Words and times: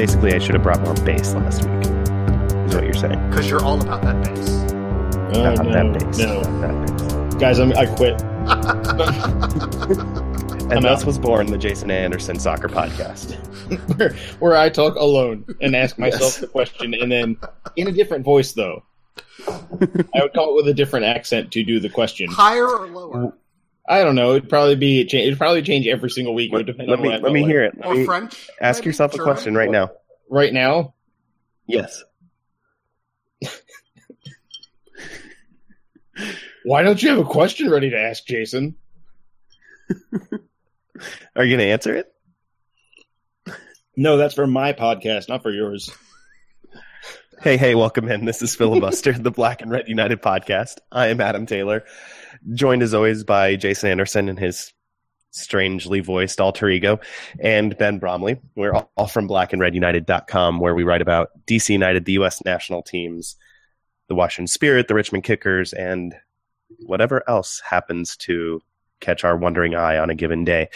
Basically, 0.00 0.32
I 0.32 0.38
should 0.38 0.54
have 0.54 0.62
brought 0.62 0.80
more 0.80 0.94
bass 1.04 1.34
last 1.34 1.62
week. 1.66 1.84
Is 2.66 2.74
what 2.74 2.84
you're 2.84 2.94
saying? 2.94 3.28
Because 3.28 3.50
you're 3.50 3.62
all 3.62 3.78
about 3.82 4.00
that 4.00 4.24
bass. 4.24 4.48
Oh, 4.48 5.42
Not 5.42 5.62
no, 5.66 5.72
that 5.72 5.92
bass. 6.06 6.18
no. 6.18 6.40
Not 6.40 6.60
that 6.62 6.86
bass. 7.30 7.34
Guys, 7.34 7.58
I'm, 7.58 7.72
I 7.76 7.84
quit. 7.84 8.18
And 10.70 10.78
I'm 10.78 10.82
thus 10.84 11.00
out. 11.00 11.06
was 11.06 11.18
born 11.18 11.48
the 11.48 11.58
Jason 11.58 11.90
Anderson 11.90 12.38
Soccer 12.38 12.68
Podcast. 12.68 13.34
where, 13.98 14.14
where 14.38 14.56
I 14.56 14.68
talk 14.70 14.94
alone 14.94 15.44
and 15.60 15.74
ask 15.76 15.98
myself 15.98 16.22
Yes. 16.22 16.36
the 16.38 16.46
question, 16.46 16.94
and 16.94 17.10
then 17.12 17.36
in 17.76 17.88
a 17.88 17.92
different 17.92 18.24
voice, 18.24 18.52
though. 18.52 18.84
I 19.48 20.22
would 20.22 20.32
come 20.32 20.48
up 20.48 20.54
with 20.54 20.68
a 20.68 20.74
different 20.74 21.04
accent 21.06 21.50
to 21.52 21.62
do 21.64 21.78
the 21.80 21.88
question. 21.90 22.30
Higher 22.30 22.66
or 22.68 22.86
lower? 22.86 23.34
I 23.90 24.04
don't 24.04 24.14
know. 24.14 24.36
It'd 24.36 24.48
probably 24.48 24.76
be 24.76 25.04
cha- 25.04 25.16
it'd 25.18 25.36
probably 25.36 25.62
change 25.62 25.86
every 25.88 26.10
single 26.10 26.32
week. 26.32 26.52
It 26.52 26.54
would 26.56 26.66
Let, 26.68 26.76
depend 26.76 26.88
let 26.90 26.98
on 27.00 27.02
me 27.02 27.08
what 27.10 27.22
let 27.22 27.32
me 27.32 27.42
hear 27.44 27.64
it. 27.64 27.74
Let 27.76 27.86
Or 27.86 27.94
me 27.94 28.04
French? 28.04 28.48
ask 28.60 28.78
maybe? 28.80 28.88
yourself 28.90 29.14
a 29.14 29.16
German? 29.16 29.32
question 29.32 29.54
right 29.56 29.70
now. 29.70 29.90
right 30.28 30.52
now. 30.52 30.94
Yes. 31.66 32.04
Why 36.64 36.82
don't 36.82 37.02
you 37.02 37.08
have 37.10 37.18
a 37.18 37.24
question 37.24 37.70
ready 37.70 37.90
to 37.90 37.98
ask, 37.98 38.24
Jason? 38.26 38.76
Are 41.34 41.44
you 41.44 41.56
going 41.56 41.66
to 41.66 41.72
answer 41.72 41.96
it? 41.96 42.12
No, 43.96 44.16
that's 44.18 44.34
for 44.34 44.46
my 44.46 44.72
podcast, 44.72 45.28
not 45.28 45.42
for 45.42 45.50
yours. 45.50 45.90
Hey, 47.40 47.56
hey, 47.56 47.74
welcome 47.74 48.08
in. 48.10 48.24
This 48.26 48.42
is 48.42 48.54
Filibuster, 48.54 49.12
the 49.14 49.30
Black 49.30 49.62
and 49.62 49.70
Red 49.70 49.88
United 49.88 50.20
podcast. 50.22 50.76
I 50.92 51.06
am 51.08 51.20
Adam 51.20 51.46
Taylor, 51.46 51.84
joined 52.54 52.82
as 52.82 52.94
always 52.94 53.24
by 53.24 53.56
Jason 53.56 53.90
Anderson 53.90 54.28
and 54.28 54.38
his 54.38 54.72
strangely 55.30 56.00
voiced 56.00 56.40
alter 56.40 56.68
ego, 56.68 57.00
and 57.38 57.76
Ben 57.78 57.98
Bromley. 57.98 58.40
We're 58.56 58.74
all, 58.96 59.06
from 59.06 59.28
blackandredunited.com, 59.28 60.60
where 60.60 60.74
we 60.74 60.82
write 60.82 61.02
about 61.02 61.30
DC 61.46 61.70
United, 61.70 62.04
the 62.04 62.12
U.S. 62.12 62.44
national 62.44 62.82
teams, 62.82 63.36
the 64.08 64.14
Washington 64.14 64.48
Spirit, 64.48 64.88
the 64.88 64.94
Richmond 64.94 65.24
Kickers, 65.24 65.72
and 65.72 66.14
whatever 66.80 67.22
else 67.28 67.60
happens 67.64 68.16
to 68.18 68.60
catch 69.00 69.24
our 69.24 69.36
wandering 69.36 69.74
eye 69.74 69.98
on 69.98 70.10
a 70.10 70.14
given 70.14 70.44
day. 70.44 70.68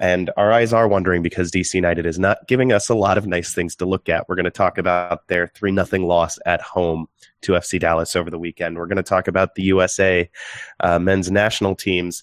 And 0.00 0.30
our 0.36 0.52
eyes 0.52 0.72
are 0.72 0.88
wandering 0.88 1.22
because 1.22 1.50
DC 1.50 1.74
United 1.74 2.06
is 2.06 2.18
not 2.18 2.46
giving 2.48 2.72
us 2.72 2.88
a 2.88 2.94
lot 2.94 3.18
of 3.18 3.26
nice 3.26 3.54
things 3.54 3.76
to 3.76 3.86
look 3.86 4.08
at. 4.08 4.28
We're 4.28 4.36
going 4.36 4.44
to 4.44 4.50
talk 4.50 4.78
about 4.78 5.28
their 5.28 5.48
3 5.48 5.74
0 5.74 6.06
loss 6.06 6.38
at 6.46 6.60
home 6.60 7.06
to 7.42 7.52
FC 7.52 7.78
Dallas 7.78 8.16
over 8.16 8.30
the 8.30 8.38
weekend. 8.38 8.76
We're 8.76 8.86
going 8.86 8.96
to 8.96 9.02
talk 9.02 9.28
about 9.28 9.54
the 9.54 9.64
USA 9.64 10.30
uh, 10.80 10.98
men's 10.98 11.30
national 11.30 11.74
teams 11.74 12.22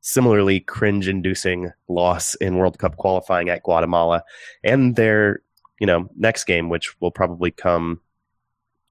similarly 0.00 0.60
cringe 0.60 1.08
inducing 1.08 1.72
loss 1.88 2.34
in 2.36 2.56
World 2.56 2.78
Cup 2.78 2.96
qualifying 2.96 3.48
at 3.48 3.62
Guatemala 3.62 4.22
and 4.64 4.96
their, 4.96 5.42
you 5.80 5.86
know, 5.86 6.08
next 6.16 6.44
game, 6.44 6.68
which 6.68 6.98
will 7.00 7.10
probably 7.10 7.50
come 7.50 8.00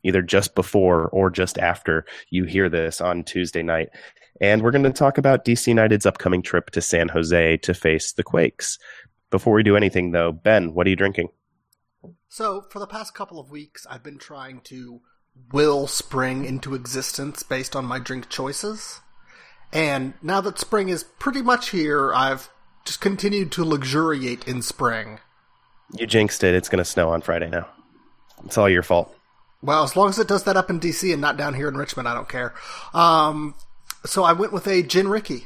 either 0.03 0.21
just 0.21 0.55
before 0.55 1.09
or 1.09 1.29
just 1.29 1.57
after 1.57 2.05
you 2.29 2.45
hear 2.45 2.69
this 2.69 3.01
on 3.01 3.23
Tuesday 3.23 3.63
night. 3.63 3.89
And 4.39 4.61
we're 4.61 4.71
going 4.71 4.83
to 4.83 4.91
talk 4.91 5.17
about 5.17 5.45
DC 5.45 5.67
United's 5.67 6.05
upcoming 6.05 6.41
trip 6.41 6.69
to 6.71 6.81
San 6.81 7.09
Jose 7.09 7.57
to 7.57 7.73
face 7.73 8.13
the 8.13 8.23
Quakes. 8.23 8.77
Before 9.29 9.53
we 9.53 9.63
do 9.63 9.75
anything, 9.75 10.11
though, 10.11 10.31
Ben, 10.31 10.73
what 10.73 10.87
are 10.87 10.89
you 10.89 10.95
drinking? 10.95 11.29
So, 12.29 12.61
for 12.69 12.79
the 12.79 12.87
past 12.87 13.13
couple 13.13 13.39
of 13.39 13.49
weeks, 13.49 13.85
I've 13.89 14.03
been 14.03 14.17
trying 14.17 14.61
to 14.65 15.01
will 15.51 15.87
spring 15.87 16.45
into 16.45 16.75
existence 16.75 17.43
based 17.43 17.75
on 17.75 17.85
my 17.85 17.99
drink 17.99 18.29
choices. 18.29 19.01
And 19.73 20.13
now 20.21 20.41
that 20.41 20.59
spring 20.59 20.89
is 20.89 21.03
pretty 21.03 21.41
much 21.41 21.69
here, 21.69 22.13
I've 22.13 22.49
just 22.85 23.01
continued 23.01 23.51
to 23.53 23.65
luxuriate 23.65 24.47
in 24.47 24.61
spring. 24.61 25.19
You 25.93 26.07
jinxed 26.07 26.43
it. 26.43 26.55
It's 26.55 26.69
going 26.69 26.79
to 26.79 26.85
snow 26.85 27.09
on 27.09 27.21
Friday 27.21 27.49
now. 27.49 27.67
It's 28.45 28.57
all 28.57 28.69
your 28.69 28.83
fault. 28.83 29.13
Well, 29.61 29.83
as 29.83 29.95
long 29.95 30.09
as 30.09 30.19
it 30.19 30.27
does 30.27 30.43
that 30.43 30.57
up 30.57 30.69
in 30.69 30.79
DC 30.79 31.11
and 31.11 31.21
not 31.21 31.37
down 31.37 31.53
here 31.53 31.67
in 31.67 31.75
Richmond, 31.75 32.07
I 32.07 32.13
don't 32.13 32.29
care. 32.29 32.53
Um, 32.93 33.55
so 34.07 34.23
I 34.23 34.33
went 34.33 34.51
with 34.53 34.67
a 34.67 34.81
Gin 34.83 35.07
Ricky 35.07 35.45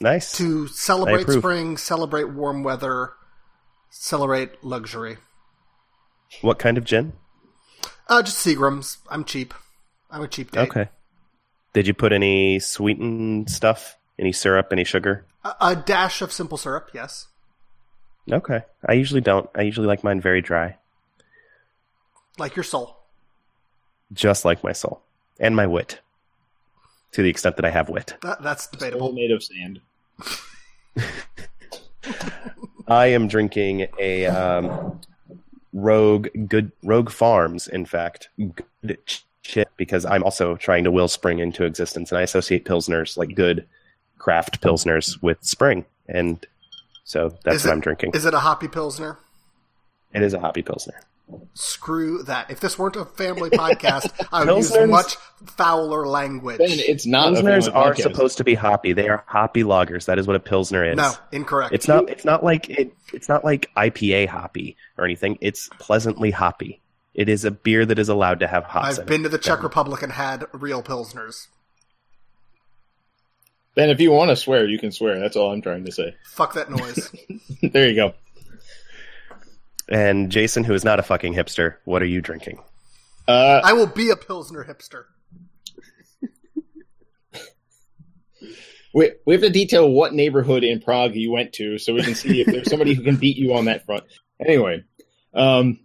Nice. 0.00 0.36
to 0.38 0.66
celebrate 0.68 1.28
spring, 1.30 1.76
celebrate 1.76 2.24
warm 2.30 2.62
weather, 2.64 3.12
celebrate 3.90 4.62
luxury. 4.64 5.18
What 6.40 6.58
kind 6.58 6.78
of 6.78 6.84
gin? 6.84 7.12
Uh, 8.08 8.22
just 8.22 8.44
Seagram's. 8.44 8.98
I'm 9.10 9.24
cheap. 9.24 9.54
I'm 10.10 10.22
a 10.22 10.28
cheap 10.28 10.50
date. 10.50 10.68
Okay. 10.68 10.88
Did 11.72 11.86
you 11.86 11.94
put 11.94 12.12
any 12.12 12.58
sweetened 12.58 13.48
stuff? 13.50 13.96
Any 14.18 14.32
syrup? 14.32 14.68
Any 14.72 14.84
sugar? 14.84 15.24
A, 15.44 15.54
a 15.60 15.76
dash 15.76 16.20
of 16.20 16.32
simple 16.32 16.58
syrup, 16.58 16.90
yes. 16.92 17.28
Okay. 18.30 18.62
I 18.86 18.92
usually 18.94 19.20
don't. 19.20 19.48
I 19.54 19.62
usually 19.62 19.86
like 19.86 20.04
mine 20.04 20.20
very 20.20 20.40
dry, 20.42 20.76
Like 22.38 22.56
your 22.56 22.62
soul. 22.64 22.98
just 24.12 24.44
like 24.44 24.62
my 24.64 24.72
soul 24.72 25.02
and 25.40 25.54
my 25.56 25.66
wit, 25.66 26.00
to 27.12 27.22
the 27.22 27.28
extent 27.28 27.56
that 27.56 27.64
I 27.64 27.70
have 27.70 27.88
wit. 27.88 28.16
That, 28.22 28.42
that's 28.42 28.66
All 28.66 28.78
debatable. 28.78 29.12
made 29.12 29.30
of 29.30 29.42
sand. 29.42 29.80
I 32.88 33.06
am 33.06 33.28
drinking 33.28 33.86
a 33.98 34.26
um, 34.26 35.00
Rogue 35.72 36.28
Good 36.48 36.72
Rogue 36.82 37.10
Farms, 37.10 37.68
in 37.68 37.86
fact, 37.86 38.28
good 38.84 38.98
shit 39.42 39.68
because 39.76 40.04
I'm 40.04 40.22
also 40.24 40.56
trying 40.56 40.84
to 40.84 40.90
will 40.90 41.08
spring 41.08 41.38
into 41.38 41.64
existence, 41.64 42.10
and 42.10 42.18
I 42.18 42.22
associate 42.22 42.64
pilsners 42.64 43.16
like 43.16 43.34
good 43.34 43.66
craft 44.18 44.60
pilsners 44.60 45.20
with 45.22 45.38
spring, 45.44 45.84
and 46.08 46.44
so 47.04 47.36
that's 47.44 47.56
Is 47.58 47.64
what 47.64 47.70
it- 47.70 47.74
I'm 47.74 47.80
drinking. 47.80 48.10
Is 48.14 48.24
it 48.24 48.34
a 48.34 48.38
hoppy 48.40 48.68
pilsner? 48.68 49.18
it 50.14 50.22
is 50.22 50.34
a 50.34 50.40
hoppy 50.40 50.60
pilsner. 50.62 51.00
Screw 51.54 52.22
that. 52.24 52.50
If 52.50 52.60
this 52.60 52.78
weren't 52.78 52.96
a 52.96 53.04
family 53.04 53.50
podcast, 53.50 54.10
I 54.32 54.44
would 54.44 54.56
use 54.58 54.76
much 54.88 55.16
fouler 55.46 56.06
language. 56.06 56.58
Ben, 56.58 56.68
it's 56.70 57.06
not. 57.06 57.32
a 57.32 57.36
Pilsners 57.36 57.64
family 57.64 57.70
are 57.72 57.94
podcast. 57.94 58.02
supposed 58.02 58.38
to 58.38 58.44
be 58.44 58.54
hoppy. 58.54 58.92
They 58.92 59.08
are 59.08 59.24
hoppy 59.26 59.62
lagers. 59.62 60.06
That 60.06 60.18
is 60.18 60.26
what 60.26 60.36
a 60.36 60.40
pilsner 60.40 60.84
is. 60.84 60.96
no, 60.96 61.12
incorrect. 61.32 61.74
It's 61.74 61.88
not. 61.88 62.08
It's 62.08 62.24
not 62.24 62.42
like 62.42 62.70
it. 62.70 62.94
It's 63.12 63.28
not 63.28 63.44
like 63.44 63.70
IPA 63.76 64.28
hoppy 64.28 64.76
or 64.96 65.04
anything. 65.04 65.38
It's 65.40 65.68
pleasantly 65.78 66.30
hoppy. 66.30 66.80
It 67.14 67.28
is 67.28 67.44
a 67.44 67.50
beer 67.50 67.84
that 67.84 67.98
is 67.98 68.08
allowed 68.08 68.40
to 68.40 68.46
have 68.46 68.64
hops. 68.64 68.98
I've 68.98 68.98
it. 69.00 69.06
been 69.06 69.22
to 69.24 69.28
the 69.28 69.38
Czech 69.38 69.62
Republic 69.62 70.02
and 70.02 70.12
had 70.12 70.46
real 70.52 70.82
pilsners. 70.82 71.48
Ben, 73.74 73.90
if 73.90 74.00
you 74.00 74.10
want 74.10 74.30
to 74.30 74.36
swear, 74.36 74.66
you 74.68 74.78
can 74.78 74.92
swear. 74.92 75.18
That's 75.18 75.36
all 75.36 75.52
I'm 75.52 75.62
trying 75.62 75.84
to 75.86 75.92
say. 75.92 76.14
Fuck 76.24 76.54
that 76.54 76.70
noise. 76.70 77.10
there 77.62 77.88
you 77.88 77.94
go. 77.94 78.14
And 79.88 80.30
Jason, 80.30 80.64
who 80.64 80.74
is 80.74 80.84
not 80.84 80.98
a 80.98 81.02
fucking 81.02 81.34
hipster, 81.34 81.76
what 81.84 82.02
are 82.02 82.06
you 82.06 82.20
drinking? 82.20 82.62
Uh, 83.26 83.60
I 83.62 83.72
will 83.72 83.86
be 83.86 84.10
a 84.10 84.16
pilsner 84.16 84.64
hipster. 84.64 85.04
we, 88.94 89.12
we 89.26 89.34
have 89.34 89.42
to 89.42 89.50
detail 89.50 89.88
what 89.90 90.12
neighborhood 90.12 90.64
in 90.64 90.80
Prague 90.80 91.14
you 91.14 91.30
went 91.30 91.52
to 91.54 91.78
so 91.78 91.94
we 91.94 92.02
can 92.02 92.14
see 92.14 92.40
if 92.40 92.46
there's 92.46 92.70
somebody 92.70 92.94
who 92.94 93.02
can 93.02 93.16
beat 93.16 93.36
you 93.36 93.54
on 93.54 93.66
that 93.66 93.84
front. 93.84 94.04
Anyway, 94.40 94.84
um, 95.34 95.78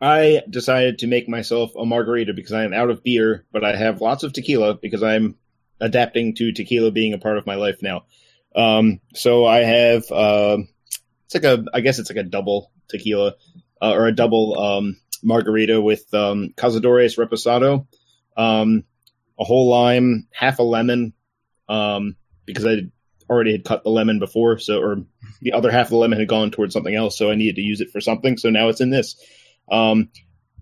I 0.00 0.42
decided 0.50 0.98
to 0.98 1.06
make 1.06 1.28
myself 1.28 1.72
a 1.76 1.86
margarita 1.86 2.34
because 2.34 2.52
I 2.52 2.64
am 2.64 2.72
out 2.72 2.90
of 2.90 3.02
beer, 3.02 3.44
but 3.52 3.64
I 3.64 3.76
have 3.76 4.00
lots 4.00 4.22
of 4.22 4.32
tequila 4.32 4.74
because 4.74 5.02
I'm 5.02 5.36
adapting 5.80 6.34
to 6.36 6.52
tequila 6.52 6.90
being 6.90 7.12
a 7.14 7.18
part 7.18 7.38
of 7.38 7.46
my 7.46 7.54
life 7.54 7.82
now. 7.82 8.04
Um, 8.54 9.00
so 9.14 9.46
I 9.46 9.60
have, 9.60 10.10
um 10.10 10.68
it's 11.34 11.42
like 11.42 11.58
a, 11.58 11.64
I 11.72 11.80
guess 11.80 11.98
it's 11.98 12.10
like 12.10 12.18
a 12.18 12.28
double 12.28 12.70
tequila, 12.88 13.34
uh, 13.80 13.92
or 13.92 14.06
a 14.06 14.14
double, 14.14 14.58
um, 14.58 14.96
margarita 15.22 15.80
with, 15.80 16.12
um, 16.14 16.50
Cazadores 16.56 17.16
Reposado, 17.16 17.86
um, 18.36 18.84
a 19.38 19.44
whole 19.44 19.68
lime, 19.68 20.28
half 20.32 20.58
a 20.58 20.62
lemon, 20.62 21.12
um, 21.68 22.16
because 22.46 22.66
I 22.66 22.82
already 23.30 23.52
had 23.52 23.64
cut 23.64 23.82
the 23.82 23.90
lemon 23.90 24.18
before, 24.18 24.58
so 24.58 24.80
or 24.80 25.04
the 25.40 25.52
other 25.52 25.70
half 25.70 25.86
of 25.86 25.90
the 25.90 25.96
lemon 25.96 26.18
had 26.18 26.28
gone 26.28 26.50
towards 26.50 26.74
something 26.74 26.94
else, 26.94 27.16
so 27.16 27.30
I 27.30 27.34
needed 27.34 27.56
to 27.56 27.62
use 27.62 27.80
it 27.80 27.90
for 27.90 28.00
something. 28.00 28.36
So 28.36 28.50
now 28.50 28.68
it's 28.68 28.80
in 28.80 28.90
this. 28.90 29.16
Um, 29.70 30.10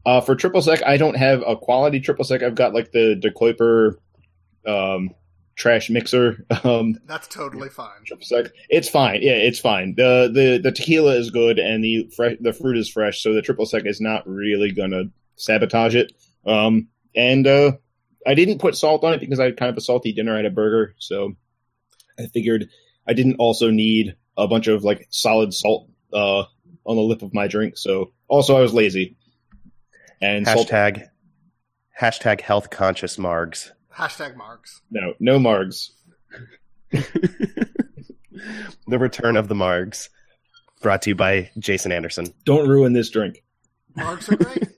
uh, 0.07 0.21
for 0.21 0.35
triple 0.35 0.63
sec, 0.63 0.83
I 0.85 0.97
don't 0.97 1.17
have 1.17 1.43
a 1.47 1.57
quality 1.57 2.01
triple 2.01 2.25
sec. 2.25 2.43
I've 2.43 2.55
got 2.55 2.73
like 2.73 2.93
the 2.93 3.21
DeKuyper, 3.21 3.97
um, 4.67 5.11
trash 5.57 5.91
mixer. 5.91 6.47
Um, 6.65 6.97
That's 7.07 7.27
totally 7.29 7.69
fine. 7.69 8.05
triple 8.05 8.25
sec. 8.27 8.53
It's 8.69 8.89
fine. 8.89 9.23
Yeah, 9.23 9.33
it's 9.33 9.59
fine. 9.59 9.95
the 9.97 10.31
the 10.33 10.59
The 10.63 10.73
tequila 10.73 11.15
is 11.17 11.31
good, 11.31 11.59
and 11.59 11.83
the 11.83 12.11
fre- 12.15 12.41
the 12.41 12.53
fruit 12.53 12.77
is 12.77 12.89
fresh, 12.89 13.23
so 13.23 13.33
the 13.33 13.43
triple 13.43 13.67
sec 13.67 13.87
is 13.87 14.01
not 14.01 14.27
really 14.29 14.73
gonna 14.73 15.05
sabotage 15.37 15.95
it. 15.95 16.13
Um, 16.47 16.89
and 17.15 17.47
uh, 17.47 17.73
I 18.27 18.35
didn't 18.35 18.59
put 18.59 18.77
salt 18.77 19.05
on 19.05 19.15
it 19.15 19.21
because 19.21 19.41
I 19.41 19.45
had 19.45 19.57
kind 19.57 19.71
of 19.71 19.77
a 19.77 19.81
salty 19.81 20.13
dinner 20.13 20.37
at 20.37 20.45
a 20.45 20.51
burger, 20.51 20.95
so 20.99 21.33
I 22.19 22.27
figured 22.27 22.69
I 23.07 23.15
didn't 23.15 23.37
also 23.37 23.71
need 23.71 24.17
a 24.37 24.47
bunch 24.47 24.67
of 24.67 24.85
like 24.85 25.07
solid 25.11 25.55
salt 25.55 25.89
uh, 26.13 26.45
on 26.85 26.97
the 26.97 27.03
lip 27.03 27.23
of 27.23 27.33
my 27.35 27.47
drink. 27.49 27.77
So 27.77 28.13
also 28.29 28.57
I 28.57 28.61
was 28.61 28.75
lazy. 28.75 29.17
And 30.21 30.47
salt, 30.47 30.69
Hashtag 30.69 31.09
hashtag 31.99 32.41
health 32.43 32.69
conscious 32.71 33.17
margs. 33.17 33.71
Hashtag 33.97 34.37
marks. 34.37 34.81
no, 34.91 35.15
no 35.21 35.39
margs. 35.39 35.91
the 36.91 38.99
return 38.99 39.37
of 39.37 39.49
the 39.49 39.55
margs. 39.55 40.09
Brought 40.83 41.03
to 41.03 41.11
you 41.11 41.15
by 41.15 41.51
Jason 41.59 41.93
Anderson. 41.93 42.33
Don't 42.45 42.69
ruin 42.69 42.95
this 42.95 43.11
drink. 43.11 43.45
Marks 43.97 44.31
are 44.31 44.37
great. 44.37 44.69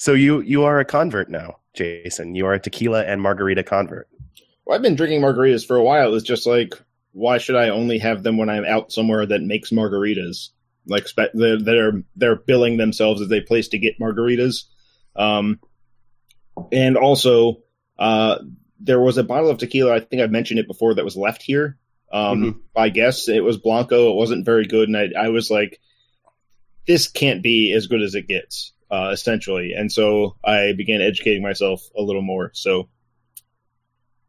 So 0.00 0.12
you 0.12 0.42
you 0.42 0.62
are 0.62 0.78
a 0.78 0.84
convert 0.84 1.28
now, 1.28 1.56
Jason. 1.74 2.36
You 2.36 2.46
are 2.46 2.54
a 2.54 2.60
tequila 2.60 3.04
and 3.04 3.20
margarita 3.20 3.64
convert. 3.64 4.08
Well, 4.64 4.76
I've 4.76 4.82
been 4.82 4.94
drinking 4.94 5.22
margaritas 5.22 5.66
for 5.66 5.74
a 5.74 5.82
while. 5.82 6.14
It's 6.14 6.24
just 6.24 6.46
like, 6.46 6.72
why 7.10 7.38
should 7.38 7.56
I 7.56 7.70
only 7.70 7.98
have 7.98 8.22
them 8.22 8.36
when 8.36 8.48
I'm 8.48 8.64
out 8.64 8.92
somewhere 8.92 9.26
that 9.26 9.42
makes 9.42 9.70
margaritas? 9.70 10.50
Like 10.86 11.08
spe- 11.08 11.34
they're 11.34 11.60
they're, 11.60 12.02
they're 12.14 12.36
billing 12.36 12.76
themselves 12.76 13.20
as 13.20 13.32
a 13.32 13.40
place 13.40 13.66
to 13.70 13.78
get 13.78 13.98
margaritas. 13.98 14.66
Um, 15.16 15.58
and 16.70 16.96
also, 16.96 17.64
uh, 17.98 18.38
there 18.80 19.00
was 19.00 19.18
a 19.18 19.24
bottle 19.24 19.50
of 19.50 19.58
tequila. 19.58 19.94
I 19.94 20.00
think 20.00 20.22
I 20.22 20.26
mentioned 20.26 20.60
it 20.60 20.66
before 20.68 20.94
that 20.94 21.04
was 21.04 21.16
left 21.16 21.42
here. 21.42 21.78
Um, 22.12 22.42
Mhm. 22.42 22.60
by 22.74 22.88
guess 22.88 23.28
it 23.28 23.44
was 23.44 23.58
Blanco. 23.58 24.10
It 24.10 24.16
wasn't 24.16 24.44
very 24.46 24.66
good, 24.66 24.88
and 24.88 24.96
I, 24.96 25.08
I 25.18 25.28
was 25.28 25.50
like, 25.50 25.80
this 26.86 27.06
can't 27.08 27.42
be 27.42 27.72
as 27.74 27.86
good 27.86 28.00
as 28.02 28.14
it 28.14 28.26
gets, 28.26 28.72
uh, 28.90 29.10
essentially. 29.12 29.72
And 29.74 29.92
so 29.92 30.36
I 30.42 30.72
began 30.72 31.02
educating 31.02 31.42
myself 31.42 31.82
a 31.96 32.00
little 32.00 32.22
more. 32.22 32.50
So 32.54 32.88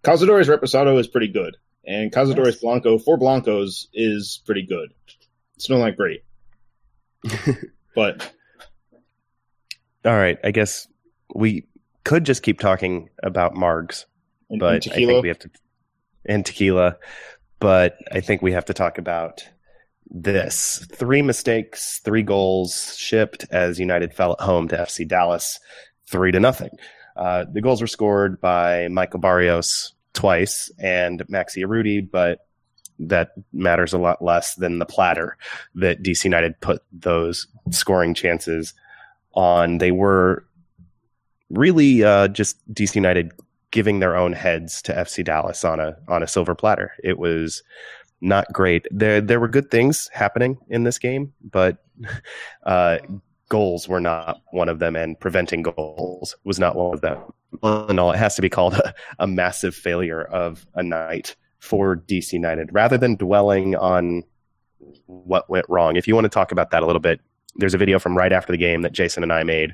Cazadores 0.04 0.48
Reposado 0.54 1.00
is 1.00 1.08
pretty 1.08 1.30
good, 1.30 1.56
and 1.86 2.12
Cazadores 2.12 2.46
Nice. 2.46 2.56
Blanco 2.58 2.98
for 2.98 3.16
Blancos 3.18 3.88
is 3.94 4.42
pretty 4.46 4.64
good. 4.64 4.94
It's 5.56 5.70
not 5.70 5.78
like 5.80 5.96
great, 5.96 6.24
but 7.96 8.30
All 10.06 10.16
right, 10.16 10.38
I 10.44 10.52
guess 10.52 10.88
we 11.34 11.66
could 12.10 12.26
just 12.26 12.42
keep 12.42 12.60
talking 12.60 13.08
about 13.22 13.54
margs, 13.54 14.06
and, 14.50 14.60
but 14.60 14.84
and 14.84 14.94
I 14.94 14.96
think 14.96 15.22
we 15.22 15.28
have 15.28 15.38
to 15.38 15.52
and 16.26 16.44
tequila, 16.44 16.98
but 17.60 17.98
I 18.12 18.20
think 18.20 18.42
we 18.42 18.52
have 18.54 18.66
to 18.66 18.74
talk 18.74 18.98
about 18.98 19.48
this. 20.10 20.84
Three 20.92 21.22
mistakes, 21.22 22.00
three 22.04 22.24
goals 22.24 22.96
shipped 22.98 23.46
as 23.52 23.80
United 23.80 24.12
fell 24.16 24.32
at 24.32 24.42
home 24.42 24.70
to 24.70 24.78
FC 24.78 25.08
Dallas, 25.08 25.60
three 26.08 26.32
to 26.32 26.40
nothing. 26.40 26.72
Uh, 27.16 27.46
the 27.48 27.62
goals 27.62 27.80
were 27.80 27.86
scored 27.86 28.42
by 28.42 28.88
Michael 28.88 29.20
Barrios 29.20 29.94
twice 30.14 30.72
and 30.80 31.20
Maxi 31.28 31.64
Urruti, 31.64 32.10
but 32.10 32.40
that 32.98 33.34
matters 33.54 33.94
a 33.94 34.00
lot 34.00 34.20
less 34.20 34.56
than 34.56 34.80
the 34.80 34.86
platter 34.88 35.38
that 35.76 36.02
DC 36.02 36.24
United 36.24 36.60
put 36.60 36.82
those 36.92 37.46
scoring 37.70 38.16
chances 38.16 38.74
on. 39.36 39.78
They 39.78 39.92
were 39.92 40.49
really 41.50 42.04
uh, 42.04 42.28
just 42.30 42.58
DC 42.74 42.96
United 42.96 43.32
giving 43.72 44.00
their 44.00 44.16
own 44.16 44.34
heads 44.34 44.82
to 44.82 44.94
FC 44.94 45.24
Dallas 45.24 45.64
on 45.64 45.80
a 45.80 45.96
on 46.08 46.24
a 46.24 46.28
silver 46.28 46.56
platter. 46.56 46.94
It 47.04 47.18
was 47.20 47.64
not 48.22 48.52
great. 48.52 48.88
There 48.92 49.22
there 49.22 49.40
were 49.40 49.48
good 49.48 49.72
things 49.72 50.10
happening 50.14 50.58
in 50.70 50.84
this 50.84 51.00
game, 51.00 51.34
but 51.44 51.78
uh, 52.66 53.00
goals 53.50 53.88
were 53.88 54.02
not 54.02 54.42
one 54.52 54.70
of 54.70 54.80
them, 54.80 54.96
and 54.96 55.20
preventing 55.20 55.64
goals 55.64 56.36
was 56.44 56.60
not 56.60 56.76
one 56.76 56.94
of 56.94 57.02
them. 57.02 57.20
All 57.64 57.88
in 57.88 58.00
all, 58.00 58.12
it 58.12 58.18
has 58.18 58.36
to 58.36 58.42
be 58.42 58.50
called 58.50 58.76
a, 58.76 58.94
a 59.20 59.28
massive 59.28 59.76
failure 59.76 60.24
of 60.24 60.66
a 60.76 60.84
night 60.84 61.36
for 61.60 61.98
DC 61.98 62.34
United. 62.34 62.70
Rather 62.72 62.98
than 62.98 63.16
dwelling 63.16 63.76
on 63.76 64.24
what 65.08 65.50
went 65.50 65.66
wrong, 65.68 65.96
if 65.96 66.08
you 66.08 66.16
want 66.16 66.26
to 66.26 66.30
talk 66.30 66.52
about 66.52 66.72
that 66.72 66.84
a 66.84 66.86
little 66.86 67.02
bit, 67.02 67.20
there's 67.56 67.74
a 67.74 67.78
video 67.78 68.00
from 68.00 68.18
right 68.18 68.32
after 68.32 68.52
the 68.52 68.58
game 68.58 68.82
that 68.84 68.94
Jason 68.94 69.24
and 69.24 69.34
I 69.34 69.44
made 69.44 69.74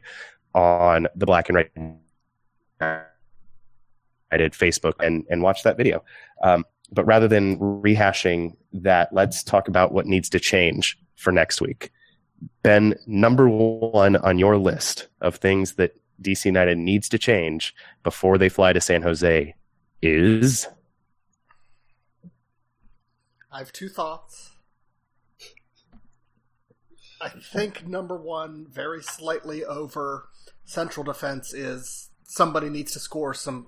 on 0.56 1.08
the 1.16 1.28
Black 1.28 1.50
and 1.50 1.56
Red 1.58 1.70
United 4.32 4.54
Facebook 4.54 4.94
and 5.00 5.26
and 5.30 5.44
watch 5.44 5.62
that 5.64 5.78
video. 5.78 6.04
Um, 6.42 6.66
but 6.92 7.06
rather 7.06 7.28
than 7.28 7.60
rehashing 7.60 8.56
that, 8.74 9.14
let's 9.14 9.44
talk 9.44 9.68
about 9.68 9.92
what 9.92 10.06
needs 10.06 10.30
to 10.30 10.40
change 10.40 10.98
for 11.16 11.32
next 11.32 11.62
week. 11.62 11.92
Ben, 12.64 12.96
number 13.06 13.50
one 13.50 14.16
on 14.18 14.40
your 14.40 14.58
list 14.58 15.08
of 15.22 15.36
things 15.36 15.74
that 15.74 15.96
DC 16.22 16.46
United 16.46 16.78
needs 16.78 17.10
to 17.10 17.18
change 17.18 17.76
before 18.04 18.38
they 18.38 18.50
fly 18.50 18.74
to 18.74 18.82
San 18.82 19.02
Jose 19.02 19.54
is 20.02 20.68
I 23.52 23.60
have 23.60 23.72
two 23.72 23.90
thoughts. 23.90 24.55
I 27.26 27.30
think 27.30 27.88
number 27.88 28.16
one, 28.16 28.68
very 28.70 29.02
slightly 29.02 29.66
over 29.66 30.30
central 30.64 31.04
defense, 31.04 31.54
is 31.54 32.10
somebody 32.24 32.70
needs 32.70 32.92
to 32.94 33.00
score 33.00 33.34
some 33.34 33.68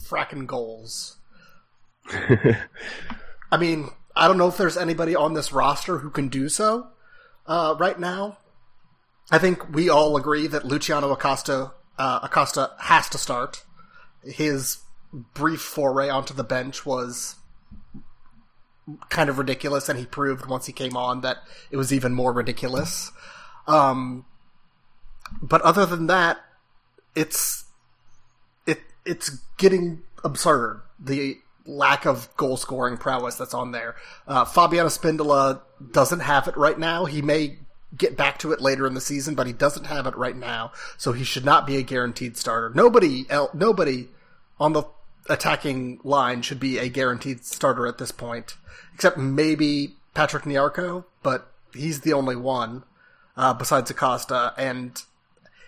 fracking 0.00 0.46
goals. 0.46 1.16
I 2.12 3.56
mean, 3.58 3.88
I 4.14 4.28
don't 4.28 4.38
know 4.38 4.46
if 4.46 4.56
there's 4.56 4.76
anybody 4.76 5.16
on 5.16 5.34
this 5.34 5.52
roster 5.52 5.98
who 5.98 6.10
can 6.10 6.28
do 6.28 6.48
so 6.48 6.88
uh, 7.46 7.74
right 7.78 7.98
now. 7.98 8.38
I 9.30 9.38
think 9.38 9.74
we 9.74 9.88
all 9.88 10.16
agree 10.16 10.46
that 10.46 10.64
Luciano 10.64 11.10
Acosta 11.10 11.72
uh, 11.98 12.20
Acosta 12.22 12.70
has 12.78 13.08
to 13.08 13.18
start. 13.18 13.64
His 14.22 14.78
brief 15.12 15.60
foray 15.60 16.08
onto 16.08 16.32
the 16.32 16.44
bench 16.44 16.86
was 16.86 17.34
kind 19.08 19.28
of 19.28 19.38
ridiculous, 19.38 19.88
and 19.88 19.98
he 19.98 20.06
proved 20.06 20.46
once 20.46 20.66
he 20.66 20.72
came 20.72 20.96
on 20.96 21.20
that 21.22 21.38
it 21.70 21.76
was 21.76 21.92
even 21.92 22.14
more 22.14 22.32
ridiculous. 22.32 23.10
Um, 23.66 24.24
but 25.42 25.60
other 25.62 25.86
than 25.86 26.06
that, 26.06 26.38
it's 27.14 27.64
it 28.66 28.80
it's 29.04 29.30
getting 29.56 30.02
absurd. 30.24 30.82
The 30.98 31.38
lack 31.66 32.06
of 32.06 32.34
goal 32.36 32.56
scoring 32.56 32.96
prowess 32.96 33.36
that's 33.36 33.54
on 33.54 33.72
there. 33.72 33.94
Uh, 34.26 34.44
Fabián 34.44 34.86
Espindola 34.86 35.60
doesn't 35.92 36.20
have 36.20 36.48
it 36.48 36.56
right 36.56 36.78
now. 36.78 37.04
He 37.04 37.20
may 37.20 37.58
get 37.96 38.16
back 38.16 38.38
to 38.38 38.52
it 38.52 38.60
later 38.60 38.86
in 38.86 38.94
the 38.94 39.00
season, 39.00 39.34
but 39.34 39.46
he 39.46 39.52
doesn't 39.52 39.84
have 39.84 40.06
it 40.06 40.16
right 40.16 40.36
now, 40.36 40.72
so 40.96 41.12
he 41.12 41.24
should 41.24 41.44
not 41.44 41.66
be 41.66 41.76
a 41.76 41.82
guaranteed 41.82 42.36
starter. 42.36 42.70
Nobody, 42.74 43.26
el- 43.30 43.50
nobody 43.54 44.08
on 44.58 44.72
the 44.72 44.84
attacking 45.28 46.00
line 46.04 46.42
should 46.42 46.60
be 46.60 46.78
a 46.78 46.88
guaranteed 46.88 47.44
starter 47.44 47.86
at 47.86 47.98
this 47.98 48.12
point, 48.12 48.56
except 48.94 49.18
maybe 49.18 49.94
Patrick 50.14 50.44
Nyarko, 50.44 51.04
but 51.22 51.52
he's 51.74 52.00
the 52.00 52.12
only 52.12 52.36
one 52.36 52.84
uh, 53.36 53.54
besides 53.54 53.90
Acosta. 53.90 54.52
And 54.56 55.00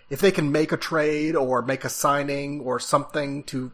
if 0.09 0.19
they 0.19 0.31
can 0.31 0.51
make 0.51 0.71
a 0.71 0.77
trade 0.77 1.35
or 1.35 1.61
make 1.61 1.85
a 1.85 1.89
signing 1.89 2.61
or 2.61 2.79
something 2.79 3.43
to 3.45 3.71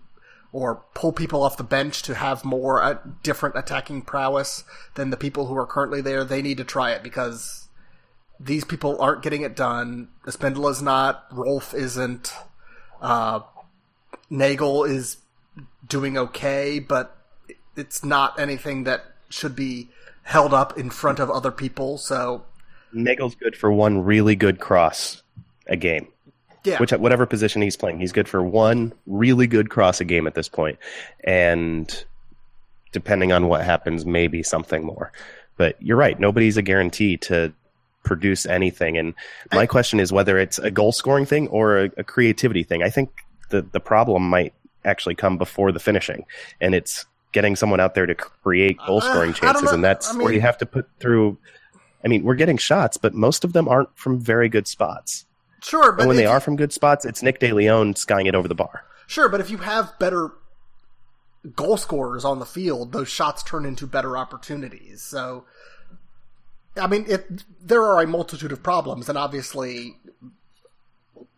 or 0.54 0.84
pull 0.94 1.12
people 1.12 1.44
off 1.44 1.58
the 1.58 1.64
bench 1.64 2.02
to 2.04 2.16
have 2.16 2.46
more 2.46 2.82
uh, 2.82 2.98
different 3.22 3.56
attacking 3.58 4.02
prowess 4.02 4.64
than 4.96 5.10
the 5.10 5.18
people 5.18 5.48
who 5.48 5.58
are 5.58 5.68
currently 5.68 6.02
there, 6.02 6.24
they 6.24 6.42
need 6.42 6.58
to 6.58 6.64
try 6.64 6.92
it 6.92 7.04
because 7.04 7.68
these 8.40 8.64
people 8.64 9.00
aren't 9.02 9.24
getting 9.24 9.42
it 9.42 9.56
done. 9.56 10.08
Espindola's 10.26 10.82
not. 10.82 11.26
Rolf 11.32 11.74
isn't. 11.74 12.32
Uh, 13.02 13.42
Nagel 14.30 14.84
is 14.84 15.18
doing 15.88 16.18
okay, 16.18 16.80
but 16.80 17.16
it's 17.76 18.04
not 18.04 18.40
anything 18.40 18.84
that 18.86 19.06
should 19.30 19.56
be 19.56 19.90
held 20.24 20.54
up 20.54 20.78
in 20.78 20.90
front 20.90 21.20
of 21.20 21.30
other 21.30 21.52
people. 21.52 21.98
So 21.98 22.44
Nagel's 22.94 23.36
good 23.36 23.56
for 23.56 23.72
one 23.72 24.04
really 24.04 24.36
good 24.36 24.60
cross 24.60 25.22
a 25.68 25.76
game. 25.76 26.08
yeah, 26.64 26.80
Which 26.80 26.92
whatever 26.92 27.26
position 27.26 27.62
he's 27.62 27.78
playing, 27.78 28.00
he's 28.00 28.12
good 28.12 28.28
for 28.28 28.44
one 28.44 28.94
really 29.06 29.48
good 29.48 29.70
cross 29.70 30.02
a 30.02 30.06
game 30.06 30.28
at 30.28 30.36
this 30.36 30.50
point. 30.50 30.80
and 31.24 32.06
depending 32.94 33.32
on 33.34 33.48
what 33.48 33.64
happens, 33.64 34.06
maybe 34.06 34.42
something 34.42 34.84
more. 34.84 35.12
But 35.58 35.76
you're 35.82 35.98
right; 35.98 36.20
nobody's 36.20 36.58
a 36.58 36.62
guarantee 36.62 37.18
to 37.18 37.54
produce 38.04 38.46
anything. 38.46 38.98
And 38.98 39.14
my 39.52 39.66
question 39.66 40.00
is 40.00 40.12
whether 40.12 40.38
it's 40.38 40.58
a 40.60 40.72
goal 40.72 40.92
scoring 40.94 41.26
thing 41.26 41.48
or 41.50 41.78
a, 41.78 41.92
a 41.98 42.04
creativity 42.04 42.64
thing. 42.64 42.84
I 42.84 42.90
think 42.90 43.12
the 43.50 43.62
the 43.62 43.80
problem 43.80 44.24
might 44.30 44.54
actually 44.86 45.16
come 45.16 45.38
before 45.38 45.72
the 45.72 45.80
finishing, 45.80 46.26
and 46.62 46.74
it's 46.76 47.06
getting 47.34 47.56
someone 47.56 47.80
out 47.80 47.94
there 47.94 48.06
to 48.06 48.16
create 48.16 48.78
goal 48.88 49.02
scoring 49.02 49.32
Uh, 49.32 49.34
chances, 49.34 49.72
and 49.72 49.84
that's 49.84 50.14
I 50.14 50.18
where 50.18 50.34
you 50.34 50.42
have 50.42 50.58
to 50.60 50.66
put 50.66 50.88
through. 51.00 51.38
I 52.04 52.08
mean, 52.08 52.24
we're 52.24 52.36
getting 52.36 52.58
shots, 52.58 52.96
but 52.98 53.14
most 53.14 53.44
of 53.44 53.54
them 53.54 53.68
aren't 53.68 53.90
from 53.98 54.20
very 54.20 54.50
good 54.50 54.68
spots. 54.68 55.26
sure. 55.62 55.92
But 55.92 56.02
And 56.02 56.08
when 56.10 56.18
they 56.18 56.24
you- 56.24 56.30
are 56.30 56.40
from 56.40 56.56
good 56.56 56.72
spots, 56.72 57.04
it's 57.04 57.22
Nick 57.24 57.40
De 57.40 57.52
Leon 57.52 57.96
skying 57.96 58.28
it 58.28 58.36
over 58.36 58.48
the 58.48 58.56
bar. 58.56 58.84
Sure, 59.08 59.28
but 59.28 59.40
if 59.42 59.50
you 59.50 59.58
have 59.58 59.98
better 60.00 60.32
goal 61.56 61.78
scorers 61.78 62.24
on 62.24 62.40
the 62.40 62.46
field, 62.46 62.92
those 62.92 63.08
shots 63.10 63.42
turn 63.44 63.66
into 63.66 63.88
better 63.88 64.16
opportunities. 64.18 65.02
So, 65.02 65.46
I 66.80 66.88
mean, 66.88 67.06
it, 67.08 67.44
there 67.62 67.84
are 67.84 68.02
a 68.02 68.08
multitude 68.08 68.52
of 68.52 68.62
problems, 68.62 69.10
and 69.10 69.18
obviously, 69.18 69.98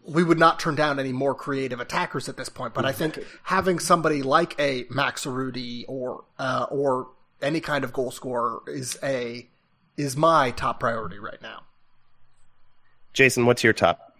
we 0.03 0.23
would 0.23 0.39
not 0.39 0.59
turn 0.59 0.75
down 0.75 0.99
any 0.99 1.11
more 1.11 1.35
creative 1.35 1.79
attackers 1.79 2.27
at 2.29 2.37
this 2.37 2.49
point. 2.49 2.73
But 2.73 2.85
I 2.85 2.91
think 2.91 3.19
having 3.43 3.79
somebody 3.79 4.23
like 4.23 4.59
a 4.59 4.85
Max 4.89 5.25
Urruti 5.25 5.85
or 5.87 6.23
uh, 6.37 6.65
or 6.69 7.09
any 7.41 7.59
kind 7.59 7.83
of 7.83 7.93
goal 7.93 8.11
scorer 8.11 8.61
is 8.67 8.97
a 9.03 9.47
is 9.97 10.15
my 10.17 10.51
top 10.51 10.79
priority 10.79 11.19
right 11.19 11.41
now. 11.41 11.63
Jason, 13.13 13.45
what's 13.45 13.63
your 13.63 13.73
top? 13.73 14.13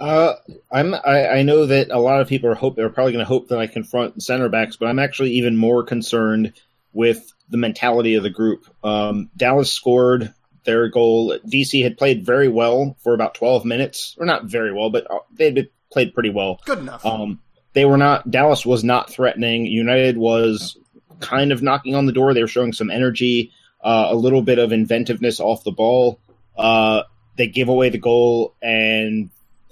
Uh, 0.00 0.34
I'm. 0.70 0.94
I, 0.94 1.28
I 1.28 1.42
know 1.42 1.66
that 1.66 1.90
a 1.90 1.98
lot 1.98 2.20
of 2.20 2.28
people 2.28 2.50
are 2.50 2.54
hope 2.54 2.76
they're 2.76 2.88
probably 2.88 3.12
going 3.12 3.24
to 3.24 3.28
hope 3.28 3.48
that 3.48 3.58
I 3.58 3.66
confront 3.66 4.22
center 4.22 4.48
backs, 4.48 4.76
but 4.76 4.86
I'm 4.86 5.00
actually 5.00 5.32
even 5.32 5.56
more 5.56 5.82
concerned 5.82 6.52
with 6.92 7.32
the 7.48 7.56
mentality 7.56 8.14
of 8.14 8.22
the 8.22 8.30
group. 8.30 8.64
Um, 8.84 9.30
Dallas 9.36 9.72
scored 9.72 10.32
their 10.64 10.88
goal. 10.88 11.38
DC 11.46 11.82
had 11.82 11.96
played 11.96 12.24
very 12.24 12.48
well 12.48 12.96
for 13.02 13.14
about 13.14 13.34
12 13.34 13.64
minutes, 13.64 14.16
or 14.18 14.26
not 14.26 14.44
very 14.44 14.72
well, 14.72 14.90
but 14.90 15.10
uh, 15.10 15.18
they 15.32 15.46
had 15.46 15.68
played 15.90 16.14
pretty 16.14 16.30
well. 16.30 16.60
Good 16.64 16.78
enough. 16.78 17.04
Um, 17.04 17.40
they 17.72 17.84
were 17.84 17.96
not. 17.96 18.30
Dallas 18.30 18.66
was 18.66 18.84
not 18.84 19.10
threatening. 19.10 19.66
United 19.66 20.16
was 20.16 20.76
kind 21.20 21.52
of 21.52 21.62
knocking 21.62 21.94
on 21.94 22.06
the 22.06 22.12
door. 22.12 22.34
They 22.34 22.42
were 22.42 22.48
showing 22.48 22.72
some 22.72 22.90
energy, 22.90 23.52
uh, 23.82 24.08
a 24.10 24.16
little 24.16 24.42
bit 24.42 24.58
of 24.58 24.72
inventiveness 24.72 25.40
off 25.40 25.64
the 25.64 25.72
ball. 25.72 26.20
Uh, 26.56 27.02
they 27.36 27.46
give 27.46 27.68
away 27.68 27.88
the 27.88 27.98
goal 27.98 28.54
and 28.60 29.30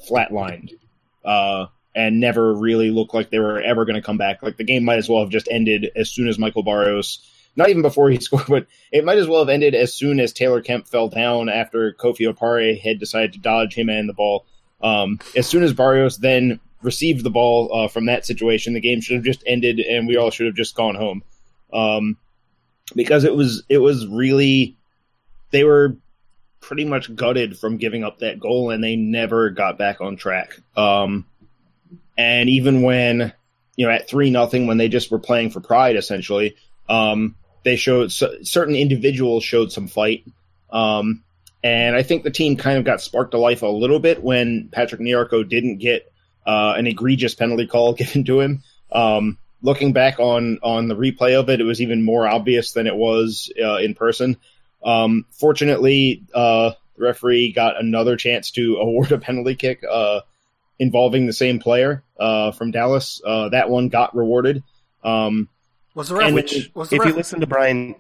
flatlined, 0.09 0.73
uh, 1.25 1.67
and 1.95 2.21
never 2.21 2.55
really 2.55 2.91
looked 2.91 3.15
like 3.15 3.31
they 3.31 3.39
were 3.39 3.61
ever 3.61 3.85
going 3.85 3.97
to 3.97 4.03
come 4.03 4.19
back. 4.19 4.43
Like 4.43 4.57
the 4.57 4.65
game 4.65 4.85
might 4.85 4.99
as 4.99 5.09
well 5.09 5.21
have 5.21 5.31
just 5.31 5.49
ended 5.51 5.91
as 5.97 6.11
soon 6.11 6.29
as 6.29 6.39
Michael 6.39 6.63
Barrios, 6.63 7.29
not 7.57 7.71
even 7.71 7.83
before 7.83 8.11
he 8.11 8.21
scored, 8.21 8.47
but 8.49 8.67
it 8.93 9.05
might 9.05 9.19
as 9.19 9.27
well 9.27 9.41
have 9.41 9.49
ended 9.49 9.75
as 9.75 9.95
soon 9.95 10.21
as 10.21 10.33
Taylor 10.33 10.61
Kemp 10.61 10.87
fell 10.87 11.09
down 11.09 11.49
after 11.49 11.93
Kofi 11.93 12.33
Opare 12.33 12.81
had 12.81 12.99
decided 12.99 13.33
to 13.33 13.39
dodge 13.39 13.75
him 13.75 13.89
and 13.89 14.09
the 14.09 14.15
ball. 14.15 14.47
Um, 14.83 15.19
as 15.35 15.47
soon 15.47 15.63
as 15.63 15.73
Barrios 15.73 16.19
then 16.19 16.61
received 16.83 17.25
the 17.25 17.31
ball 17.31 17.71
uh, 17.73 17.89
from 17.89 18.07
that 18.07 18.27
situation, 18.27 18.75
the 18.75 18.81
game 18.81 19.01
should 19.01 19.17
have 19.17 19.25
just 19.25 19.43
ended, 19.47 19.81
and 19.81 20.07
we 20.07 20.17
all 20.17 20.31
should 20.31 20.47
have 20.47 20.55
just 20.55 20.75
gone 20.75 20.95
home. 20.95 21.23
Um, 21.73 22.17
because 22.95 23.25
it 23.25 23.35
was 23.35 23.65
it 23.69 23.79
was 23.79 24.07
really 24.07 24.77
they 25.51 25.65
were 25.65 25.97
pretty 26.61 26.85
much 26.85 27.15
gutted 27.15 27.59
from 27.59 27.77
giving 27.77 28.05
up 28.05 28.21
that 28.21 28.39
goal, 28.39 28.71
and 28.71 28.83
they 28.83 28.97
never 28.97 29.51
got 29.51 29.79
back 29.79 30.01
on 30.01 30.17
track. 30.17 30.61
Um, 30.77 31.27
and 32.17 32.49
even 32.49 32.83
when 32.83 33.33
you 33.77 33.87
know 33.87 33.93
at 33.93 34.09
three 34.09 34.31
nothing, 34.31 34.67
when 34.67 34.77
they 34.77 34.89
just 34.89 35.11
were 35.11 35.19
playing 35.19 35.51
for 35.51 35.61
pride, 35.61 35.97
essentially, 35.97 36.57
um, 36.89 37.35
they 37.67 37.75
showed 37.75 38.13
certain 38.13 38.77
individuals 38.77 39.43
showed 39.43 39.73
some 39.73 39.89
fight. 39.89 40.25
Um, 40.71 41.25
and 41.65 41.97
I 41.97 42.05
think 42.05 42.23
the 42.23 42.31
team 42.31 42.57
kind 42.57 42.79
of 42.79 42.85
got 42.85 43.01
sparked 43.01 43.33
to 43.33 43.39
life 43.39 43.63
a 43.63 43.67
little 43.67 43.99
bit 43.99 44.23
when 44.23 44.69
Patrick 44.71 45.01
Nyarko 45.01 45.49
didn't 45.49 45.79
get 45.79 46.13
uh, 46.47 46.75
an 46.77 46.87
egregious 46.87 47.35
penalty 47.35 47.67
call 47.67 47.93
given 47.95 48.23
to 48.27 48.39
him. 48.41 48.63
Um, 48.93 49.39
looking 49.63 49.93
back 49.93 50.21
on 50.21 50.61
on 50.63 50.87
the 50.87 50.95
replay 50.95 51.37
of 51.37 51.51
it, 51.51 51.61
it 51.61 51.65
was 51.65 51.83
even 51.83 52.05
more 52.05 52.29
obvious 52.29 52.71
than 52.71 52.87
it 52.87 52.95
was 52.95 53.53
uh, 53.61 53.79
in 53.79 53.95
person. 53.95 54.37
Um, 54.85 55.27
fortunately, 55.33 56.23
uh, 56.33 56.71
the 56.97 57.05
referee 57.05 57.51
got 57.51 57.81
another 57.81 58.17
chance 58.17 58.53
to 58.53 58.77
award 58.81 59.11
a 59.11 59.19
penalty 59.19 59.57
kick 59.57 59.83
uh, 59.91 60.21
involving 60.79 61.27
the 61.27 61.33
same 61.33 61.59
player 61.59 62.05
uh, 62.17 62.53
from 62.53 62.71
Dallas. 62.71 63.21
Uh, 63.27 63.49
that 63.49 63.69
one 63.71 63.89
got 63.89 64.15
rewarded. 64.15 64.63
Um, 65.03 65.49
was 65.97 66.09
the 66.11 66.15
ref? 66.15 66.33
Which, 66.33 66.71
was 66.75 66.91
the 66.91 66.97
if 66.97 67.01
ref- 67.01 67.09
you 67.11 67.15
listen 67.17 67.41
to 67.41 67.47
Brian, 67.47 67.97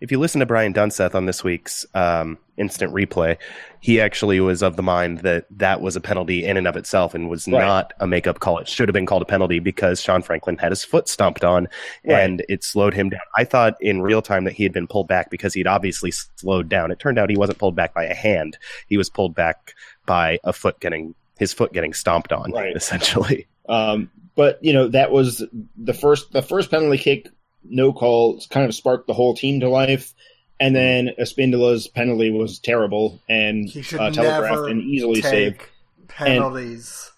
if 0.00 0.10
you 0.10 0.18
listen 0.18 0.40
to 0.40 0.46
Brian 0.46 0.74
Dunseth 0.74 1.14
on 1.14 1.26
this 1.26 1.44
week's 1.44 1.86
um, 1.94 2.36
instant 2.56 2.92
replay, 2.92 3.36
he 3.80 4.00
actually 4.00 4.40
was 4.40 4.62
of 4.62 4.76
the 4.76 4.82
mind 4.82 5.18
that 5.20 5.46
that 5.50 5.80
was 5.80 5.94
a 5.96 6.00
penalty 6.00 6.44
in 6.44 6.56
and 6.56 6.66
of 6.66 6.76
itself 6.76 7.14
and 7.14 7.30
was 7.30 7.46
Right. 7.46 7.60
not 7.60 7.92
a 8.00 8.06
makeup 8.06 8.40
call. 8.40 8.58
It 8.58 8.68
should 8.68 8.88
have 8.88 8.92
been 8.92 9.06
called 9.06 9.22
a 9.22 9.26
penalty 9.26 9.60
because 9.60 10.00
Sean 10.00 10.20
Franklin 10.20 10.58
had 10.58 10.72
his 10.72 10.84
foot 10.84 11.08
stomped 11.08 11.44
on 11.44 11.68
Right. 12.04 12.20
and 12.20 12.44
it 12.48 12.64
slowed 12.64 12.92
him 12.94 13.10
down. 13.10 13.20
I 13.36 13.44
thought 13.44 13.76
in 13.80 14.02
real 14.02 14.20
time 14.20 14.44
that 14.44 14.52
he 14.54 14.62
had 14.64 14.72
been 14.72 14.86
pulled 14.88 15.08
back 15.08 15.30
because 15.30 15.54
he'd 15.54 15.66
obviously 15.68 16.10
slowed 16.10 16.68
down. 16.68 16.90
It 16.90 16.98
turned 16.98 17.18
out 17.18 17.30
he 17.30 17.36
wasn't 17.36 17.58
pulled 17.58 17.76
back 17.76 17.94
by 17.94 18.04
a 18.04 18.14
hand. 18.14 18.58
He 18.88 18.96
was 18.96 19.08
pulled 19.08 19.34
back 19.34 19.74
by 20.06 20.38
a 20.44 20.52
foot 20.52 20.80
getting 20.80 21.14
his 21.38 21.52
foot 21.52 21.72
getting 21.72 21.92
stomped 21.94 22.32
on, 22.32 22.52
Right. 22.52 22.74
essentially. 22.76 23.46
Um, 23.68 24.10
but 24.34 24.58
you 24.62 24.72
know 24.72 24.88
that 24.88 25.10
was 25.10 25.42
the 25.76 25.94
first 25.94 26.32
the 26.32 26.42
first 26.42 26.70
penalty 26.70 26.98
kick, 26.98 27.28
no 27.64 27.92
call, 27.92 28.40
kind 28.50 28.66
of 28.66 28.74
sparked 28.74 29.06
the 29.06 29.14
whole 29.14 29.34
team 29.34 29.60
to 29.60 29.68
life. 29.68 30.12
And 30.60 30.74
then 30.74 31.10
Espindola's 31.18 31.88
penalty 31.88 32.30
was 32.30 32.60
terrible 32.60 33.20
and 33.28 33.68
he 33.68 33.82
should 33.82 33.98
uh, 34.00 34.10
telegraphed 34.10 34.52
never 34.54 34.68
and 34.68 34.80
easily 34.82 35.20
take 35.20 35.30
saved. 35.30 35.60
penalties. 36.08 37.10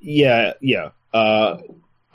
Yeah, 0.00 0.52
yeah. 0.60 0.90
Uh, 1.12 1.58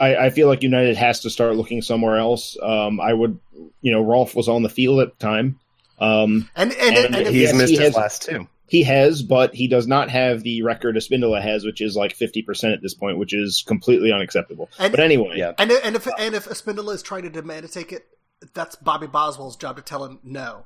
I, 0.00 0.16
I 0.16 0.30
feel 0.30 0.48
like 0.48 0.62
United 0.62 0.96
has 0.96 1.20
to 1.20 1.30
start 1.30 1.56
looking 1.56 1.82
somewhere 1.82 2.16
else. 2.16 2.56
Um, 2.60 3.00
I 3.00 3.12
would, 3.12 3.38
you 3.82 3.92
know, 3.92 4.02
Rolf 4.02 4.34
was 4.34 4.48
on 4.48 4.62
the 4.62 4.68
field 4.70 5.00
at 5.00 5.18
the 5.18 5.24
time. 5.24 5.60
Um, 6.00 6.48
and 6.56 6.72
and, 6.72 6.96
and 6.96 7.14
and, 7.14 7.26
if, 7.26 7.32
He's 7.32 7.42
Yes, 7.42 7.54
missed 7.54 7.70
he 7.70 7.76
his 7.76 7.86
has- 7.88 7.96
last 7.96 8.22
two. 8.22 8.48
He 8.74 8.82
has, 8.82 9.22
but 9.22 9.54
he 9.54 9.68
does 9.68 9.86
not 9.86 10.10
have 10.10 10.42
the 10.42 10.62
record 10.62 10.96
Espindola 10.96 11.40
has, 11.40 11.64
which 11.64 11.80
is 11.80 11.94
like 11.94 12.12
fifty 12.14 12.42
percent 12.42 12.74
at 12.74 12.82
this 12.82 12.92
point, 12.94 13.18
which 13.18 13.32
is 13.32 13.62
completely 13.66 14.10
unacceptable. 14.12 14.68
And- 14.78 14.90
but 14.90 14.98
anyway, 15.00 15.38
Yeah. 15.38 15.52
and 15.58 15.70
and 15.70 15.94
if 15.94 16.08
and 16.18 16.34
if 16.34 16.46
Espindola 16.46 16.94
is 16.94 17.02
trying 17.02 17.22
to 17.22 17.30
demand 17.30 17.64
to 17.66 17.72
take 17.72 17.92
it, 17.92 18.04
that's 18.52 18.74
Bobby 18.76 19.06
Boswell's 19.06 19.56
job 19.56 19.76
to 19.76 19.82
tell 19.82 20.04
him 20.04 20.18
no. 20.24 20.64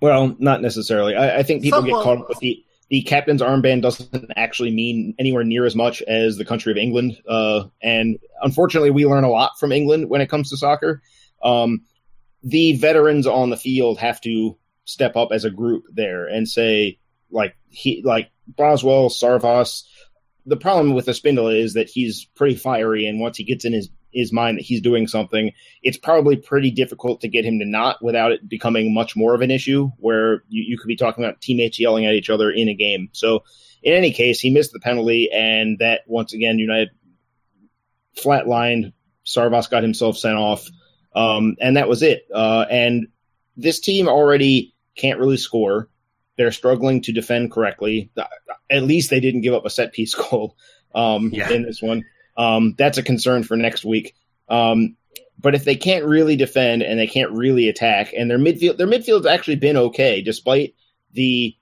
Well, 0.00 0.36
not 0.38 0.60
necessarily. 0.60 1.14
I, 1.16 1.38
I 1.38 1.42
think 1.42 1.62
people 1.62 1.80
Somewhat. 1.80 1.98
get 1.98 2.04
caught 2.04 2.18
up 2.18 2.28
with 2.28 2.38
the 2.40 2.62
the 2.90 3.00
captain's 3.02 3.40
armband 3.40 3.80
doesn't 3.80 4.30
actually 4.36 4.70
mean 4.70 5.14
anywhere 5.18 5.42
near 5.42 5.64
as 5.64 5.74
much 5.74 6.02
as 6.02 6.36
the 6.36 6.44
country 6.44 6.70
of 6.70 6.76
England. 6.76 7.16
Uh, 7.26 7.64
and 7.82 8.18
unfortunately, 8.42 8.90
we 8.90 9.06
learn 9.06 9.24
a 9.24 9.30
lot 9.30 9.58
from 9.58 9.72
England 9.72 10.10
when 10.10 10.20
it 10.20 10.28
comes 10.28 10.50
to 10.50 10.56
soccer. 10.58 11.00
Um, 11.42 11.80
the 12.42 12.76
veterans 12.76 13.26
on 13.26 13.48
the 13.48 13.56
field 13.56 13.98
have 14.00 14.20
to 14.20 14.58
step 14.84 15.16
up 15.16 15.28
as 15.32 15.44
a 15.44 15.50
group 15.50 15.84
there 15.92 16.26
and 16.26 16.48
say, 16.48 16.98
like 17.30 17.56
he, 17.68 18.02
like 18.04 18.30
Boswell, 18.46 19.08
Sarvas. 19.08 19.84
The 20.46 20.56
problem 20.56 20.92
with 20.92 21.06
Espindola 21.06 21.58
is 21.58 21.74
that 21.74 21.88
he's 21.88 22.26
pretty 22.36 22.54
fiery, 22.54 23.06
and 23.06 23.18
once 23.18 23.36
he 23.36 23.44
gets 23.44 23.64
in 23.64 23.72
his 23.72 23.90
his 24.14 24.32
mind 24.32 24.58
that 24.58 24.64
he's 24.64 24.80
doing 24.80 25.06
something, 25.06 25.52
it's 25.82 25.98
probably 25.98 26.36
pretty 26.36 26.70
difficult 26.70 27.20
to 27.20 27.28
get 27.28 27.44
him 27.44 27.58
to 27.58 27.64
not 27.64 28.02
without 28.02 28.32
it 28.32 28.48
becoming 28.48 28.94
much 28.94 29.16
more 29.16 29.34
of 29.34 29.40
an 29.40 29.50
issue 29.50 29.90
where 29.98 30.44
you, 30.48 30.62
you 30.62 30.78
could 30.78 30.86
be 30.86 30.96
talking 30.96 31.24
about 31.24 31.40
teammates 31.40 31.80
yelling 31.80 32.06
at 32.06 32.14
each 32.14 32.30
other 32.30 32.50
in 32.50 32.68
a 32.68 32.74
game. 32.74 33.08
So 33.12 33.42
in 33.82 33.92
any 33.92 34.12
case, 34.12 34.40
he 34.40 34.50
missed 34.50 34.72
the 34.72 34.80
penalty 34.80 35.30
and 35.32 35.78
that 35.80 36.02
once 36.06 36.32
again, 36.32 36.58
United 36.58 36.90
flatlined. 38.16 38.92
Sarvas 39.26 39.70
got 39.70 39.82
himself 39.82 40.16
sent 40.16 40.36
off. 40.36 40.68
Um, 41.14 41.56
and 41.60 41.76
that 41.76 41.88
was 41.88 42.02
it. 42.02 42.26
Uh, 42.32 42.66
and 42.70 43.08
this 43.56 43.80
team 43.80 44.08
already 44.08 44.73
can't 44.96 45.18
really 45.18 45.36
score. 45.36 45.88
They're 46.36 46.52
struggling 46.52 47.00
to 47.02 47.12
defend 47.12 47.52
correctly. 47.52 48.10
At 48.70 48.82
least 48.82 49.10
they 49.10 49.20
didn't 49.20 49.42
give 49.42 49.54
up 49.54 49.64
a 49.66 49.70
set 49.70 49.92
piece 49.92 50.14
goal 50.30 50.56
um, 50.94 51.30
Yeah. 51.32 51.50
in 51.50 51.62
this 51.62 51.80
one. 51.82 52.04
Um, 52.36 52.74
that's 52.76 52.98
a 52.98 53.02
concern 53.02 53.44
for 53.44 53.56
next 53.56 53.84
week. 53.84 54.14
Um, 54.48 54.96
but 55.38 55.54
if 55.54 55.64
they 55.64 55.76
can't 55.76 56.04
really 56.04 56.36
defend 56.36 56.82
and 56.82 56.98
they 56.98 57.06
can't 57.06 57.30
really 57.32 57.68
attack, 57.68 58.12
and 58.16 58.30
their 58.30 58.38
midfield, 58.38 58.76
their 58.78 58.86
midfield's 58.86 59.26
actually 59.26 59.56
been 59.56 59.76
okay 59.76 60.22
despite 60.22 60.74
the 61.12 61.54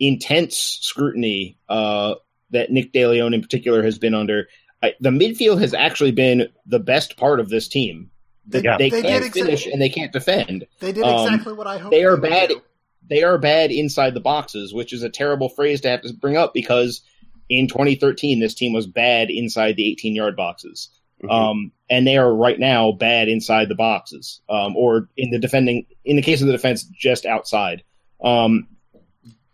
intense 0.00 0.78
scrutiny 0.82 1.58
uh, 1.68 2.14
that 2.50 2.70
Nick 2.70 2.92
DeLeon 2.92 3.34
in 3.34 3.42
particular 3.42 3.82
has 3.82 3.98
been 3.98 4.14
under. 4.14 4.48
I, 4.82 4.94
the 5.00 5.10
midfield 5.10 5.60
has 5.60 5.74
actually 5.74 6.12
been 6.12 6.48
the 6.66 6.78
best 6.78 7.16
part 7.16 7.40
of 7.40 7.48
this 7.48 7.68
team. 7.68 8.10
They, 8.46 8.60
They- 8.60 8.68
they 8.78 8.90
they 8.90 9.02
can't 9.02 9.22
did 9.24 9.32
exa- 9.32 9.44
finish 9.46 9.66
and 9.66 9.80
they 9.82 9.88
can't 9.88 10.12
defend. 10.12 10.66
They 10.80 10.92
did 10.92 11.02
Um, 11.04 11.26
exactly 11.26 11.52
what 11.54 11.66
I 11.66 11.78
hoped. 11.78 11.90
they 11.92 12.04
are 12.04 12.12
would 12.12 12.22
bad. 12.22 12.48
do. 12.50 12.62
They 13.08 13.22
are 13.22 13.38
bad 13.38 13.70
inside 13.70 14.14
the 14.14 14.20
boxes, 14.20 14.74
which 14.74 14.92
is 14.92 15.02
a 15.02 15.10
terrible 15.10 15.48
phrase 15.48 15.80
to 15.82 15.88
have 15.88 16.02
to 16.02 16.12
bring 16.12 16.36
up 16.36 16.52
because 16.54 17.02
in 17.48 17.68
2013 17.68 18.40
this 18.40 18.54
team 18.54 18.72
was 18.72 18.86
bad 18.86 19.30
inside 19.30 19.76
the 19.76 19.90
18 19.90 20.14
yard 20.14 20.36
boxes. 20.36 20.90
Mhm. 21.22 21.30
Um, 21.30 21.72
and 21.88 22.06
they 22.06 22.16
are 22.16 22.32
right 22.32 22.58
now 22.58 22.92
bad 22.92 23.28
inside 23.28 23.68
the 23.68 23.74
boxes, 23.74 24.40
um, 24.48 24.76
or 24.76 25.08
in 25.16 25.30
the 25.30 25.38
defending, 25.38 25.86
in 26.04 26.16
the 26.16 26.22
case 26.22 26.40
of 26.40 26.46
the 26.46 26.52
defense, 26.52 26.84
just 26.84 27.24
outside. 27.24 27.82
Um, 28.22 28.68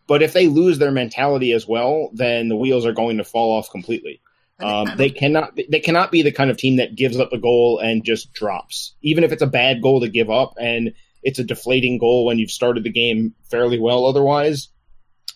but 0.09 0.23
if 0.23 0.33
they 0.33 0.49
lose 0.49 0.79
their 0.79 0.91
mentality 0.91 1.53
as 1.53 1.69
well, 1.69 2.11
then 2.15 2.49
the 2.49 2.57
wheels 2.57 2.85
are 2.85 2.93
going 2.93 3.19
to 3.19 3.25
fall 3.25 3.57
off 3.57 3.71
completely. 3.71 4.21
Um, 4.61 4.91
they 4.97 5.11
cannot, 5.11 5.57
they 5.57 5.81
cannot 5.81 6.13
be 6.13 6.23
the 6.23 6.33
kind 6.33 6.51
of 6.51 6.57
team 6.57 6.77
that 6.77 6.95
gives 6.95 7.19
up 7.19 7.33
a 7.33 7.39
goal 7.39 7.79
and 7.79 8.05
just 8.05 8.33
drops, 8.33 8.95
even 9.03 9.25
if 9.25 9.33
it's 9.33 9.43
a 9.43 9.47
bad 9.47 9.83
goal 9.83 10.01
to 10.01 10.09
give 10.09 10.31
up 10.31 10.55
and 10.61 10.93
it's 11.23 11.39
a 11.39 11.45
deflating 11.45 11.99
goal 11.99 12.25
when 12.25 12.39
you've 12.39 12.51
started 12.51 12.85
the 12.85 12.91
game 12.91 13.35
fairly 13.51 13.79
well. 13.79 14.05
Otherwise, 14.05 14.69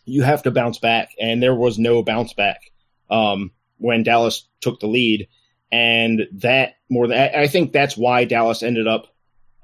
you 0.04 0.22
have 0.22 0.42
to 0.44 0.50
bounce 0.50 0.78
back, 0.78 1.10
and 1.20 1.42
there 1.42 1.54
was 1.54 1.78
no 1.78 2.02
bounce 2.02 2.32
back 2.32 2.60
um, 3.10 3.52
when 3.78 4.02
Dallas 4.02 4.48
took 4.60 4.80
the 4.80 4.86
lead. 4.86 5.28
and 5.70 6.28
that 6.32 6.74
more 6.88 7.08
than 7.08 7.18
I 7.18 7.48
think 7.48 7.72
that's 7.72 7.96
why 7.96 8.24
Dallas 8.24 8.62
ended 8.62 8.86
up 8.86 9.08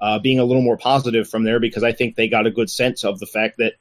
uh, 0.01 0.19
being 0.19 0.41
a 0.41 0.45
little 0.45 0.63
more 0.63 0.77
positive 0.77 1.29
from 1.29 1.45
there 1.45 1.61
because 1.61 1.85
I 1.85 1.93
think 1.93 2.17
they 2.17 2.29
got 2.29 2.47
a 2.47 2.51
good 2.51 2.69
sense 2.69 3.05
of 3.05 3.21
the 3.21 3.27
fact 3.27 3.59
that 3.59 3.75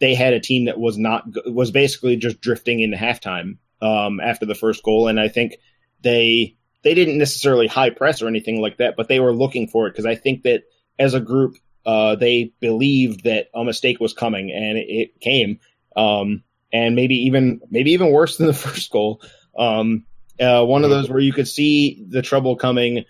they 0.00 0.14
had 0.14 0.32
a 0.32 0.40
team 0.40 0.64
that 0.64 0.78
was 0.78 0.96
not 0.96 1.24
was 1.46 1.70
basically 1.70 2.16
just 2.16 2.40
drifting 2.40 2.80
into 2.80 2.96
halftime 2.96 3.58
um, 3.82 4.20
after 4.20 4.46
the 4.46 4.54
first 4.54 4.82
goal, 4.82 5.08
and 5.08 5.20
I 5.20 5.28
think 5.28 5.56
they 6.00 6.56
they 6.82 6.94
didn't 6.94 7.18
necessarily 7.18 7.66
high 7.66 7.90
press 7.90 8.22
or 8.22 8.28
anything 8.28 8.60
like 8.60 8.78
that, 8.78 8.94
but 8.96 9.08
they 9.08 9.20
were 9.20 9.34
looking 9.34 9.68
for 9.68 9.86
it 9.86 9.90
because 9.90 10.06
I 10.06 10.14
think 10.14 10.44
that 10.44 10.62
as 10.98 11.14
a 11.14 11.20
group 11.20 11.56
uh, 11.88 12.14
they 12.16 12.52
believed 12.60 13.24
that 13.24 13.48
a 13.54 13.64
mistake 13.64 13.98
was 13.98 14.12
coming, 14.12 14.50
and 14.52 14.76
it, 14.76 14.86
it 14.90 15.20
came, 15.20 15.58
um, 15.96 16.42
and 16.70 16.94
maybe 16.94 17.14
even 17.26 17.60
maybe 17.70 17.92
even 17.92 18.10
worse 18.12 18.36
than 18.36 18.46
the 18.46 18.52
first 18.66 18.90
goal. 18.90 19.22
Um, 19.58 20.04
uh, 20.38 20.64
one 20.64 20.84
of 20.84 20.90
those 20.90 21.08
where 21.08 21.18
you 21.18 21.32
could 21.32 21.48
see 21.48 22.04
the 22.08 22.20
trouble 22.22 22.56
coming, 22.56 23.04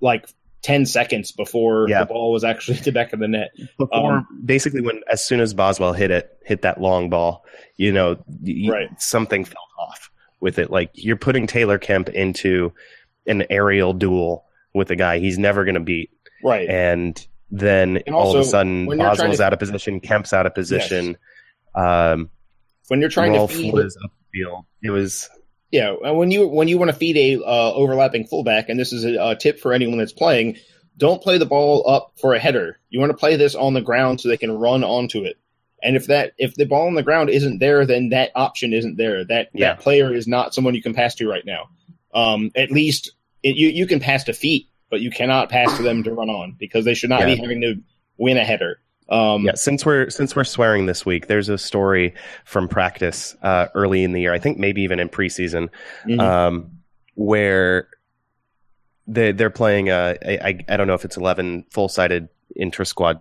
like 0.00 0.28
10 0.62 0.86
seconds 0.86 1.32
before 1.32 1.88
Yeah. 1.88 2.00
the 2.00 2.06
ball 2.06 2.30
was 2.32 2.44
actually 2.44 2.76
at 2.78 2.84
the 2.84 2.92
back 2.92 3.12
of 3.14 3.20
the 3.20 3.26
net. 3.28 3.50
Before 3.78 4.18
Um, 4.18 4.42
basically 4.44 4.80
when 4.82 5.00
as 5.10 5.24
soon 5.24 5.40
as 5.40 5.52
Boswell 5.54 5.92
hit 5.94 6.10
it, 6.10 6.30
hit 6.44 6.62
that 6.62 6.80
long 6.80 7.10
ball, 7.10 7.44
you 7.76 7.90
know, 7.92 8.16
Right. 8.68 8.88
something 8.98 9.44
felt 9.44 9.66
off 9.80 10.10
with 10.40 10.58
it. 10.58 10.70
Like 10.70 10.90
you're 10.94 11.16
putting 11.16 11.46
Taylor 11.46 11.78
Kemp 11.78 12.08
into 12.10 12.72
an 13.26 13.44
aerial 13.50 13.92
duel 13.94 14.44
with 14.74 14.90
a 14.90 14.96
guy 14.96 15.18
he's 15.18 15.38
never 15.38 15.64
going 15.64 15.74
to 15.74 15.80
beat, 15.80 16.10
Right. 16.42 16.68
and 16.68 17.26
then 17.50 17.98
And 18.06 18.14
all 18.14 18.34
of 18.34 18.40
a 18.40 18.44
sudden 18.44 18.86
Boswell's 18.86 19.38
to- 19.38 19.44
out 19.44 19.52
of 19.52 19.58
position, 19.58 20.00
Kemp's 20.00 20.32
out 20.32 20.46
of 20.46 20.54
position. 20.54 21.16
Um, 21.74 22.30
when 22.88 23.00
you're 23.00 23.10
trying 23.10 23.32
Rolf 23.32 23.50
to 23.52 23.56
feed, 23.56 23.72
was 23.74 23.96
upfield. 23.96 24.64
It 24.82 24.90
was 24.90 25.28
yeah, 25.70 25.92
when 26.12 26.30
you 26.30 26.46
when 26.46 26.68
you 26.68 26.78
want 26.78 26.90
to 26.90 26.96
feed 26.96 27.16
a 27.16 27.44
uh, 27.44 27.72
overlapping 27.72 28.26
fullback, 28.26 28.68
and 28.68 28.78
this 28.78 28.92
is 28.92 29.04
a, 29.04 29.30
a 29.30 29.34
tip 29.36 29.58
for 29.58 29.72
anyone 29.72 29.98
that's 29.98 30.12
playing, 30.12 30.56
don't 30.96 31.20
play 31.22 31.36
the 31.38 31.46
ball 31.46 31.88
up 31.88 32.12
for 32.20 32.34
a 32.34 32.38
header. 32.38 32.78
You 32.90 33.00
want 33.00 33.10
to 33.10 33.16
play 33.16 33.36
this 33.36 33.54
on 33.56 33.74
the 33.74 33.80
ground 33.80 34.20
so 34.20 34.28
they 34.28 34.36
can 34.36 34.52
run 34.56 34.84
onto 34.84 35.24
it. 35.24 35.36
And 35.82 35.96
if 35.96 36.06
that 36.06 36.32
if 36.38 36.54
the 36.54 36.64
ball 36.66 36.86
on 36.86 36.94
the 36.94 37.02
ground 37.02 37.28
isn't 37.30 37.58
there, 37.58 37.84
then 37.86 38.10
that 38.10 38.30
option 38.36 38.72
isn't 38.72 38.96
there. 38.96 39.24
That 39.24 39.48
Yeah. 39.52 39.70
that 39.74 39.80
player 39.80 40.14
is 40.14 40.28
not 40.28 40.54
someone 40.54 40.74
you 40.74 40.82
can 40.82 40.94
pass 40.94 41.14
to 41.16 41.28
right 41.28 41.44
now. 41.44 41.68
Um, 42.14 42.52
at 42.54 42.70
least 42.70 43.10
it, 43.42 43.56
you 43.56 43.68
you 43.68 43.86
can 43.86 43.98
pass 43.98 44.24
to 44.24 44.32
feet, 44.32 44.68
but 44.94 45.00
you 45.00 45.10
cannot 45.10 45.48
pass 45.48 45.76
to 45.76 45.82
them 45.82 46.04
to 46.04 46.12
run 46.14 46.30
on 46.30 46.54
because 46.56 46.84
they 46.84 46.94
should 46.94 47.10
not 47.10 47.18
Yeah. 47.22 47.34
be 47.34 47.36
having 47.36 47.60
to 47.62 47.74
win 48.16 48.36
a 48.36 48.44
header. 48.44 48.78
Um, 49.08 49.44
Yeah, 49.44 49.54
since 49.56 49.84
we're 49.84 50.08
since 50.08 50.36
we're 50.36 50.44
swearing 50.44 50.86
this 50.86 51.04
week, 51.04 51.26
there's 51.26 51.48
a 51.48 51.58
story 51.58 52.14
from 52.44 52.68
practice 52.68 53.34
uh, 53.42 53.66
early 53.74 54.04
in 54.04 54.12
the 54.12 54.20
year. 54.20 54.32
I 54.32 54.38
think 54.38 54.56
maybe 54.56 54.82
even 54.82 55.00
in 55.00 55.08
preseason, 55.08 55.68
mhm. 56.06 56.20
um, 56.20 56.70
where 57.14 57.88
they 59.08 59.32
they're 59.32 59.50
playing. 59.50 59.88
A, 59.88 60.16
I 60.24 60.48
I- 60.50 60.64
I 60.68 60.76
don't 60.76 60.86
know 60.86 60.94
if 60.94 61.04
it's 61.04 61.16
eleven 61.16 61.64
full 61.72 61.88
sided 61.88 62.28
inter 62.54 62.84
squad 62.84 63.20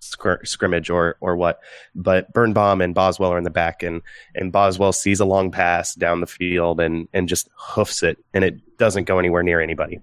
scr- 0.00 0.42
scrimmage 0.44 0.90
or 0.90 1.16
or 1.20 1.36
what, 1.36 1.60
but 1.94 2.32
Birnbaum 2.32 2.80
and 2.80 2.92
Boswell 2.92 3.32
are 3.32 3.38
in 3.38 3.44
the 3.44 3.50
back, 3.50 3.84
and 3.84 4.02
and 4.34 4.50
Boswell 4.50 4.92
sees 4.92 5.20
a 5.20 5.24
long 5.24 5.52
pass 5.52 5.94
down 5.94 6.20
the 6.20 6.26
field 6.26 6.80
and 6.80 7.06
and 7.12 7.28
just 7.28 7.48
hoofs 7.56 8.02
it, 8.02 8.18
and 8.34 8.42
it 8.42 8.56
doesn't 8.78 9.04
go 9.04 9.18
anywhere 9.18 9.42
near 9.42 9.60
anybody, 9.60 10.00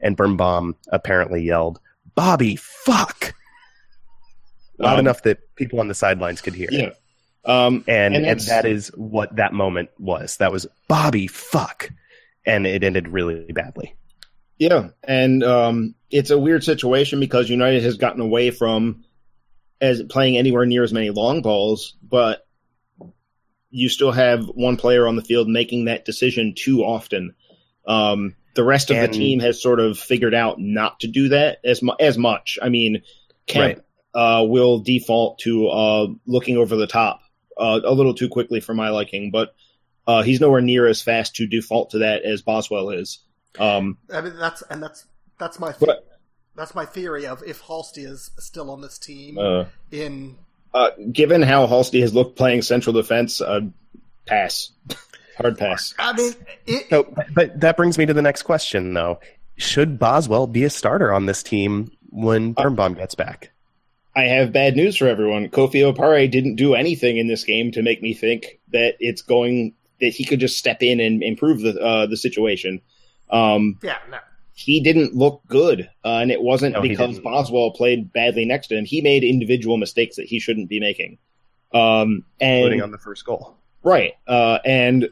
and 0.00 0.16
Birnbaum 0.16 0.76
apparently 0.88 1.42
yelled, 1.42 1.80
"Bobby, 2.14 2.56
fuck!" 2.56 3.34
Loud 4.78 4.94
Um, 4.94 5.00
enough 5.00 5.22
that 5.22 5.38
people 5.56 5.80
on 5.80 5.88
the 5.88 5.94
sidelines 5.94 6.40
could 6.40 6.54
hear. 6.54 6.68
yeah. 6.70 6.90
Um, 7.44 7.84
And, 7.86 8.16
And 8.16 8.26
and 8.26 8.40
that 8.40 8.64
is 8.64 8.88
what 8.96 9.36
that 9.36 9.52
moment 9.52 9.90
was. 9.98 10.38
That 10.38 10.50
was 10.50 10.66
Bobby 10.88 11.26
fuck. 11.26 11.90
And 12.46 12.66
it 12.66 12.82
ended 12.82 13.08
really 13.08 13.52
badly. 13.52 13.94
Yeah, 14.58 14.88
and 15.02 15.42
um, 15.42 15.94
it's 16.10 16.30
a 16.30 16.38
weird 16.38 16.62
situation 16.64 17.20
because 17.20 17.50
United 17.50 17.82
has 17.82 17.96
gotten 17.96 18.20
away 18.20 18.50
from 18.50 19.04
as 19.80 20.02
playing 20.04 20.36
anywhere 20.38 20.64
near 20.64 20.84
as 20.84 20.92
many 20.92 21.10
long 21.10 21.42
balls, 21.42 21.96
but 22.02 22.46
you 23.70 23.88
still 23.88 24.12
have 24.12 24.46
one 24.46 24.76
player 24.76 25.06
on 25.08 25.16
the 25.16 25.22
field 25.22 25.48
making 25.48 25.86
that 25.86 26.04
decision 26.04 26.54
too 26.56 26.82
often. 26.84 27.34
Um, 27.86 28.34
the 28.54 28.64
rest 28.64 28.90
of 28.90 28.96
And- 28.96 29.12
the 29.12 29.16
team 29.18 29.40
has 29.40 29.60
sort 29.62 29.80
of 29.80 29.98
figured 29.98 30.34
out 30.34 30.58
not 30.60 31.00
to 31.00 31.06
do 31.08 31.28
that 31.30 31.58
as 31.64 31.82
mu- 31.82 31.96
as 31.98 32.16
much. 32.16 32.58
I 32.62 32.68
mean, 32.68 33.02
Kemp 33.46 33.82
uh, 34.14 34.44
will 34.46 34.78
default 34.78 35.38
to 35.40 35.68
uh, 35.68 36.06
looking 36.26 36.56
over 36.56 36.76
the 36.76 36.86
top 36.86 37.20
uh, 37.58 37.80
a 37.84 37.92
little 37.92 38.14
too 38.14 38.28
quickly 38.28 38.60
for 38.60 38.72
my 38.74 38.90
liking, 38.90 39.30
but 39.30 39.54
uh, 40.06 40.22
he's 40.22 40.40
nowhere 40.40 40.60
near 40.60 40.86
as 40.86 41.02
fast 41.02 41.36
to 41.36 41.46
default 41.46 41.90
to 41.90 41.98
that 41.98 42.22
as 42.22 42.42
Boswell 42.42 42.90
is. 42.90 43.18
Um, 43.58 43.98
I 44.12 44.20
mean, 44.20 44.36
that's 44.38 44.62
and 44.70 44.82
that's 44.82 45.04
that's 45.38 45.58
my 45.58 45.74
But- 45.78 46.06
that's 46.56 46.74
my 46.74 46.84
theory 46.86 47.26
of 47.26 47.42
if 47.44 47.60
Halsey 47.62 48.04
is 48.04 48.30
still 48.38 48.70
on 48.70 48.80
this 48.80 48.96
team 48.98 49.36
uh, 49.38 49.64
in 49.90 50.36
Uh, 50.72 50.90
given 51.12 51.42
how 51.42 51.66
Halsey 51.66 52.00
has 52.00 52.14
looked 52.14 52.36
playing 52.36 52.62
central 52.62 52.92
defense, 52.92 53.40
uh, 53.40 53.60
pass, 54.26 54.70
hard 55.34 55.58
pass. 55.58 55.94
I 55.98 56.12
mean, 56.12 56.32
it, 56.66 56.88
So, 56.90 57.12
but 57.34 57.60
that 57.60 57.76
brings 57.76 57.98
me 57.98 58.06
to 58.06 58.14
the 58.14 58.22
next 58.22 58.42
question, 58.42 58.94
though. 58.94 59.20
Should 59.56 59.98
Boswell 59.98 60.46
be 60.46 60.64
a 60.64 60.70
starter 60.70 61.12
on 61.12 61.26
this 61.26 61.42
team 61.42 61.90
when 62.10 62.52
Birnbaum 62.52 62.94
gets 62.94 63.14
back? 63.14 63.50
I 64.16 64.24
have 64.24 64.52
bad 64.52 64.76
news 64.76 64.96
for 64.96 65.08
everyone. 65.08 65.48
Kofi 65.48 65.80
Opare 65.92 66.30
didn't 66.30 66.56
do 66.56 66.74
anything 66.74 67.16
in 67.18 67.26
this 67.26 67.44
game 67.44 67.72
to 67.72 67.82
make 67.82 68.00
me 68.02 68.14
think 68.14 68.60
that 68.72 68.94
it's 69.00 69.22
going 69.22 69.74
that 70.00 70.08
he 70.10 70.24
could 70.24 70.40
just 70.40 70.58
step 70.58 70.82
in 70.82 71.00
and 71.00 71.22
improve 71.22 71.60
the 71.60 71.80
uh, 71.80 72.06
the 72.06 72.16
situation. 72.16 72.80
Um, 73.30 73.78
yeah, 73.82 73.98
no. 74.10 74.18
he 74.54 74.80
didn't 74.80 75.14
look 75.14 75.42
good, 75.48 75.90
uh, 76.04 76.18
and 76.18 76.30
it 76.30 76.42
wasn't 76.42 76.74
No, 76.74 76.80
because. 76.82 77.18
Boswell 77.20 77.72
played 77.72 78.12
badly 78.12 78.44
next 78.44 78.68
to 78.68 78.76
him. 78.76 78.84
He 78.84 79.00
made 79.00 79.24
individual 79.24 79.76
mistakes 79.78 80.16
that 80.16 80.26
he 80.26 80.38
shouldn't 80.38 80.68
be 80.68 80.78
making. 80.78 81.18
Um, 81.72 82.24
and 82.40 82.58
Including 82.58 82.82
on 82.82 82.90
the 82.92 82.98
first 82.98 83.24
goal. 83.24 83.56
Right. 83.82 84.12
Uh, 84.28 84.58
and 84.64 85.08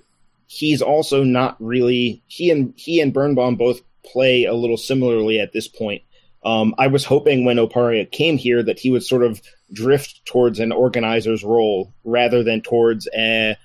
he's 0.53 0.83
also 0.83 1.25
not 1.25 1.57
really 1.59 2.23
he 2.27 2.51
and 2.51 2.75
he 2.77 3.01
and 3.01 3.13
Birnbaum 3.13 3.57
both 3.57 3.81
play 4.05 4.45
a 4.45 4.55
little 4.55 4.77
similarly 4.77 5.41
at 5.41 5.53
this 5.53 5.69
point. 5.69 6.03
Um, 6.45 6.75
I 6.77 6.89
was 6.89 7.05
hoping 7.05 7.45
when 7.45 7.57
Opare 7.57 8.11
came 8.11 8.37
here 8.37 8.63
that 8.63 8.79
he 8.79 8.91
would 8.91 9.05
sort 9.05 9.23
of 9.23 9.41
drift 9.73 10.27
towards 10.27 10.59
an 10.59 10.73
organizer's 10.73 11.45
role 11.45 11.95
rather 12.05 12.43
than 12.43 12.61
towards 12.61 13.09
a, 13.17 13.57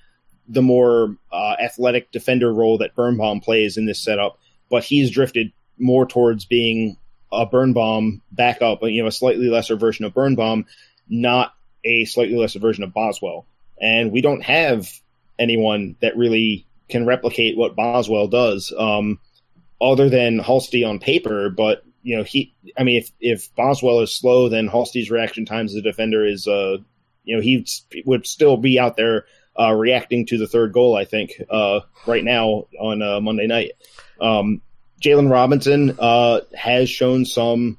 the 0.47 0.61
more 0.61 1.17
uh, 1.31 1.55
athletic 1.59 2.11
defender 2.11 2.53
role 2.53 2.77
that 2.77 2.95
Birnbaum 2.95 3.41
plays 3.41 3.77
in 3.77 3.85
this 3.85 3.99
setup. 3.99 4.39
But 4.69 4.83
he's 4.83 5.09
drifted 5.09 5.51
more 5.79 6.05
towards 6.05 6.45
being 6.45 6.97
a 7.31 7.45
Birnbaum 7.47 8.21
backup, 8.31 8.83
you 8.83 9.01
know, 9.01 9.07
a 9.07 9.11
slightly 9.11 9.49
lesser 9.49 9.75
version 9.75 10.05
of 10.05 10.13
Birnbaum, 10.13 10.67
not 11.09 11.53
a 11.83 12.05
slightly 12.05 12.37
lesser 12.37 12.59
version 12.59 12.83
of 12.83 12.93
Boswell 12.93 13.47
and 13.79 14.11
we 14.11 14.21
don't 14.21 14.43
have 14.43 14.91
anyone 15.39 15.95
that 16.01 16.17
really 16.17 16.65
can 16.89 17.05
replicate 17.05 17.57
what 17.57 17.75
Boswell 17.75 18.27
does, 18.27 18.73
um, 18.77 19.19
other 19.81 20.09
than 20.09 20.39
Halsey 20.39 20.83
on 20.83 20.99
paper. 20.99 21.49
But 21.49 21.83
you 22.03 22.17
know, 22.17 22.23
he, 22.23 22.53
I 22.77 22.83
mean, 22.83 23.01
if 23.01 23.11
if 23.19 23.53
Boswell 23.55 24.01
is 24.01 24.13
slow, 24.13 24.49
then 24.49 24.67
Halsey's 24.67 25.11
reaction 25.11 25.45
times 25.45 25.73
as 25.73 25.79
a 25.79 25.81
defender 25.81 26.25
is, 26.25 26.47
uh, 26.47 26.77
you 27.23 27.35
know, 27.35 27.41
he 27.41 27.65
would 28.05 28.25
still 28.25 28.57
be 28.57 28.79
out 28.79 28.95
there 28.95 29.25
uh, 29.59 29.73
reacting 29.73 30.25
to 30.27 30.37
the 30.37 30.47
third 30.47 30.71
goal. 30.71 30.95
I 30.95 31.05
think 31.05 31.33
uh, 31.49 31.81
right 32.05 32.23
now 32.23 32.67
on 32.79 33.01
uh, 33.01 33.19
Monday 33.19 33.47
night, 33.47 33.71
um, 34.21 34.61
Jalen 35.01 35.29
Robinson 35.29 35.97
uh, 35.99 36.41
has 36.55 36.89
shown 36.89 37.25
some 37.25 37.77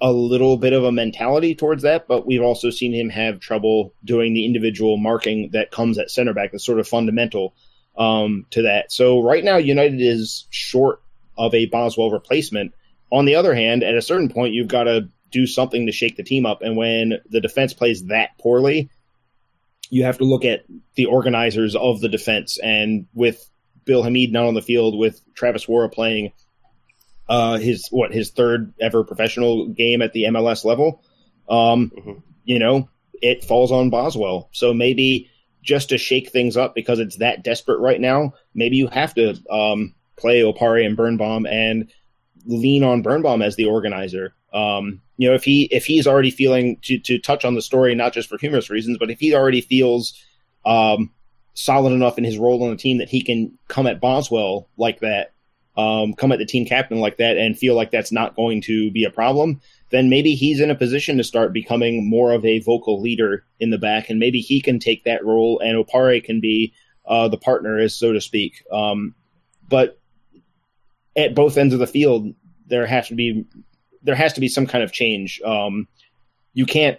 a 0.00 0.12
little 0.12 0.56
bit 0.56 0.72
of 0.72 0.84
a 0.84 0.92
mentality 0.92 1.54
towards 1.54 1.82
that, 1.82 2.08
but 2.08 2.26
we've 2.26 2.42
also 2.42 2.70
seen 2.70 2.94
him 2.94 3.10
have 3.10 3.38
trouble 3.40 3.92
doing 4.04 4.32
the 4.32 4.46
individual 4.46 4.96
marking 4.96 5.50
that 5.52 5.70
comes 5.70 5.98
at 5.98 6.10
center 6.10 6.32
back. 6.32 6.52
That's 6.52 6.64
sort 6.64 6.80
of 6.80 6.88
fundamental 6.88 7.54
um, 7.96 8.46
to 8.50 8.62
that. 8.62 8.92
So 8.92 9.20
right 9.20 9.44
now, 9.44 9.56
United 9.56 10.00
is 10.00 10.46
short 10.50 11.02
of 11.36 11.54
a 11.54 11.66
Boswell 11.66 12.10
replacement. 12.10 12.72
On 13.10 13.24
the 13.24 13.36
other 13.36 13.54
hand, 13.54 13.82
at 13.82 13.96
a 13.96 14.02
certain 14.02 14.28
point, 14.28 14.54
you've 14.54 14.68
got 14.68 14.84
to 14.84 15.08
do 15.30 15.46
something 15.46 15.86
to 15.86 15.92
shake 15.92 16.16
the 16.16 16.22
team 16.22 16.46
up. 16.46 16.62
And 16.62 16.76
when 16.76 17.18
the 17.28 17.40
defense 17.40 17.72
plays 17.72 18.06
that 18.06 18.36
poorly, 18.38 18.90
you 19.90 20.04
have 20.04 20.18
to 20.18 20.24
look 20.24 20.44
at 20.44 20.64
the 20.94 21.06
organizers 21.06 21.74
of 21.76 22.00
the 22.00 22.08
defense. 22.08 22.58
And 22.58 23.06
with 23.14 23.48
Bill 23.84 24.02
Hamid 24.02 24.32
not 24.32 24.46
on 24.46 24.54
the 24.54 24.62
field, 24.62 24.98
with 24.98 25.20
Travis 25.34 25.68
Worra 25.68 25.88
playing 25.88 26.32
uh, 27.28 27.58
his 27.58 27.86
what 27.90 28.12
his 28.12 28.30
third 28.30 28.74
ever 28.80 29.04
professional 29.04 29.68
game 29.68 30.02
at 30.02 30.12
the 30.12 30.24
MLS 30.24 30.64
level. 30.64 31.02
Um, 31.48 31.90
Mhm. 31.96 32.22
You 32.44 32.58
know, 32.58 32.88
it 33.22 33.44
falls 33.44 33.70
on 33.70 33.90
Boswell. 33.90 34.48
So 34.52 34.74
maybe 34.74 35.30
just 35.62 35.88
to 35.90 35.98
shake 35.98 36.30
things 36.30 36.56
up 36.56 36.74
because 36.74 36.98
it's 36.98 37.16
that 37.16 37.44
desperate 37.44 37.80
right 37.80 38.00
now, 38.00 38.32
maybe 38.54 38.76
you 38.76 38.86
have 38.88 39.14
to 39.14 39.36
um, 39.50 39.94
play 40.16 40.40
Opare 40.40 40.84
and 40.84 40.96
Birnbaum 40.96 41.46
and 41.46 41.90
lean 42.46 42.82
on 42.84 43.02
Birnbaum 43.02 43.42
as 43.42 43.56
the 43.56 43.66
organizer. 43.66 44.34
Um, 44.52 45.00
you 45.16 45.28
know, 45.28 45.34
if 45.34 45.44
he 45.44 45.64
if 45.70 45.84
he's 45.84 46.06
already 46.06 46.30
feeling 46.30 46.78
to 46.82 46.98
to 47.00 47.18
touch 47.18 47.44
on 47.44 47.54
the 47.54 47.62
story, 47.62 47.94
not 47.94 48.12
just 48.12 48.28
for 48.28 48.38
humorous 48.38 48.70
reasons, 48.70 48.98
but 48.98 49.10
if 49.10 49.20
he 49.20 49.34
already 49.34 49.60
feels 49.60 50.14
um, 50.64 51.10
solid 51.54 51.92
enough 51.92 52.18
in 52.18 52.24
his 52.24 52.38
role 52.38 52.62
on 52.64 52.70
the 52.70 52.76
team 52.76 52.98
that 52.98 53.08
he 53.08 53.22
can 53.22 53.58
come 53.68 53.86
at 53.86 54.00
Boswell 54.00 54.68
like 54.76 55.00
that, 55.00 55.34
um, 55.76 56.14
come 56.14 56.32
at 56.32 56.38
the 56.38 56.46
team 56.46 56.66
captain 56.66 57.00
like 57.00 57.18
that 57.18 57.36
and 57.36 57.58
feel 57.58 57.74
like 57.74 57.90
that's 57.90 58.12
not 58.12 58.34
going 58.34 58.62
to 58.62 58.90
be 58.90 59.04
a 59.04 59.10
problem, 59.10 59.60
then 59.90 60.08
maybe 60.08 60.34
he's 60.34 60.60
in 60.60 60.70
a 60.70 60.74
position 60.74 61.16
to 61.16 61.24
start 61.24 61.52
becoming 61.52 62.08
more 62.08 62.32
of 62.32 62.44
a 62.44 62.60
vocal 62.60 63.00
leader 63.00 63.44
in 63.58 63.70
the 63.70 63.78
back, 63.78 64.08
and 64.08 64.18
maybe 64.18 64.40
he 64.40 64.60
can 64.60 64.78
take 64.78 65.04
that 65.04 65.24
role, 65.24 65.60
and 65.60 65.84
Opare 65.84 66.22
can 66.24 66.40
be 66.40 66.72
uh, 67.06 67.28
the 67.28 67.36
partner, 67.36 67.78
as 67.78 67.94
so 67.94 68.12
to 68.12 68.20
speak. 68.20 68.64
Um, 68.72 69.14
but 69.68 69.98
at 71.16 71.34
both 71.34 71.58
ends 71.58 71.74
of 71.74 71.80
the 71.80 71.86
field, 71.86 72.34
there 72.66 72.86
has 72.86 73.08
to 73.08 73.14
be 73.14 73.46
there 74.02 74.14
has 74.14 74.34
to 74.34 74.40
be 74.40 74.48
some 74.48 74.66
kind 74.66 74.82
of 74.82 74.92
change. 74.92 75.40
Um, 75.44 75.88
you 76.54 76.66
can't 76.66 76.98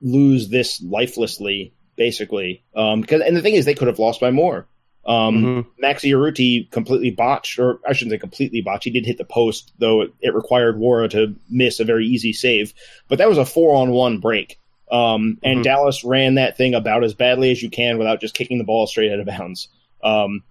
lose 0.00 0.48
this 0.48 0.82
lifelessly, 0.82 1.74
basically. 1.96 2.64
Um, 2.74 3.00
because 3.00 3.22
and 3.22 3.36
the 3.36 3.42
thing 3.42 3.54
is, 3.54 3.64
they 3.64 3.74
could 3.74 3.88
have 3.88 3.98
lost 3.98 4.20
by 4.20 4.30
more. 4.30 4.66
Um, 5.04 5.42
mm-hmm. 5.42 5.84
Maxi 5.84 6.10
Urruti 6.10 6.70
completely 6.70 7.10
botched, 7.10 7.58
or 7.58 7.80
I 7.88 7.92
shouldn't 7.92 8.12
say 8.12 8.18
completely 8.18 8.60
botched. 8.60 8.84
He 8.84 8.90
did 8.90 9.06
hit 9.06 9.18
the 9.18 9.24
post, 9.24 9.72
though 9.78 10.02
it, 10.02 10.14
it 10.20 10.34
required 10.34 10.78
Worra 10.78 11.08
to 11.08 11.34
miss 11.50 11.80
a 11.80 11.84
very 11.84 12.06
easy 12.06 12.32
save. 12.32 12.72
But 13.08 13.18
that 13.18 13.28
was 13.28 13.38
a 13.38 13.44
four 13.44 13.74
on 13.74 13.90
one 13.90 14.18
break. 14.18 14.58
Um, 14.90 15.38
and 15.42 15.56
mm-hmm. 15.56 15.62
Dallas 15.62 16.04
ran 16.04 16.34
that 16.34 16.56
thing 16.56 16.74
about 16.74 17.02
as 17.02 17.14
badly 17.14 17.50
as 17.50 17.62
you 17.62 17.70
can 17.70 17.98
without 17.98 18.20
just 18.20 18.34
kicking 18.34 18.58
the 18.58 18.64
ball 18.64 18.86
straight 18.86 19.10
out 19.10 19.20
of 19.20 19.26
bounds. 19.26 19.68
Um, 20.04 20.42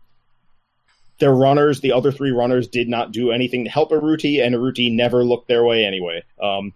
their 1.20 1.34
runners, 1.34 1.80
the 1.80 1.92
other 1.92 2.12
three 2.12 2.32
runners, 2.32 2.68
did 2.68 2.90
not 2.90 3.12
do 3.12 3.32
anything 3.32 3.64
to 3.64 3.70
help 3.70 3.92
Urruti, 3.92 4.44
and 4.44 4.56
Urruti 4.56 4.92
never 4.92 5.24
looked 5.24 5.48
their 5.48 5.64
way 5.64 5.86
anyway. 5.86 6.24
Um, 6.42 6.74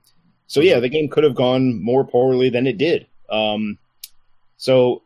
so 0.48 0.62
yeah, 0.62 0.80
the 0.80 0.90
game 0.90 1.10
could 1.10 1.24
have 1.24 1.36
gone 1.36 1.82
more 1.82 2.06
poorly 2.06 2.50
than 2.50 2.68
it 2.68 2.78
did. 2.78 3.08
Um, 3.30 3.80
so 4.58 5.02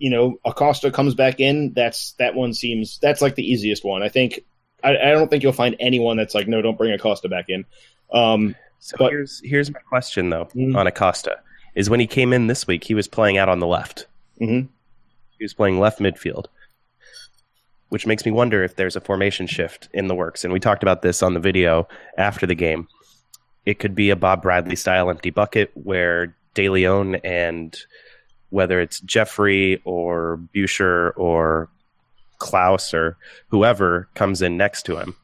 you 0.00 0.10
know, 0.10 0.40
Acosta 0.44 0.90
comes 0.90 1.14
back 1.14 1.38
in. 1.38 1.72
That's 1.74 2.12
that 2.12 2.34
one 2.34 2.52
seems 2.52 2.98
that's 2.98 3.22
like 3.22 3.36
the 3.36 3.48
easiest 3.48 3.84
one. 3.84 4.02
I 4.02 4.08
think. 4.08 4.40
I, 4.82 4.96
I 4.96 5.10
don't 5.10 5.28
think 5.30 5.42
you'll 5.42 5.52
find 5.52 5.76
anyone 5.78 6.16
that's 6.16 6.34
like, 6.34 6.48
no, 6.48 6.62
don't 6.62 6.78
bring 6.78 6.90
Acosta 6.90 7.28
back 7.28 7.50
in. 7.50 7.66
Um, 8.14 8.56
so 8.78 8.96
but, 8.98 9.10
here's 9.10 9.40
here's 9.44 9.70
my 9.70 9.80
question 9.80 10.30
though 10.30 10.46
mm-hmm. 10.46 10.74
on 10.74 10.86
Acosta 10.86 11.38
is 11.74 11.90
when 11.90 12.00
he 12.00 12.06
came 12.06 12.32
in 12.32 12.46
this 12.46 12.66
week, 12.66 12.82
he 12.82 12.94
was 12.94 13.06
playing 13.06 13.36
out 13.36 13.48
on 13.48 13.60
the 13.60 13.66
left. 13.66 14.06
Mm-hmm. 14.40 14.66
He 15.38 15.44
was 15.44 15.54
playing 15.54 15.78
left 15.78 16.00
midfield 16.00 16.46
which 17.90 18.06
makes 18.06 18.24
me 18.24 18.32
wonder 18.32 18.64
if 18.64 18.76
there's 18.76 18.96
a 18.96 19.00
formation 19.00 19.46
shift 19.46 19.88
in 19.92 20.08
the 20.08 20.14
works. 20.14 20.44
And 20.44 20.52
we 20.52 20.60
talked 20.60 20.82
about 20.82 21.02
this 21.02 21.22
on 21.22 21.34
the 21.34 21.40
video 21.40 21.86
after 22.16 22.46
the 22.46 22.54
game. 22.54 22.88
It 23.66 23.78
could 23.78 23.94
be 23.94 24.10
a 24.10 24.16
Bob 24.16 24.42
Bradley 24.42 24.76
style 24.76 25.10
empty 25.10 25.30
bucket 25.30 25.70
where 25.74 26.34
De 26.54 26.68
Leon 26.68 27.16
and 27.16 27.76
whether 28.50 28.80
it's 28.80 29.00
Jeffrey 29.00 29.80
or 29.84 30.40
Buescher 30.54 31.12
or 31.16 31.68
Klaus 32.38 32.94
or 32.94 33.16
whoever 33.48 34.08
comes 34.14 34.42
in 34.42 34.56
next 34.56 34.84
to 34.84 34.96
him, 34.96 35.16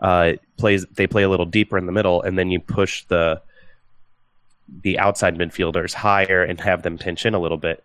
uh, 0.00 0.32
plays 0.56 0.86
they 0.94 1.06
play 1.06 1.22
a 1.22 1.28
little 1.28 1.46
deeper 1.46 1.78
in 1.78 1.86
the 1.86 1.92
middle, 1.92 2.22
and 2.22 2.38
then 2.38 2.50
you 2.50 2.60
push 2.60 3.04
the 3.04 3.40
the 4.82 4.98
outside 4.98 5.36
midfielders 5.36 5.94
higher 5.94 6.42
and 6.42 6.60
have 6.60 6.82
them 6.82 6.98
pinch 6.98 7.24
in 7.24 7.34
a 7.34 7.38
little 7.38 7.56
bit 7.56 7.82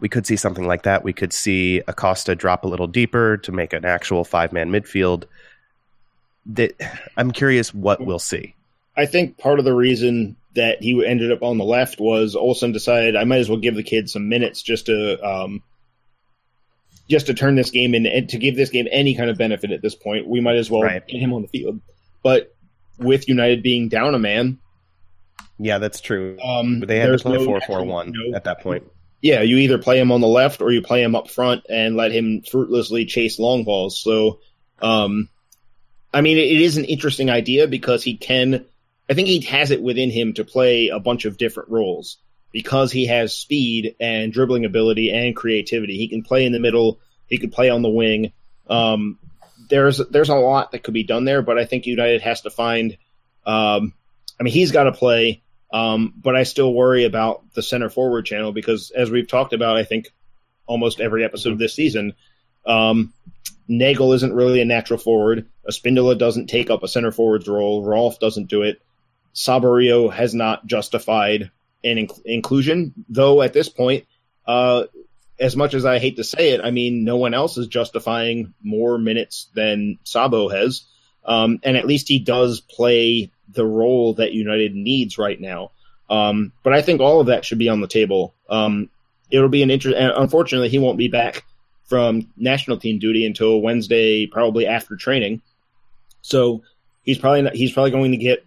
we 0.00 0.08
could 0.08 0.26
see 0.26 0.36
something 0.36 0.66
like 0.66 0.82
that. 0.82 1.04
We 1.04 1.12
could 1.12 1.32
see 1.32 1.82
Acosta 1.88 2.34
drop 2.34 2.64
a 2.64 2.68
little 2.68 2.86
deeper 2.86 3.36
to 3.38 3.52
make 3.52 3.72
an 3.72 3.84
actual 3.84 4.24
five 4.24 4.52
man 4.52 4.70
midfield. 4.70 5.24
That 6.46 6.72
I'm 7.16 7.30
curious 7.30 7.74
what 7.74 8.00
we'll 8.00 8.18
see. 8.18 8.54
I 8.96 9.06
think 9.06 9.38
part 9.38 9.58
of 9.58 9.64
the 9.64 9.74
reason 9.74 10.36
that 10.58 10.82
he 10.82 11.04
ended 11.04 11.32
up 11.32 11.42
on 11.42 11.58
the 11.58 11.64
left 11.64 11.98
was 11.98 12.36
Olsen 12.36 12.72
decided 12.72 13.16
I 13.16 13.24
might 13.24 13.38
as 13.38 13.48
well 13.48 13.58
give 13.58 13.74
the 13.74 13.82
kid 13.82 14.08
some 14.08 14.28
minutes 14.28 14.62
just 14.62 14.86
to 14.86 15.18
um, 15.26 15.62
just 17.08 17.26
to 17.26 17.34
turn 17.34 17.56
this 17.56 17.70
game 17.70 17.94
in 17.94 18.06
and 18.06 18.28
to 18.28 18.38
give 18.38 18.54
this 18.54 18.70
game 18.70 18.86
any 18.90 19.14
kind 19.16 19.30
of 19.30 19.38
benefit 19.38 19.72
at 19.72 19.82
this 19.82 19.94
point. 19.94 20.28
We 20.28 20.40
might 20.40 20.56
as 20.56 20.70
well 20.70 20.82
right. 20.82 21.06
get 21.06 21.20
him 21.20 21.32
on 21.32 21.42
the 21.42 21.48
field. 21.48 21.80
But 22.22 22.54
with 22.98 23.28
United 23.28 23.62
being 23.62 23.88
down 23.88 24.14
a 24.14 24.18
man, 24.18 24.58
yeah, 25.58 25.78
that's 25.78 26.00
true. 26.00 26.38
Um, 26.40 26.80
they 26.80 26.98
had 26.98 27.06
to 27.06 27.18
play 27.18 27.38
no 27.38 27.44
four 27.44 27.60
four 27.60 27.84
one 27.84 28.14
at 28.34 28.44
that 28.44 28.60
point 28.60 28.84
yeah, 29.20 29.42
you 29.42 29.56
either 29.58 29.78
play 29.78 29.98
him 29.98 30.12
on 30.12 30.20
the 30.20 30.28
left 30.28 30.62
or 30.62 30.70
you 30.70 30.82
play 30.82 31.02
him 31.02 31.16
up 31.16 31.28
front 31.28 31.64
and 31.68 31.96
let 31.96 32.12
him 32.12 32.42
fruitlessly 32.42 33.04
chase 33.04 33.38
long 33.38 33.64
balls. 33.64 33.98
So, 34.00 34.40
um, 34.80 35.28
I 36.14 36.20
mean, 36.20 36.38
it 36.38 36.60
is 36.60 36.76
an 36.76 36.84
interesting 36.84 37.28
idea 37.28 37.66
because 37.66 38.04
he 38.04 38.16
can, 38.16 38.64
I 39.10 39.14
think 39.14 39.28
he 39.28 39.40
has 39.40 39.70
it 39.70 39.82
within 39.82 40.10
him 40.10 40.34
to 40.34 40.44
play 40.44 40.88
a 40.88 41.00
bunch 41.00 41.24
of 41.24 41.38
different 41.38 41.70
roles 41.70 42.18
because 42.52 42.92
he 42.92 43.06
has 43.06 43.36
speed 43.36 43.96
and 44.00 44.32
dribbling 44.32 44.64
ability 44.64 45.10
and 45.10 45.36
creativity. 45.36 45.96
He 45.96 46.08
can 46.08 46.22
play 46.22 46.44
in 46.44 46.52
the 46.52 46.60
middle. 46.60 46.98
He 47.26 47.38
could 47.38 47.52
play 47.52 47.70
on 47.70 47.82
the 47.82 47.88
wing. 47.88 48.32
Um, 48.68 49.18
there's, 49.68 49.98
there's 49.98 50.28
a 50.30 50.34
lot 50.34 50.72
that 50.72 50.82
could 50.82 50.94
be 50.94 51.04
done 51.04 51.24
there, 51.24 51.42
but 51.42 51.58
I 51.58 51.64
think 51.64 51.86
United 51.86 52.22
has 52.22 52.42
to 52.42 52.50
find, 52.50 52.96
um, 53.46 53.92
I 54.38 54.42
mean, 54.42 54.52
he's 54.52 54.72
got 54.72 54.84
to 54.84 54.92
play 54.92 55.42
um, 55.70 56.14
but 56.16 56.34
I 56.34 56.44
still 56.44 56.72
worry 56.72 57.04
about 57.04 57.42
the 57.54 57.62
center 57.62 57.90
forward 57.90 58.24
channel 58.24 58.52
because, 58.52 58.90
as 58.90 59.10
we've 59.10 59.28
talked 59.28 59.52
about, 59.52 59.76
I 59.76 59.84
think 59.84 60.12
almost 60.66 61.00
every 61.00 61.24
episode 61.24 61.52
of 61.52 61.58
this 61.58 61.74
season, 61.74 62.14
um, 62.64 63.12
Nagel 63.68 64.14
isn't 64.14 64.32
really 64.32 64.60
a 64.62 64.64
natural 64.64 64.98
forward. 64.98 65.46
Espindola 65.68 66.16
doesn't 66.18 66.46
take 66.46 66.70
up 66.70 66.82
a 66.82 66.88
center 66.88 67.12
forward's 67.12 67.48
role. 67.48 67.84
Rolf 67.84 68.18
doesn't 68.18 68.48
do 68.48 68.62
it. 68.62 68.80
Saborio 69.34 70.12
has 70.12 70.34
not 70.34 70.66
justified 70.66 71.50
an 71.84 71.96
inc- 71.96 72.22
inclusion, 72.24 72.92
though 73.08 73.42
at 73.42 73.52
this 73.52 73.68
point, 73.68 74.06
uh, 74.46 74.84
as 75.38 75.56
much 75.56 75.74
as 75.74 75.84
I 75.84 75.98
hate 75.98 76.16
to 76.16 76.24
say 76.24 76.50
it, 76.50 76.60
I 76.62 76.70
mean, 76.70 77.04
no 77.04 77.16
one 77.16 77.34
else 77.34 77.56
is 77.58 77.68
justifying 77.68 78.54
more 78.62 78.98
minutes 78.98 79.48
than 79.54 79.98
Sabo 80.02 80.48
has. 80.48 80.84
Um, 81.24 81.60
and 81.62 81.76
at 81.76 81.86
least 81.86 82.08
he 82.08 82.18
does 82.18 82.60
play 82.60 83.30
the 83.48 83.66
role 83.66 84.14
that 84.14 84.32
United 84.32 84.74
needs 84.74 85.18
right 85.18 85.40
now. 85.40 85.70
Um, 86.10 86.52
but 86.64 86.72
I 86.72 86.82
think 86.82 87.00
all 87.00 87.20
of 87.20 87.26
that 87.26 87.44
should 87.44 87.58
be 87.58 87.68
on 87.68 87.80
the 87.80 87.86
table. 87.86 88.34
Um, 88.48 88.88
it'll 89.30 89.48
be 89.48 89.62
an 89.62 89.70
interest. 89.70 89.96
Unfortunately, 89.98 90.70
he 90.70 90.78
won't 90.78 90.98
be 90.98 91.08
back 91.08 91.44
from 91.84 92.28
national 92.36 92.78
team 92.78 92.98
duty 92.98 93.24
until 93.24 93.60
Wednesday, 93.60 94.26
probably 94.26 94.66
after 94.66 94.96
training. 94.96 95.42
So 96.22 96.62
he's 97.02 97.18
probably 97.18 97.42
not, 97.42 97.54
he's 97.54 97.72
probably 97.72 97.90
going 97.90 98.12
to 98.12 98.18
get 98.18 98.44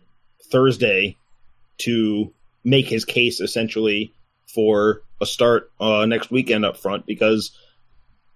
Thursday 0.49 1.17
to 1.79 2.33
make 2.63 2.87
his 2.87 3.05
case 3.05 3.39
essentially 3.39 4.13
for 4.47 5.01
a 5.19 5.25
start 5.25 5.71
uh, 5.79 6.05
next 6.05 6.31
weekend 6.31 6.65
up 6.65 6.77
front 6.77 7.05
because 7.05 7.51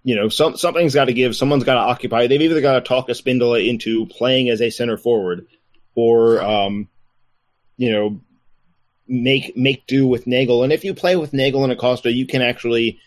you 0.02 0.14
know 0.14 0.28
some 0.28 0.56
something's 0.56 0.94
got 0.94 1.06
to 1.06 1.12
give. 1.12 1.36
Someone's 1.36 1.64
got 1.64 1.74
to 1.74 1.80
occupy. 1.80 2.26
They've 2.26 2.40
either 2.40 2.60
got 2.60 2.74
to 2.74 2.80
talk 2.80 3.08
a 3.08 3.12
Espindola 3.12 3.66
into 3.66 4.06
playing 4.06 4.50
as 4.50 4.62
a 4.62 4.70
center 4.70 4.96
forward 4.96 5.46
or 5.94 6.40
um, 6.42 6.88
you 7.76 7.90
know 7.90 8.20
make 9.08 9.56
make 9.56 9.86
do 9.86 10.06
with 10.06 10.26
Nagel. 10.26 10.62
And 10.62 10.72
if 10.72 10.84
you 10.84 10.94
play 10.94 11.16
with 11.16 11.32
Nagel 11.32 11.64
and 11.64 11.72
Acosta, 11.72 12.12
you 12.12 12.26
can 12.26 12.42
actually 12.42 13.00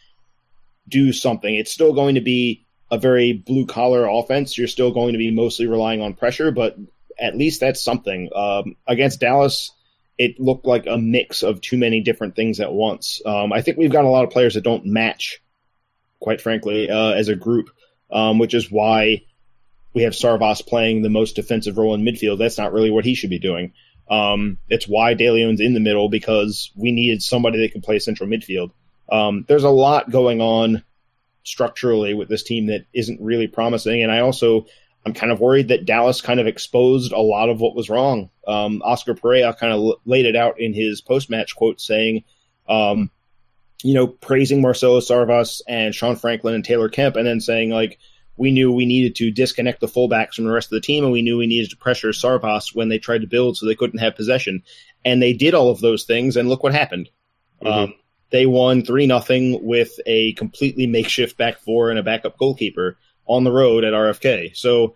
do 0.88 1.14
something. 1.14 1.56
It's 1.56 1.72
still 1.72 1.94
going 1.94 2.16
to 2.16 2.22
be 2.22 2.66
a 2.92 2.98
very 2.98 3.34
blue 3.34 3.66
collar 3.66 4.08
offense. 4.08 4.58
You're 4.58 4.68
still 4.68 4.92
going 4.92 5.14
to 5.14 5.20
be 5.20 5.32
mostly 5.32 5.68
relying 5.68 6.02
on 6.02 6.14
pressure, 6.14 6.52
but 6.52 6.78
at 7.20 7.36
least 7.36 7.60
that's 7.60 7.84
something. 7.84 8.30
Um, 8.36 8.76
against 8.88 9.20
Dallas, 9.20 9.72
it 10.18 10.40
looked 10.40 10.66
like 10.66 10.86
a 10.86 10.98
mix 10.98 11.44
of 11.44 11.62
too 11.62 11.78
many 11.78 12.02
different 12.02 12.36
things 12.36 12.60
at 12.60 12.74
once. 12.74 13.22
Um, 13.26 13.54
I 13.54 13.62
think 13.62 13.78
we've 13.78 13.92
got 13.92 14.06
a 14.06 14.10
lot 14.10 14.26
of 14.26 14.32
players 14.32 14.56
that 14.56 14.64
don't 14.64 14.86
match, 14.86 15.42
quite 16.20 16.42
frankly, 16.42 16.90
uh, 16.90 17.12
as 17.12 17.30
a 17.30 17.36
group, 17.36 17.70
um, 18.12 18.38
which 18.40 18.54
is 18.54 18.70
why 18.70 19.24
we 19.94 20.04
have 20.04 20.14
Sarvas 20.14 20.66
playing 20.66 21.02
the 21.02 21.10
most 21.10 21.36
defensive 21.36 21.78
role 21.78 21.94
in 21.94 22.04
midfield. 22.04 22.38
That's 22.38 22.58
not 22.58 22.74
really 22.74 22.92
what 22.92 23.06
he 23.06 23.16
should 23.16 23.30
be 23.30 23.40
doing. 23.40 23.74
Um, 24.10 24.58
it's 24.70 24.88
why 24.88 25.14
De 25.14 25.30
Leon's 25.30 25.62
in 25.62 25.74
the 25.74 25.80
middle 25.80 26.10
because 26.10 26.72
we 26.76 26.92
needed 26.92 27.22
somebody 27.22 27.60
that 27.60 27.74
could 27.74 27.84
play 27.84 28.00
central 28.00 28.30
midfield. 28.30 28.72
Um, 29.12 29.46
there's 29.48 29.64
a 29.64 29.70
lot 29.70 30.12
going 30.12 30.42
on 30.42 30.84
structurally 31.44 32.14
with 32.14 32.28
this 32.28 32.44
team 32.44 32.68
that 32.68 32.86
isn't 32.94 33.22
really 33.22 33.48
promising, 33.48 34.04
and 34.04 34.12
I 34.12 34.20
also 34.20 34.66
I'm 35.06 35.14
kind 35.14 35.32
of 35.32 35.40
worried 35.40 35.70
that 35.70 35.86
Dallas 35.86 36.22
kind 36.22 36.40
of 36.40 36.48
exposed 36.48 37.12
a 37.12 37.20
lot 37.20 37.50
of 37.50 37.62
what 37.62 37.76
was 37.76 37.90
wrong. 37.90 38.30
Um, 38.48 38.82
Oscar 38.84 39.16
Pareja 39.16 39.58
kind 39.58 39.74
of 39.74 39.80
l- 39.80 40.02
laid 40.06 40.26
it 40.26 40.36
out 40.36 40.60
in 40.60 40.74
his 40.74 41.02
post 41.02 41.30
match 41.30 41.56
quote, 41.56 41.80
saying, 41.80 42.24
um, 42.68 43.10
you 43.82 43.94
know, 43.94 44.08
praising 44.08 44.62
Marcelo 44.62 45.00
Sarvas 45.00 45.62
and 45.68 45.96
Sean 45.96 46.18
Franklin 46.18 46.54
and 46.54 46.66
Taylor 46.66 46.90
Kemp, 46.90 47.16
and 47.16 47.26
then 47.26 47.40
saying 47.40 47.70
like 47.70 47.98
we 48.36 48.52
knew 48.52 48.72
we 48.72 48.86
needed 48.86 49.16
to 49.16 49.32
disconnect 49.32 49.80
the 49.80 49.88
fullbacks 49.88 50.36
from 50.36 50.46
the 50.46 50.52
rest 50.52 50.68
of 50.68 50.72
the 50.72 50.82
team, 50.82 51.04
and 51.04 51.14
we 51.14 51.22
knew 51.22 51.38
we 51.38 51.48
needed 51.48 51.70
to 51.70 51.78
pressure 51.78 52.10
Sarvas 52.10 52.76
when 52.76 52.90
they 52.90 53.00
tried 53.00 53.22
to 53.22 53.28
build 53.28 53.58
so 53.58 53.66
they 53.66 53.76
couldn't 53.76 54.00
have 54.00 54.16
possession. 54.16 54.64
And 55.06 55.22
they 55.22 55.34
did 55.34 55.54
all 55.54 55.70
of 55.70 55.80
those 55.80 56.04
things, 56.04 56.36
and 56.36 56.50
look 56.50 56.64
what 56.64 56.74
happened. 56.74 57.10
Mm-hmm. 57.62 57.72
Um, 57.72 57.94
they 58.32 58.46
won 58.46 58.84
3 58.84 59.08
nothing 59.08 59.66
with 59.66 60.00
a 60.06 60.34
completely 60.34 60.88
makeshift 60.88 61.38
back 61.38 61.60
four 61.60 61.90
and 61.90 61.98
a 61.98 62.04
backup 62.04 62.38
goalkeeper 62.38 62.98
on 63.30 63.46
the 63.46 63.52
road 63.52 63.86
at 63.86 63.94
RFK. 63.94 64.58
So 64.58 64.96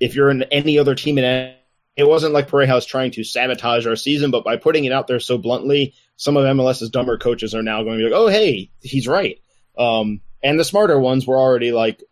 if 0.00 0.14
you're 0.14 0.30
in 0.30 0.42
any 0.44 0.78
other 0.78 0.94
team 0.94 1.16
in 1.18 1.54
it 1.96 2.06
wasn't 2.06 2.34
like 2.34 2.48
Pareja 2.48 2.86
trying 2.86 3.10
to 3.12 3.24
sabotage 3.24 3.86
our 3.86 3.96
season, 3.96 4.30
but 4.30 4.44
by 4.44 4.56
putting 4.56 4.84
it 4.84 4.92
out 4.92 5.06
there 5.06 5.18
so 5.18 5.36
bluntly, 5.36 5.94
some 6.16 6.36
of 6.36 6.44
MLS's 6.44 6.90
dumber 6.90 7.18
coaches 7.18 7.54
are 7.54 7.62
now 7.62 7.82
going 7.82 7.98
to 7.98 8.04
be 8.04 8.10
like, 8.10 8.18
"Oh, 8.18 8.28
hey, 8.28 8.70
he's 8.80 9.08
right." 9.08 9.40
Um, 9.76 10.20
and 10.42 10.60
the 10.60 10.64
smarter 10.64 10.98
ones 11.00 11.26
were 11.26 11.38
already 11.38 11.72
like, 11.72 12.02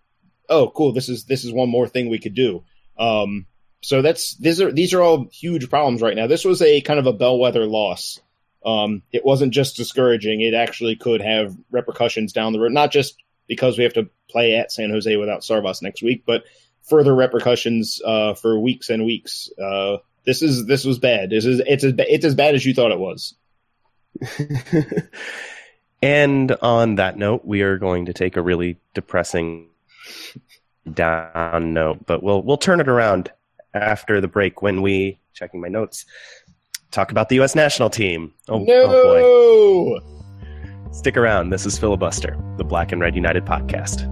oh, 0.49 0.70
cool, 0.70 0.92
this 0.92 1.09
is 1.09 1.25
this 1.25 1.44
is 1.44 1.53
one 1.53 1.68
more 1.68 1.88
thing 1.88 2.09
we 2.09 2.18
could 2.18 2.35
do. 2.35 2.64
Um, 2.99 3.46
so 3.83 4.03
that's 4.03 4.37
these 4.37 4.61
are 4.61 4.72
these 4.72 4.94
are 4.94 5.03
all 5.03 5.29
huge 5.33 5.68
problems 5.68 6.03
right 6.03 6.16
now. 6.16 6.27
This 6.27 6.44
was 6.44 6.62
a 6.62 6.81
kind 6.81 6.99
of 6.99 7.07
a 7.07 7.12
bellwether 7.12 7.66
loss. 7.66 8.20
Um, 8.64 9.03
it 9.12 9.25
wasn't 9.25 9.55
just 9.55 9.77
discouraging; 9.77 10.40
it 10.40 10.55
actually 10.55 10.96
could 10.96 11.20
have 11.20 11.57
repercussions 11.70 12.33
down 12.33 12.53
the 12.53 12.61
road. 12.61 12.72
Not 12.72 12.90
just 12.90 13.16
because 13.46 13.78
we 13.78 13.85
have 13.85 13.94
to 13.94 14.09
play 14.28 14.56
at 14.56 14.72
San 14.72 14.90
Jose 14.90 15.16
without 15.16 15.40
Sarvas 15.40 15.82
next 15.82 16.02
week, 16.02 16.24
but 16.26 16.44
further 16.82 17.14
repercussions 17.14 18.00
uh, 18.04 18.35
for 18.35 18.59
weeks 18.59 18.90
and 18.90 19.04
weeks. 19.04 19.50
Uh, 19.61 19.98
this 20.24 20.42
is 20.42 20.66
this 20.66 20.85
was 20.85 20.98
bad. 20.98 21.30
This 21.30 21.44
is 21.44 21.61
it's 21.66 21.85
as 21.85 21.94
it's 21.98 22.24
as 22.24 22.35
bad 22.35 22.54
as 22.54 22.64
you 22.64 22.74
thought 22.74 22.92
it 22.92 22.98
was. 22.98 23.35
and 26.02 26.52
on 26.62 26.96
that 26.96 27.16
note, 27.16 27.44
we 27.44 27.62
are 27.62 27.78
going 27.78 28.06
to 28.06 28.12
take 28.12 28.37
a 28.37 28.42
really 28.42 28.78
depressing 28.94 29.68
down 30.92 31.72
note, 31.72 32.04
but 32.06 32.22
we'll 32.22 32.42
we'll 32.42 32.56
turn 32.56 32.80
it 32.80 32.88
around 32.88 33.30
after 33.74 34.20
the 34.20 34.28
break 34.28 34.62
when 34.62 34.82
we 34.82 35.18
checking 35.35 35.61
my 35.61 35.68
notes 35.68 36.06
talk 36.90 37.11
about 37.11 37.28
the 37.28 37.37
U.S. 37.37 37.54
national 37.54 37.90
team. 37.90 38.32
Oh, 38.48 38.59
no! 38.59 38.85
Oh 38.87 40.00
boy! 40.00 40.15
Stick 40.96 41.18
around. 41.18 41.50
This 41.50 41.66
is 41.66 41.78
filibuster, 41.78 42.38
the 42.56 42.64
Black 42.64 42.90
and 42.90 43.02
Red 43.02 43.14
United 43.14 43.44
podcast. 43.44 44.11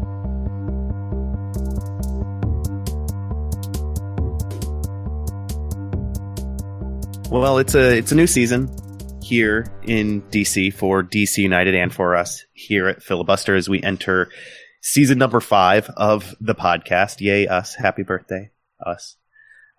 Well, 7.30 7.56
it's 7.56 7.74
a 7.74 7.96
it's 7.96 8.12
a 8.12 8.14
new 8.14 8.26
season 8.26 8.70
here 9.22 9.66
in 9.84 10.20
DC 10.24 10.74
for 10.74 11.02
DC 11.02 11.38
United 11.38 11.74
and 11.74 11.90
for 11.90 12.14
us 12.14 12.44
here 12.52 12.86
at 12.86 13.02
Filibuster 13.02 13.54
as 13.54 13.66
we 13.66 13.82
enter 13.82 14.28
season 14.82 15.16
number 15.16 15.40
five 15.40 15.88
of 15.96 16.34
the 16.38 16.54
podcast. 16.54 17.22
Yay, 17.22 17.46
us! 17.46 17.74
Happy 17.74 18.02
birthday, 18.02 18.50
us! 18.84 19.16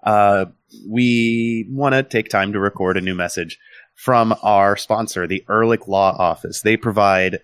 Uh, 0.03 0.45
we 0.89 1.67
want 1.69 1.93
to 1.93 2.01
take 2.01 2.29
time 2.29 2.53
to 2.53 2.59
record 2.59 2.97
a 2.97 3.01
new 3.01 3.13
message 3.13 3.59
from 3.95 4.35
our 4.43 4.77
sponsor, 4.77 5.25
the 5.25 5.43
Ehrlich 5.49 5.87
Law 5.87 6.15
Office. 6.17 6.61
They 6.61 6.77
provide 6.77 7.39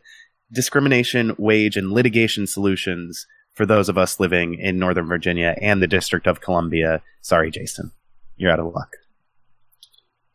discrimination, 0.52 1.34
wage, 1.38 1.78
and 1.78 1.92
litigation 1.92 2.46
solutions 2.46 3.26
for 3.54 3.66
those 3.66 3.90
of 3.90 3.98
us 3.98 4.20
living 4.20 4.56
in 4.56 4.80
Northern 4.80 5.08
Virginia 5.08 5.56
and 5.62 5.82
the 5.82 5.88
District 5.88 6.28
of 6.28 6.42
Columbia. 6.42 7.02
Sorry, 7.22 7.52
Jason, 7.52 7.92
you're 8.36 8.52
out 8.52 8.60
of 8.60 8.74
luck. 8.74 8.98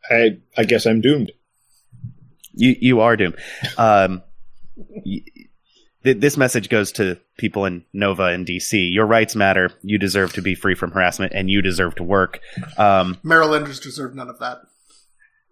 I 0.09 0.37
I 0.57 0.63
guess 0.63 0.85
I'm 0.85 1.01
doomed. 1.01 1.31
You 2.53 2.75
you 2.79 3.01
are 3.01 3.15
doomed. 3.15 3.35
Um, 3.77 4.23
th- 5.03 6.17
this 6.17 6.37
message 6.37 6.69
goes 6.69 6.91
to 6.93 7.19
people 7.37 7.65
in 7.65 7.83
Nova 7.93 8.23
and 8.23 8.45
DC. 8.45 8.91
Your 8.93 9.05
rights 9.05 9.35
matter. 9.35 9.71
You 9.81 9.97
deserve 9.97 10.33
to 10.33 10.41
be 10.41 10.55
free 10.55 10.75
from 10.75 10.91
harassment, 10.91 11.33
and 11.35 11.49
you 11.49 11.61
deserve 11.61 11.95
to 11.95 12.03
work. 12.03 12.39
Um, 12.77 13.17
Marylanders 13.23 13.79
deserve 13.79 14.15
none 14.15 14.29
of 14.29 14.39
that. 14.39 14.59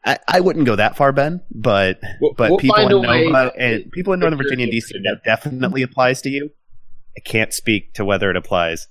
I, 0.05 0.19
I 0.27 0.39
wouldn't 0.39 0.65
go 0.65 0.75
that 0.75 0.95
far, 0.95 1.11
Ben, 1.11 1.41
but 1.51 1.99
we'll, 2.21 2.33
but 2.33 2.51
we'll 2.51 2.59
people 2.59 2.77
in 2.77 2.89
Nova 2.89 3.51
and 3.57 3.91
people 3.91 4.13
in 4.13 4.19
Northern 4.19 4.37
Virginia 4.37 4.65
and 4.65 4.73
DC 4.73 4.91
that 4.91 5.21
definitely 5.25 5.81
applies 5.81 6.21
to 6.21 6.29
you. 6.29 6.51
I 7.17 7.21
can't 7.21 7.53
speak 7.53 7.93
to 7.93 8.05
whether 8.05 8.29
it 8.29 8.35
applies 8.35 8.87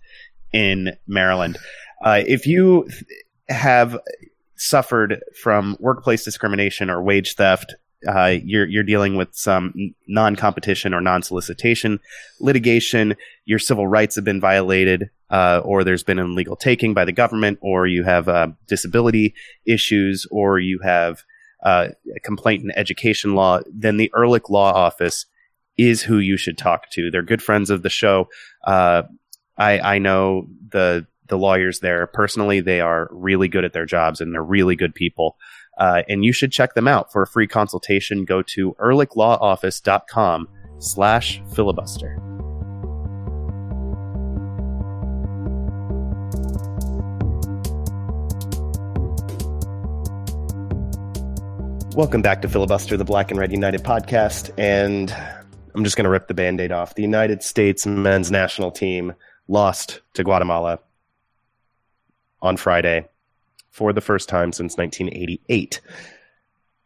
in 0.53 0.97
Maryland. 1.07 1.59
Uh, 2.05 2.23
if 2.27 2.47
you 2.47 2.89
have 3.49 3.99
suffered 4.57 5.21
from 5.43 5.77
workplace 5.79 6.25
discrimination 6.25 6.91
or 6.91 7.03
wage 7.03 7.35
theft, 7.35 7.75
uh, 8.07 8.37
you're 8.45 8.67
you're 8.67 8.83
dealing 8.83 9.17
with 9.17 9.35
some 9.35 9.95
non-competition 10.09 10.95
or 10.95 11.01
non-solicitation 11.01 12.01
litigation. 12.41 13.17
Your 13.45 13.59
civil 13.59 13.87
rights 13.87 14.15
have 14.17 14.25
been 14.25 14.41
violated, 14.41 15.11
uh, 15.31 15.61
or 15.65 15.85
there's 15.85 16.03
been 16.03 16.19
an 16.19 16.33
illegal 16.33 16.57
taking 16.57 16.95
by 16.95 17.05
the 17.05 17.13
government, 17.13 17.59
or 17.61 17.87
you 17.87 18.05
have 18.05 18.29
uh, 18.29 18.49
disability 18.67 19.35
issues, 19.67 20.27
or 20.31 20.59
you 20.59 20.81
have 20.83 21.23
uh, 21.63 21.89
a 22.15 22.21
complaint 22.21 22.63
in 22.63 22.71
education 22.77 23.35
law. 23.35 23.61
Then 23.73 23.97
the 23.97 24.13
Ehrlich 24.17 24.51
Law 24.51 24.73
Office 24.73 25.27
is 25.77 26.03
who 26.03 26.19
you 26.19 26.37
should 26.37 26.59
talk 26.59 26.91
to. 26.91 27.11
They're 27.11 27.23
good 27.23 27.43
friends 27.43 27.71
of 27.71 27.83
the 27.83 27.91
show. 27.91 28.29
Uh, 28.65 29.03
I 29.57 29.79
I 29.79 29.99
know 29.99 30.47
the 30.71 31.07
the 31.29 31.39
lawyers 31.39 31.81
there 31.81 32.07
personally. 32.07 32.61
They 32.61 32.81
are 32.81 33.09
really 33.11 33.49
good 33.49 33.65
at 33.65 33.73
their 33.73 33.87
jobs 33.87 34.21
and 34.21 34.33
they're 34.33 34.43
really 34.43 34.77
good 34.77 34.95
people. 34.95 35.37
Uh, 35.79 36.03
and 36.09 36.25
you 36.25 36.33
should 36.33 36.53
check 36.53 36.75
them 36.75 36.89
out 36.89 37.13
for 37.13 37.23
a 37.23 37.27
free 37.27 37.47
consultation. 37.47 38.25
Go 38.25 38.43
to 38.43 38.73
ehrlichlawoffice.com 38.75 40.49
slash 40.79 41.43
filibuster. 41.55 42.19
Welcome 51.97 52.23
back 52.23 52.43
to 52.43 52.49
Filibuster, 52.49 52.97
the 52.97 53.05
Black 53.05 53.31
and 53.31 53.39
Red 53.39 53.53
United 53.53 53.85
podcast. 53.85 54.51
And 54.59 55.15
I'm 55.75 55.85
just 55.85 55.97
going 55.97 56.05
to 56.05 56.11
rip 56.11 56.27
the 56.27 56.35
band 56.35 56.61
aid 56.61 56.73
off. 56.73 56.97
The 56.97 57.03
United 57.03 57.43
States 57.45 57.87
men's 57.87 58.33
national 58.33 58.73
team 58.73 59.15
lost 59.47 60.01
to 60.15 60.25
Guatemala 60.25 60.81
on 62.43 62.57
Friday 62.57 63.07
for 63.75 63.93
the 63.93 64.01
first 64.01 64.29
time 64.29 64.53
since 64.53 64.79
1988. 64.79 65.81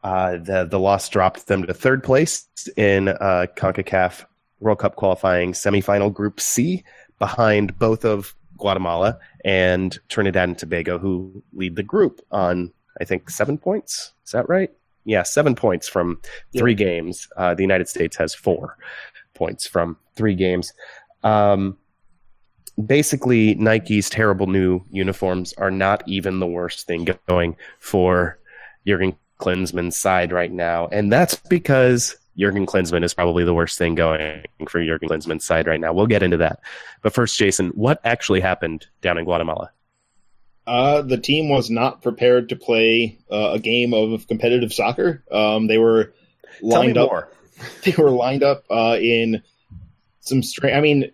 Uh, 0.02 0.38
the 0.38 0.64
the 0.64 0.78
loss 0.78 1.08
dropped 1.08 1.46
them 1.46 1.66
to 1.66 1.74
third 1.74 2.02
place 2.02 2.48
in 2.76 3.08
uh, 3.08 3.46
Concacaf 3.56 4.24
World 4.60 4.78
Cup 4.78 4.96
qualifying 4.96 5.52
semifinal 5.52 6.12
Group 6.12 6.40
C, 6.40 6.82
behind 7.18 7.78
both 7.78 8.04
of 8.04 8.34
Guatemala 8.56 9.18
and 9.44 9.98
Trinidad 10.08 10.48
and 10.48 10.58
Tobago, 10.58 10.98
who 10.98 11.42
lead 11.52 11.76
the 11.76 11.82
group 11.82 12.20
on 12.30 12.72
I 13.00 13.04
think 13.04 13.28
seven 13.28 13.58
points. 13.58 14.14
Is 14.24 14.32
that 14.32 14.48
right? 14.48 14.70
Yeah, 15.04 15.24
seven 15.24 15.54
points 15.54 15.88
from 15.88 16.20
three 16.56 16.72
yeah. 16.72 16.86
games. 16.86 17.28
Uh, 17.36 17.54
the 17.54 17.62
United 17.62 17.88
States 17.88 18.16
has 18.16 18.34
four 18.34 18.78
points 19.34 19.66
from 19.66 19.98
three 20.16 20.34
games. 20.34 20.72
Um, 21.22 21.76
basically 22.86 23.54
Nike's 23.56 24.08
terrible 24.08 24.46
new 24.46 24.80
uniforms 24.90 25.52
are 25.54 25.70
not 25.70 26.02
even 26.06 26.38
the 26.38 26.46
worst 26.46 26.86
thing 26.86 27.08
going 27.26 27.56
for 27.78 28.38
Jurgen 28.86 29.16
Klinsmann's 29.40 29.96
side 29.96 30.32
right 30.32 30.52
now. 30.52 30.88
And 30.88 31.12
that's 31.12 31.36
because 31.36 32.16
Jurgen 32.38 32.66
Klinsmann 32.66 33.04
is 33.04 33.14
probably 33.14 33.44
the 33.44 33.54
worst 33.54 33.78
thing 33.78 33.94
going 33.94 34.44
for 34.68 34.84
Jurgen 34.84 35.08
Klinsmann's 35.08 35.44
side 35.44 35.66
right 35.66 35.80
now. 35.80 35.92
We'll 35.92 36.06
get 36.06 36.22
into 36.22 36.36
that. 36.36 36.60
But 37.02 37.12
first, 37.12 37.36
Jason, 37.36 37.68
what 37.70 38.00
actually 38.04 38.40
happened 38.40 38.86
down 39.02 39.18
in 39.18 39.24
Guatemala? 39.24 39.70
Uh, 40.66 41.02
the 41.02 41.16
team 41.16 41.48
was 41.48 41.70
not 41.70 42.02
prepared 42.02 42.50
to 42.50 42.56
play 42.56 43.18
uh, 43.30 43.52
a 43.52 43.58
game 43.58 43.94
of 43.94 44.28
competitive 44.28 44.72
soccer. 44.72 45.24
Um, 45.32 45.66
they 45.66 45.78
were 45.78 46.12
lined 46.62 46.98
up. 46.98 47.10
More. 47.10 47.28
They 47.82 47.92
were 47.98 48.10
lined 48.10 48.44
up 48.44 48.62
uh, 48.70 48.96
in 49.00 49.42
some 50.20 50.44
strange. 50.44 50.76
I 50.76 50.80
mean, 50.80 51.10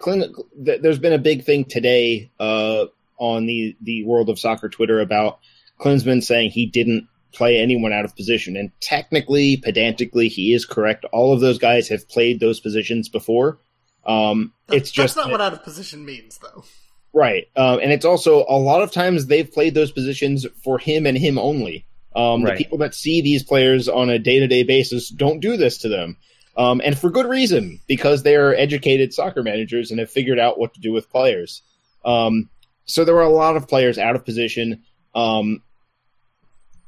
Clin- 0.00 0.32
there's 0.56 0.98
been 0.98 1.12
a 1.12 1.18
big 1.18 1.44
thing 1.44 1.64
today 1.64 2.30
uh, 2.38 2.86
on 3.18 3.46
the 3.46 3.76
the 3.80 4.04
world 4.04 4.28
of 4.28 4.38
soccer 4.38 4.68
Twitter 4.68 5.00
about 5.00 5.38
Klinsmann 5.80 6.22
saying 6.22 6.50
he 6.50 6.66
didn't 6.66 7.08
play 7.32 7.58
anyone 7.58 7.92
out 7.92 8.04
of 8.04 8.16
position, 8.16 8.56
and 8.56 8.70
technically, 8.80 9.56
pedantically, 9.58 10.28
he 10.28 10.54
is 10.54 10.64
correct. 10.64 11.04
All 11.12 11.32
of 11.32 11.40
those 11.40 11.58
guys 11.58 11.88
have 11.88 12.08
played 12.08 12.40
those 12.40 12.60
positions 12.60 13.08
before. 13.08 13.58
Um, 14.06 14.52
it's 14.70 14.90
just 14.90 15.14
that's 15.14 15.26
not 15.26 15.32
what 15.32 15.40
out 15.40 15.52
of 15.52 15.62
position 15.62 16.04
means, 16.04 16.38
though. 16.38 16.64
Right, 17.12 17.46
um, 17.56 17.80
and 17.80 17.92
it's 17.92 18.04
also 18.04 18.44
a 18.48 18.58
lot 18.58 18.82
of 18.82 18.92
times 18.92 19.26
they've 19.26 19.50
played 19.50 19.74
those 19.74 19.92
positions 19.92 20.46
for 20.62 20.78
him 20.78 21.06
and 21.06 21.16
him 21.16 21.38
only. 21.38 21.86
Um, 22.14 22.42
right. 22.42 22.56
The 22.56 22.64
people 22.64 22.78
that 22.78 22.94
see 22.94 23.20
these 23.20 23.42
players 23.42 23.88
on 23.88 24.08
a 24.08 24.18
day 24.18 24.40
to 24.40 24.46
day 24.46 24.62
basis 24.62 25.10
don't 25.10 25.40
do 25.40 25.56
this 25.56 25.78
to 25.78 25.88
them. 25.88 26.16
Um, 26.56 26.80
and 26.84 26.96
for 26.96 27.10
good 27.10 27.26
reason, 27.26 27.80
because 27.86 28.22
they 28.22 28.36
are 28.36 28.54
educated 28.54 29.12
soccer 29.12 29.42
managers 29.42 29.90
and 29.90 30.00
have 30.00 30.10
figured 30.10 30.38
out 30.38 30.58
what 30.58 30.74
to 30.74 30.80
do 30.80 30.92
with 30.92 31.10
players. 31.10 31.62
Um, 32.04 32.48
so 32.86 33.04
there 33.04 33.14
were 33.14 33.22
a 33.22 33.28
lot 33.28 33.56
of 33.56 33.68
players 33.68 33.98
out 33.98 34.16
of 34.16 34.24
position. 34.24 34.84
Um, 35.14 35.62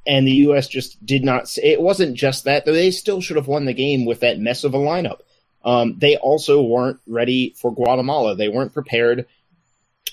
and 0.07 0.27
the 0.27 0.33
U.S. 0.33 0.69
just 0.69 1.05
did 1.05 1.23
not. 1.23 1.57
It 1.63 1.81
wasn't 1.81 2.17
just 2.17 2.45
that; 2.45 2.65
they 2.65 2.91
still 2.91 3.21
should 3.21 3.37
have 3.37 3.47
won 3.47 3.67
the 3.67 3.75
game 3.75 4.07
with 4.07 4.21
that 4.21 4.41
mess 4.41 4.65
of 4.65 4.75
a 4.75 4.79
lineup. 4.79 5.21
Um, 5.65 5.99
they 5.99 6.17
also 6.17 6.63
weren't 6.63 6.99
ready 7.07 7.55
for 7.59 7.75
Guatemala. 7.75 8.35
They 8.35 8.49
weren't 8.49 8.73
prepared 8.73 9.27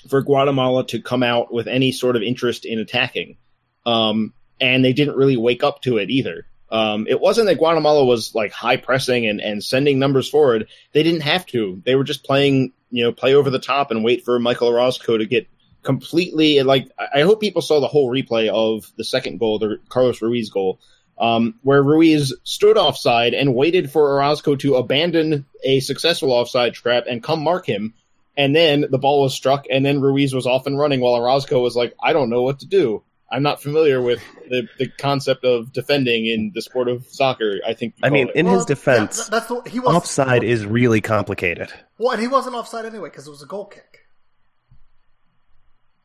for 0.08 0.22
Guatemala 0.22 0.86
to 0.88 1.00
come 1.00 1.22
out 1.22 1.52
with 1.52 1.66
any 1.66 1.92
sort 1.92 2.14
of 2.14 2.22
interest 2.22 2.66
in 2.66 2.78
attacking, 2.78 3.38
um, 3.86 4.34
and 4.60 4.84
they 4.84 4.92
didn't 4.92 5.16
really 5.16 5.38
wake 5.38 5.64
up 5.64 5.80
to 5.82 5.96
it 5.96 6.10
either. 6.10 6.46
Um, 6.70 7.06
it 7.08 7.20
wasn't 7.20 7.46
that 7.46 7.58
Guatemala 7.58 8.04
was 8.04 8.34
like 8.34 8.52
high 8.52 8.76
pressing 8.76 9.26
and, 9.26 9.40
and 9.40 9.62
sending 9.62 9.98
numbers 9.98 10.28
forward. 10.28 10.66
They 10.92 11.02
didn't 11.02 11.20
have 11.20 11.46
to. 11.46 11.80
They 11.84 11.94
were 11.94 12.04
just 12.04 12.24
playing, 12.24 12.72
you 12.90 13.04
know, 13.04 13.12
play 13.12 13.34
over 13.34 13.50
the 13.50 13.60
top 13.60 13.90
and 13.90 14.02
wait 14.02 14.24
for 14.24 14.38
Michael 14.38 14.68
Orozco 14.68 15.16
to 15.16 15.26
get 15.26 15.46
completely 15.84 16.60
like. 16.64 16.90
I 17.14 17.20
hope 17.20 17.40
people 17.40 17.62
saw 17.62 17.80
the 17.80 17.86
whole 17.86 18.10
replay 18.10 18.48
of 18.48 18.90
the 18.96 19.04
second 19.04 19.38
goal, 19.38 19.60
the 19.60 19.78
Carlos 19.88 20.20
Ruiz 20.20 20.50
goal, 20.50 20.80
um, 21.18 21.54
where 21.62 21.82
Ruiz 21.82 22.32
stood 22.42 22.76
offside 22.76 23.32
and 23.32 23.54
waited 23.54 23.92
for 23.92 24.16
Orozco 24.16 24.56
to 24.56 24.74
abandon 24.74 25.46
a 25.62 25.78
successful 25.78 26.32
offside 26.32 26.74
trap 26.74 27.04
and 27.08 27.22
come 27.22 27.44
mark 27.44 27.64
him. 27.64 27.94
and 28.36 28.54
then 28.54 28.84
the 28.90 28.98
ball 28.98 29.22
was 29.22 29.34
struck, 29.34 29.66
and 29.70 29.84
then 29.84 30.00
Ruiz 30.00 30.34
was 30.34 30.46
off 30.46 30.66
and 30.66 30.78
running 30.78 31.00
while 31.00 31.14
Orozco 31.14 31.60
was 31.60 31.74
like, 31.74 31.94
I 32.02 32.12
don't 32.12 32.28
know 32.28 32.42
what 32.42 32.60
to 32.60 32.66
do. 32.66 33.02
I'm 33.30 33.42
not 33.42 33.60
familiar 33.60 34.00
with 34.00 34.22
the, 34.48 34.68
the 34.78 34.88
concept 34.88 35.44
of 35.44 35.72
defending 35.72 36.26
in 36.26 36.52
the 36.54 36.62
sport 36.62 36.88
of 36.88 37.06
soccer. 37.08 37.58
I 37.66 37.74
think. 37.74 37.94
I 38.02 38.10
mean, 38.10 38.28
it. 38.28 38.36
in 38.36 38.46
Well, 38.46 38.56
his 38.56 38.64
defense, 38.66 39.18
yeah, 39.18 39.24
that's 39.30 39.48
the, 39.48 39.62
he 39.68 39.80
was 39.80 39.94
offside 39.94 40.44
is 40.44 40.64
really 40.64 41.00
complicated. 41.00 41.72
Well, 41.98 42.12
and 42.12 42.20
he 42.22 42.28
wasn't 42.28 42.54
offside 42.54 42.84
anyway 42.86 43.08
because 43.08 43.26
it 43.26 43.30
was 43.30 43.42
a 43.42 43.46
goal 43.46 43.66
kick. 43.66 44.00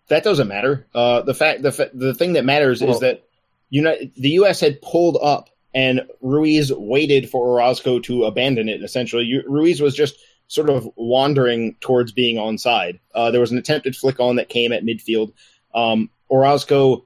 that 0.07 0.23
doesn't 0.23 0.47
matter. 0.47 0.87
Uh, 0.93 1.21
the 1.21 1.33
fact, 1.33 1.61
the 1.61 1.71
fa- 1.71 1.91
the 1.93 2.13
thing 2.13 2.33
that 2.33 2.43
matters 2.45 2.81
Well- 2.81 2.91
is 2.91 2.99
that 2.99 3.23
United, 3.69 4.11
the 4.15 4.31
U.S. 4.31 4.59
had 4.59 4.81
pulled 4.81 5.17
up, 5.21 5.49
and 5.73 6.01
Ruiz 6.21 6.73
waited 6.73 7.29
for 7.29 7.47
Orozco 7.47 7.99
to 7.99 8.25
abandon 8.25 8.67
it. 8.67 8.83
Essentially, 8.83 9.23
you, 9.23 9.43
Ruiz 9.47 9.79
was 9.81 9.95
just 9.95 10.15
sort 10.47 10.69
of 10.69 10.89
wandering 10.97 11.77
towards 11.79 12.11
being 12.11 12.35
onside. 12.35 12.99
Uh, 13.15 13.31
there 13.31 13.39
was 13.39 13.51
an 13.51 13.57
attempted 13.57 13.95
flick 13.95 14.19
on 14.19 14.35
that 14.35 14.49
came 14.49 14.73
at 14.73 14.83
midfield. 14.83 15.31
Um, 15.73 16.09
Orozco 16.29 17.05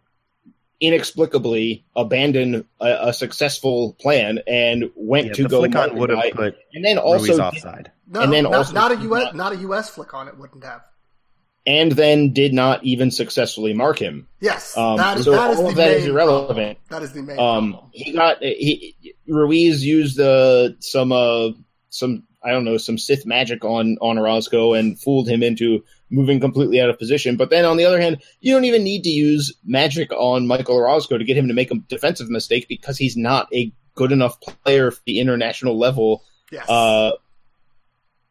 inexplicably 0.82 1.86
abandoned 1.96 2.66
a, 2.80 3.08
a 3.10 3.14
successful 3.14 3.94
plan 4.00 4.40
and 4.48 4.90
went 4.96 5.28
Yeah, 5.28 5.34
to 5.34 5.44
the 5.44 5.50
go 5.50 5.60
flick 5.62 5.76
on 5.76 5.96
would 5.98 6.10
have 6.10 6.32
put 6.34 6.56
and 6.74 6.84
then 6.84 6.98
Ruiz 6.98 7.30
also 7.30 7.44
offside. 7.44 7.92
No, 8.08 8.22
And 8.22 8.32
then 8.34 8.44
not, 8.44 8.54
also 8.54 8.74
not 8.74 8.92
a 8.92 8.96
US, 8.96 9.24
not- 9.24 9.36
not 9.36 9.54
a 9.54 9.58
US 9.58 9.90
flick 9.90 10.14
on 10.14 10.28
it 10.28 10.38
wouldn't 10.38 10.64
have. 10.64 10.82
and 11.68 11.92
then 11.94 12.32
did 12.34 12.54
not 12.54 12.84
even 12.84 13.10
successfully 13.10 13.74
mark 13.74 13.98
him. 13.98 14.28
Yes, 14.40 14.78
Um, 14.78 14.98
that, 14.98 15.20
so 15.20 15.32
that 15.32 15.52
is 15.52 15.58
all 15.58 15.64
the 15.64 15.70
of 15.70 15.76
that 15.78 15.90
main 15.92 15.98
is 16.02 16.06
irrelevant. 16.08 16.78
Problem. 16.88 16.90
That 16.90 17.02
is 17.04 17.14
the 17.14 17.22
main. 17.24 17.40
Um, 17.40 17.72
problem. 17.72 17.92
he 17.94 18.12
got 18.14 18.44
he 18.44 18.96
Ruiz 19.28 19.84
used 19.84 20.20
uh, 20.20 20.70
some 20.80 21.12
uh, 21.12 21.50
some 21.90 22.24
I 22.46 22.52
don't 22.52 22.64
know 22.64 22.78
some 22.78 22.98
Sith 22.98 23.26
magic 23.26 23.66
on 23.66 23.98
on 24.02 24.18
Orozco 24.18 24.74
and 24.74 25.00
fooled 25.00 25.28
him 25.28 25.42
into 25.44 25.84
moving 26.10 26.40
completely 26.40 26.80
out 26.80 26.90
of 26.90 27.00
position. 27.00 27.36
But 27.36 27.50
then 27.50 27.66
on 27.66 27.78
the 27.78 27.86
other 27.86 28.00
hand, 28.00 28.22
you 28.40 28.54
don't 28.54 28.66
even 28.66 28.84
need 28.84 29.04
to 29.04 29.10
use 29.10 29.54
magic 29.66 30.12
on 30.12 30.46
Michael 30.48 30.76
Orozco 30.78 31.18
to 31.18 31.24
get 31.24 31.38
him 31.38 31.48
to 31.48 31.54
make 31.54 31.72
a 31.72 31.76
defensive 31.76 32.30
mistake 32.30 32.68
because 32.70 32.98
he's 32.98 33.18
not 33.18 33.48
a 33.54 33.74
good 33.96 34.12
enough 34.12 34.40
player 34.42 34.92
for 34.92 35.02
the 35.06 35.20
international 35.20 35.78
level 35.78 36.24
Yes. 36.52 36.70
uh, 36.70 37.12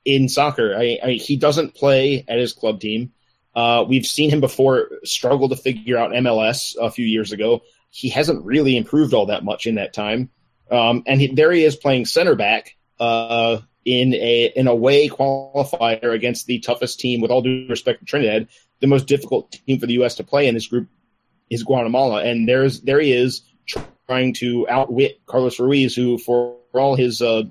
in 0.04 0.28
soccer. 0.28 0.74
I, 0.76 0.98
I, 1.02 1.10
he 1.12 1.36
doesn't 1.36 1.74
play 1.74 2.24
at 2.28 2.38
his 2.38 2.52
club 2.52 2.80
team. 2.80 3.12
Uh, 3.54 3.84
we've 3.88 4.06
seen 4.06 4.30
him 4.30 4.40
before 4.40 4.90
struggle 5.04 5.48
to 5.48 5.56
figure 5.56 5.96
out 5.96 6.10
MLS 6.10 6.76
a 6.80 6.90
few 6.90 7.06
years 7.06 7.32
ago. 7.32 7.62
He 7.90 8.08
hasn't 8.08 8.44
really 8.44 8.76
improved 8.76 9.14
all 9.14 9.26
that 9.26 9.44
much 9.44 9.66
in 9.66 9.76
that 9.76 9.92
time. 9.92 10.30
Um, 10.70 11.02
and 11.06 11.20
he, 11.20 11.28
there 11.28 11.52
he 11.52 11.64
is 11.64 11.76
playing 11.76 12.06
center 12.06 12.34
back 12.34 12.76
uh, 12.98 13.58
in 13.84 14.14
a 14.14 14.52
in 14.56 14.66
a 14.66 14.74
way 14.74 15.08
qualifier 15.08 16.14
against 16.14 16.46
the 16.46 16.58
toughest 16.60 17.00
team, 17.00 17.20
with 17.20 17.30
all 17.30 17.42
due 17.42 17.66
respect 17.68 18.00
to 18.00 18.06
Trinidad, 18.06 18.48
the 18.80 18.86
most 18.86 19.06
difficult 19.06 19.52
team 19.52 19.78
for 19.78 19.86
the 19.86 19.94
U.S. 19.94 20.14
to 20.16 20.24
play 20.24 20.46
in 20.48 20.54
this 20.54 20.68
group 20.68 20.88
is 21.50 21.62
Guatemala, 21.62 22.22
and 22.24 22.48
there's 22.48 22.80
there 22.80 23.00
he 23.00 23.12
is 23.12 23.42
trying 24.06 24.34
to 24.34 24.68
outwit 24.68 25.20
Carlos 25.26 25.58
Ruiz, 25.58 25.94
who 25.94 26.18
for 26.18 26.56
all 26.72 26.96
his 26.96 27.22
uh, 27.22 27.44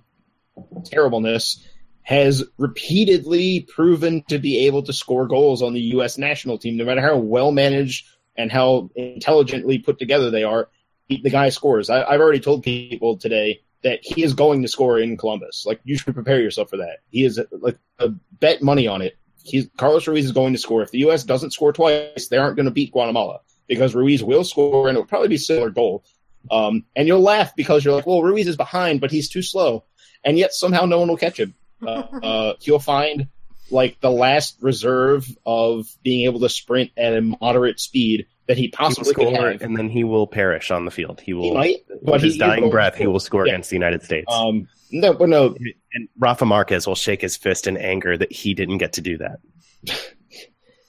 terribleness 0.86 1.65
has 2.04 2.43
repeatedly 2.58 3.62
proven 3.62 4.24
to 4.28 4.38
be 4.38 4.65
able 4.65 4.84
to 4.84 4.91
score 4.91 5.26
goals 5.26 5.62
on 5.62 5.74
the 5.74 5.82
U.S. 5.82 6.17
national 6.17 6.58
team, 6.58 6.76
no 6.76 6.84
matter 6.84 7.02
how 7.02 7.15
well 7.17 7.52
managed 7.52 8.08
and 8.36 8.52
how 8.52 8.89
intelligently 8.96 9.80
put 9.80 10.00
together 10.00 10.30
they 10.30 10.43
are. 10.43 10.69
The 11.10 11.30
guy 11.30 11.50
scores. 11.50 11.89
I, 11.89 12.04
I've 12.04 12.19
already 12.19 12.39
told 12.39 12.63
people 12.63 13.17
today 13.17 13.62
that 13.84 14.00
he 14.02 14.24
is 14.24 14.34
going 14.34 14.62
to 14.62 14.67
score 14.67 15.00
in 15.00 15.17
Columbus. 15.17 15.65
Like 15.65 15.82
you 15.84 15.98
should 15.98 16.13
prepare 16.13 16.39
yourself 16.39 16.69
for 16.69 16.78
that. 16.78 17.00
He 17.10 17.26
is 17.26 17.39
like 17.52 17.78
uh, 18.00 18.10
bet 18.39 18.62
money 18.62 18.88
on 18.88 19.02
it. 19.02 19.17
He's 19.43 19.67
Carlos 19.78 20.08
Ruiz 20.08 20.26
is 20.26 20.32
going 20.32 20.54
to 20.54 20.60
score. 20.60 20.82
If 20.82 20.91
the 20.91 21.00
U.S. 21.00 21.24
doesn't 21.24 21.52
score 21.52 21.74
twice, 21.74 22.28
they 22.30 22.38
aren't 22.38 22.56
going 22.56 22.65
to 22.65 22.72
beat 22.72 22.93
Guatemala 22.93 23.41
because 23.67 23.93
Ruiz 23.93 24.24
will 24.24 24.43
score 24.43 24.88
and 24.88 24.98
it 24.98 25.00
will 25.00 25.08
probably 25.08 25.28
be 25.28 25.36
a 25.36 25.39
similar 25.39 25.69
goal. 25.69 26.04
Um, 26.50 26.86
and 26.96 27.08
you'll 27.08 27.22
laugh 27.22 27.56
because 27.56 27.84
you're 27.84 27.96
like, 27.96 28.08
well, 28.08 28.22
Ruiz 28.22 28.48
is 28.48 28.58
behind, 28.58 29.02
but 29.02 29.12
he's 29.12 29.30
too 29.30 29.41
slow, 29.41 29.86
and 30.24 30.38
yet 30.38 30.54
somehow 30.54 30.86
no 30.86 31.00
one 31.00 31.08
will 31.08 31.17
catch 31.17 31.39
him. 31.39 31.56
Uh, 31.82 32.04
uh, 32.24 32.54
he'll 32.60 32.80
find 32.80 33.28
like 33.72 34.00
the 34.02 34.12
last 34.12 34.58
reserve 34.62 35.26
of 35.46 35.88
being 36.04 36.26
able 36.26 36.41
to 36.41 36.50
sprint 36.50 36.91
at 36.98 37.15
a 37.15 37.22
moderate 37.22 37.80
speed 37.80 38.28
that 38.47 38.58
he 38.58 38.63
He 38.63 38.67
possibly 38.69 39.13
could 39.13 39.27
score, 39.34 39.51
have. 39.51 39.62
and 39.62 39.77
then 39.77 39.89
he 39.89 40.03
will 40.03 40.27
perish 40.27 40.69
on 40.71 40.86
the 40.86 40.91
field. 40.91 41.21
He 41.21 41.34
will, 41.34 41.43
He 41.43 41.51
might, 41.53 41.75
with 42.01 42.21
his 42.21 42.34
he- 42.34 42.39
dying 42.39 42.69
breath, 42.69 42.95
he 42.95 43.08
will 43.08 43.19
score 43.19 43.45
Yeah. 43.47 43.53
against 43.53 43.69
the 43.69 43.75
United 43.75 44.03
States. 44.03 44.25
Um, 44.32 44.67
no, 44.91 45.13
but 45.13 45.29
no, 45.29 45.56
and 45.93 46.10
Rafa 46.19 46.45
Marquez 46.45 46.86
will 46.86 46.95
shake 46.95 47.21
his 47.21 47.36
fist 47.38 47.67
in 47.67 47.77
anger 47.77 48.17
that 48.17 48.32
he 48.32 48.53
didn't 48.53 48.77
get 48.79 48.93
to 48.93 49.01
do 49.01 49.17
that. 49.17 49.39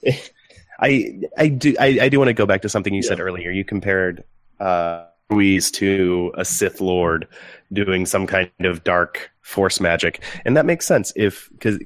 I 0.79 1.19
I 1.37 1.47
do 1.47 1.73
I, 1.79 1.99
I 2.01 2.09
do 2.09 2.17
want 2.19 2.27
to 2.27 2.33
go 2.33 2.45
back 2.45 2.61
to 2.63 2.69
something 2.69 2.93
you 2.93 3.01
said 3.01 3.19
earlier. 3.19 3.49
You 3.49 3.63
compared 3.63 4.23
uh, 4.59 5.05
Ruiz 5.29 5.71
to 5.71 6.33
a 6.37 6.43
Sith 6.45 6.81
Lord 6.81 7.27
doing 7.71 8.05
some 8.05 8.27
kind 8.27 8.51
of 8.59 8.83
dark 8.83 9.31
force 9.41 9.79
magic, 9.79 10.21
and 10.43 10.57
that 10.57 10.65
makes 10.65 10.85
sense 10.85 11.13
if 11.15 11.49
because 11.53 11.79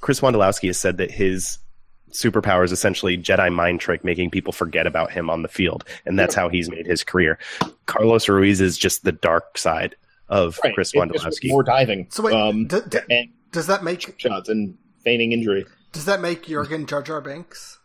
Chris 0.00 0.20
Wondolowski 0.20 0.68
has 0.68 0.78
said 0.78 0.96
that 0.96 1.10
his 1.10 1.58
superpower 2.12 2.64
is 2.64 2.72
essentially 2.72 3.16
Jedi 3.18 3.52
mind 3.52 3.80
trick, 3.80 4.04
making 4.04 4.30
people 4.30 4.52
forget 4.52 4.86
about 4.86 5.10
him 5.12 5.28
on 5.30 5.42
the 5.42 5.48
field, 5.48 5.84
and 6.06 6.18
that's 6.18 6.34
how 6.34 6.48
he's 6.48 6.70
made 6.70 6.86
his 6.86 7.02
career. 7.04 7.38
Carlos 7.86 8.28
Ruiz 8.28 8.60
is 8.60 8.78
just 8.78 9.04
the 9.04 9.12
dark 9.12 9.58
side 9.58 9.96
of 10.28 10.58
right, 10.64 10.74
Chris 10.74 10.92
it's 10.94 10.98
Wondolowski. 11.02 11.48
more 11.50 11.62
diving. 11.62 12.06
so 12.10 12.22
wait, 12.22 12.34
um, 12.34 12.66
d- 12.66 12.78
d- 12.88 12.98
and 13.10 13.28
does 13.50 13.66
that 13.66 13.82
make 13.84 14.18
shots 14.18 14.48
and 14.48 14.76
feigning 15.04 15.32
injury. 15.32 15.66
does 15.92 16.04
that 16.06 16.20
make 16.20 16.46
Jurgen 16.46 16.86
Jar 16.86 17.02
Jar 17.02 17.20
Binks? 17.20 17.78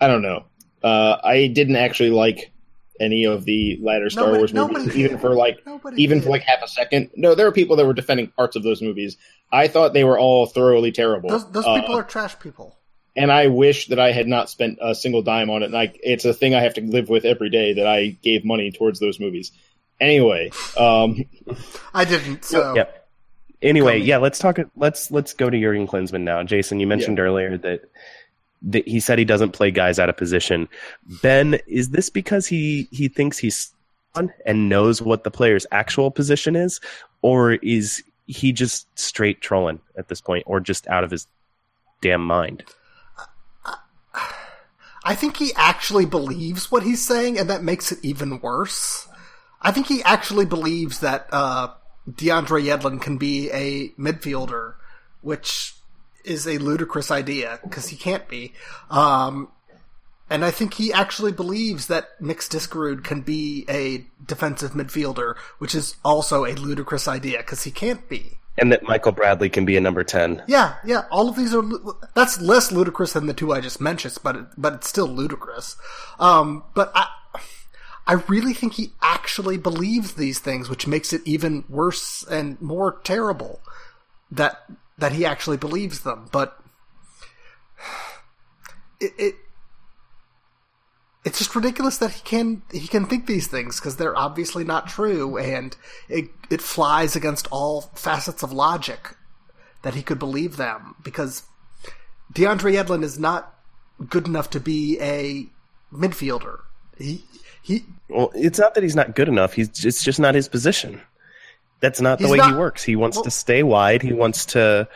I 0.00 0.08
don't 0.08 0.22
know. 0.22 0.44
Uh, 0.82 1.18
I 1.22 1.46
didn't 1.46 1.76
actually 1.76 2.10
like 2.10 2.50
any 3.00 3.24
of 3.24 3.44
the 3.44 3.78
latter 3.82 4.10
Star 4.10 4.24
Nobody- 4.24 4.38
Wars 4.40 4.52
nobody 4.54 4.78
movies, 4.80 4.94
did. 4.94 5.00
even 5.04 5.18
for 5.18 5.34
like 5.34 5.58
Nobody. 5.66 6.02
even 6.02 6.18
did. 6.18 6.24
for 6.24 6.30
like 6.30 6.42
half 6.42 6.62
a 6.62 6.68
second. 6.68 7.10
No, 7.16 7.34
there 7.34 7.46
were 7.46 7.52
people 7.52 7.76
that 7.76 7.86
were 7.86 7.92
defending 7.94 8.28
parts 8.28 8.56
of 8.56 8.62
those 8.64 8.82
movies. 8.82 9.16
I 9.52 9.68
thought 9.68 9.92
they 9.92 10.04
were 10.04 10.18
all 10.18 10.46
thoroughly 10.46 10.90
terrible. 10.92 11.28
those, 11.30 11.50
those 11.52 11.64
Uh, 11.66 11.80
people 11.80 11.96
are 11.96 12.02
trash 12.02 12.38
people. 12.40 12.76
And 13.14 13.30
I 13.30 13.48
wish 13.48 13.88
that 13.88 13.98
I 13.98 14.12
had 14.12 14.26
not 14.26 14.48
spent 14.48 14.78
a 14.80 14.94
single 14.94 15.22
dime 15.22 15.50
on 15.50 15.62
it. 15.62 15.66
And 15.66 15.76
I, 15.76 15.92
it's 16.02 16.24
a 16.24 16.32
thing 16.32 16.54
I 16.54 16.60
have 16.60 16.74
to 16.74 16.80
live 16.80 17.08
with 17.08 17.24
every 17.24 17.50
day 17.50 17.74
that 17.74 17.86
I 17.86 18.16
gave 18.22 18.44
money 18.44 18.70
towards 18.70 19.00
those 19.00 19.20
movies. 19.20 19.52
Anyway, 20.00 20.50
um, 20.76 21.24
I 21.94 22.04
didn't. 22.04 22.44
So 22.44 22.74
Yep. 22.74 22.98
Anyway, 23.62 24.00
yeah, 24.00 24.16
let's 24.16 24.40
talk. 24.40 24.58
Let's 24.74 25.12
let's 25.12 25.34
go 25.34 25.48
to 25.48 25.60
Jurgen 25.60 25.86
Klinsmann 25.86 26.22
now. 26.22 26.42
Jason, 26.42 26.80
you 26.80 26.86
mentioned 26.86 27.20
earlier 27.20 27.56
that 27.58 27.82
that 28.62 28.86
he 28.88 28.98
said 28.98 29.18
he 29.18 29.24
doesn't 29.24 29.52
play 29.52 29.70
guys 29.70 30.00
out 30.00 30.08
of 30.08 30.16
position. 30.16 30.68
Ben, 31.22 31.60
is 31.68 31.90
this 31.90 32.10
because 32.10 32.46
he 32.46 32.88
he 32.90 33.06
thinks 33.06 33.38
he's 33.38 33.72
on 34.16 34.32
and 34.46 34.68
knows 34.68 35.00
what 35.00 35.22
the 35.22 35.30
player's 35.30 35.64
actual 35.70 36.10
position 36.10 36.56
is, 36.56 36.80
or 37.22 37.52
is 37.52 38.02
he 38.26 38.52
just 38.52 38.86
straight 38.98 39.40
trolling 39.40 39.80
at 39.96 40.08
this 40.08 40.20
point, 40.20 40.42
or 40.46 40.58
just 40.58 40.88
out 40.88 41.04
of 41.04 41.12
his 41.12 41.28
damn 42.00 42.24
mind? 42.24 42.64
I 45.04 45.14
think 45.14 45.36
he 45.36 45.52
actually 45.56 46.06
believes 46.06 46.70
what 46.70 46.84
he's 46.84 47.04
saying, 47.04 47.38
and 47.38 47.50
that 47.50 47.64
makes 47.64 47.90
it 47.90 47.98
even 48.02 48.40
worse. 48.40 49.08
I 49.60 49.72
think 49.72 49.86
he 49.86 50.02
actually 50.02 50.46
believes 50.46 51.00
that 51.00 51.28
uh, 51.32 51.68
DeAndre 52.10 52.64
Yedlin 52.64 53.00
can 53.00 53.18
be 53.18 53.50
a 53.50 53.90
midfielder, 53.90 54.74
which 55.20 55.74
is 56.24 56.46
a 56.46 56.58
ludicrous 56.58 57.10
idea 57.10 57.58
because 57.62 57.88
he 57.88 57.96
can't 57.96 58.28
be. 58.28 58.52
Um, 58.90 59.48
and 60.30 60.44
I 60.44 60.50
think 60.50 60.74
he 60.74 60.92
actually 60.92 61.32
believes 61.32 61.88
that 61.88 62.20
Mix 62.20 62.48
Diskerud 62.48 63.04
can 63.04 63.20
be 63.20 63.64
a 63.68 64.06
defensive 64.24 64.72
midfielder, 64.72 65.36
which 65.58 65.74
is 65.74 65.96
also 66.04 66.44
a 66.44 66.54
ludicrous 66.54 67.06
idea 67.06 67.38
because 67.38 67.64
he 67.64 67.70
can't 67.70 68.08
be. 68.08 68.38
And 68.58 68.70
that 68.70 68.82
Michael 68.82 69.12
Bradley 69.12 69.48
can 69.48 69.64
be 69.64 69.76
a 69.76 69.80
number 69.80 70.04
ten. 70.04 70.42
Yeah, 70.46 70.74
yeah. 70.84 71.04
All 71.10 71.28
of 71.28 71.36
these 71.36 71.54
are 71.54 71.62
that's 72.14 72.40
less 72.40 72.70
ludicrous 72.70 73.14
than 73.14 73.26
the 73.26 73.32
two 73.34 73.52
I 73.52 73.60
just 73.60 73.80
mentioned, 73.80 74.18
but 74.22 74.36
it, 74.36 74.44
but 74.58 74.74
it's 74.74 74.88
still 74.88 75.08
ludicrous. 75.08 75.76
Um, 76.18 76.64
but 76.74 76.92
I 76.94 77.06
I 78.06 78.14
really 78.28 78.52
think 78.52 78.74
he 78.74 78.92
actually 79.00 79.56
believes 79.56 80.14
these 80.14 80.38
things, 80.38 80.68
which 80.68 80.86
makes 80.86 81.12
it 81.12 81.22
even 81.24 81.64
worse 81.68 82.24
and 82.24 82.60
more 82.60 83.00
terrible 83.04 83.60
that 84.30 84.64
that 84.98 85.12
he 85.12 85.24
actually 85.24 85.56
believes 85.56 86.00
them. 86.00 86.28
But 86.30 86.60
it. 89.00 89.12
it 89.18 89.34
it's 91.24 91.38
just 91.38 91.54
ridiculous 91.54 91.98
that 91.98 92.12
he 92.12 92.20
can 92.22 92.62
he 92.72 92.88
can 92.88 93.06
think 93.06 93.26
these 93.26 93.46
things 93.46 93.78
because 93.78 93.96
they're 93.96 94.16
obviously 94.16 94.64
not 94.64 94.88
true, 94.88 95.36
and 95.36 95.76
it 96.08 96.30
it 96.50 96.60
flies 96.60 97.14
against 97.14 97.46
all 97.50 97.82
facets 97.94 98.42
of 98.42 98.52
logic 98.52 99.16
that 99.82 99.94
he 99.94 100.02
could 100.02 100.18
believe 100.18 100.56
them 100.56 100.94
because 101.02 101.42
DeAndre 102.32 102.74
Yedlin 102.74 103.02
is 103.02 103.18
not 103.18 103.54
good 104.08 104.26
enough 104.26 104.50
to 104.50 104.60
be 104.60 104.98
a 105.00 105.48
midfielder. 105.94 106.60
He 106.98 107.24
he 107.62 107.84
Well, 108.08 108.32
it's 108.34 108.58
not 108.58 108.74
that 108.74 108.82
he's 108.82 108.96
not 108.96 109.14
good 109.14 109.28
enough. 109.28 109.52
He's 109.52 109.84
it's 109.84 110.02
just 110.02 110.18
not 110.18 110.34
his 110.34 110.48
position. 110.48 111.00
That's 111.80 112.00
not 112.00 112.18
the 112.18 112.28
way 112.28 112.40
he 112.40 112.52
works. 112.52 112.82
He 112.82 112.96
wants 112.96 113.16
well- 113.16 113.24
to 113.24 113.30
stay 113.30 113.62
wide. 113.62 114.02
He 114.02 114.12
wants 114.12 114.46
to 114.46 114.88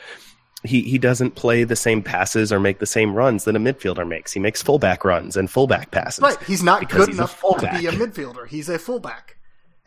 he 0.68 0.82
he 0.82 0.98
doesn't 0.98 1.32
play 1.32 1.64
the 1.64 1.76
same 1.76 2.02
passes 2.02 2.52
or 2.52 2.60
make 2.60 2.78
the 2.78 2.86
same 2.86 3.14
runs 3.14 3.44
that 3.44 3.56
a 3.56 3.58
midfielder 3.58 4.06
makes. 4.06 4.32
He 4.32 4.40
makes 4.40 4.62
fullback 4.62 5.04
runs 5.04 5.36
and 5.36 5.50
fullback 5.50 5.90
passes. 5.90 6.22
Right. 6.22 6.42
He's 6.44 6.62
not 6.62 6.88
good 6.88 7.08
he's 7.08 7.18
enough 7.18 7.40
to 7.40 7.70
be 7.78 7.86
a 7.86 7.92
midfielder. 7.92 8.46
He's 8.48 8.68
a 8.68 8.78
fullback. 8.78 9.36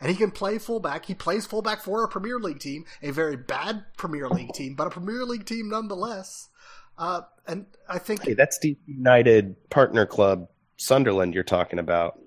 And 0.00 0.10
he 0.10 0.16
can 0.16 0.30
play 0.30 0.56
fullback. 0.58 1.04
He 1.04 1.14
plays 1.14 1.44
fullback 1.44 1.82
for 1.82 2.02
a 2.02 2.08
Premier 2.08 2.38
League 2.38 2.58
team, 2.60 2.84
a 3.02 3.10
very 3.10 3.36
bad 3.36 3.84
Premier 3.98 4.28
League 4.30 4.52
team, 4.54 4.74
but 4.74 4.86
a 4.86 4.90
Premier 4.90 5.24
League 5.24 5.44
team 5.44 5.68
nonetheless. 5.68 6.48
Uh, 6.96 7.22
and 7.46 7.66
I 7.88 7.98
think 7.98 8.22
Hey, 8.22 8.32
that's 8.32 8.58
the 8.60 8.78
United 8.86 9.56
partner 9.68 10.06
club 10.06 10.48
Sunderland 10.78 11.34
you're 11.34 11.44
talking 11.44 11.78
about. 11.78 12.18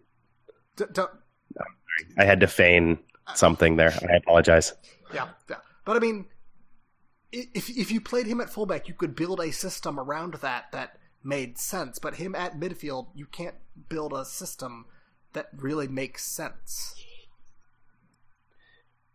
d- 0.75 0.85
d- 0.93 1.01
I 2.17 2.25
had 2.25 2.39
to 2.41 2.47
feign 2.47 2.99
something 3.35 3.75
there. 3.77 3.93
I 4.09 4.15
apologize. 4.17 4.73
Yeah, 5.13 5.29
yeah. 5.49 5.57
But 5.85 5.95
I 5.95 5.99
mean, 5.99 6.25
if 7.33 7.69
if 7.69 7.91
you 7.91 7.99
played 7.99 8.27
him 8.27 8.39
at 8.39 8.49
fullback, 8.49 8.87
you 8.87 8.93
could 8.93 9.15
build 9.15 9.39
a 9.39 9.51
system 9.51 9.99
around 9.99 10.35
that 10.35 10.71
that 10.71 10.97
made 11.23 11.57
sense. 11.57 11.99
But 11.99 12.15
him 12.15 12.35
at 12.35 12.59
midfield, 12.59 13.07
you 13.15 13.25
can't 13.25 13.55
build 13.89 14.13
a 14.13 14.23
system 14.25 14.85
that 15.33 15.47
really 15.57 15.87
makes 15.87 16.23
sense. 16.23 16.95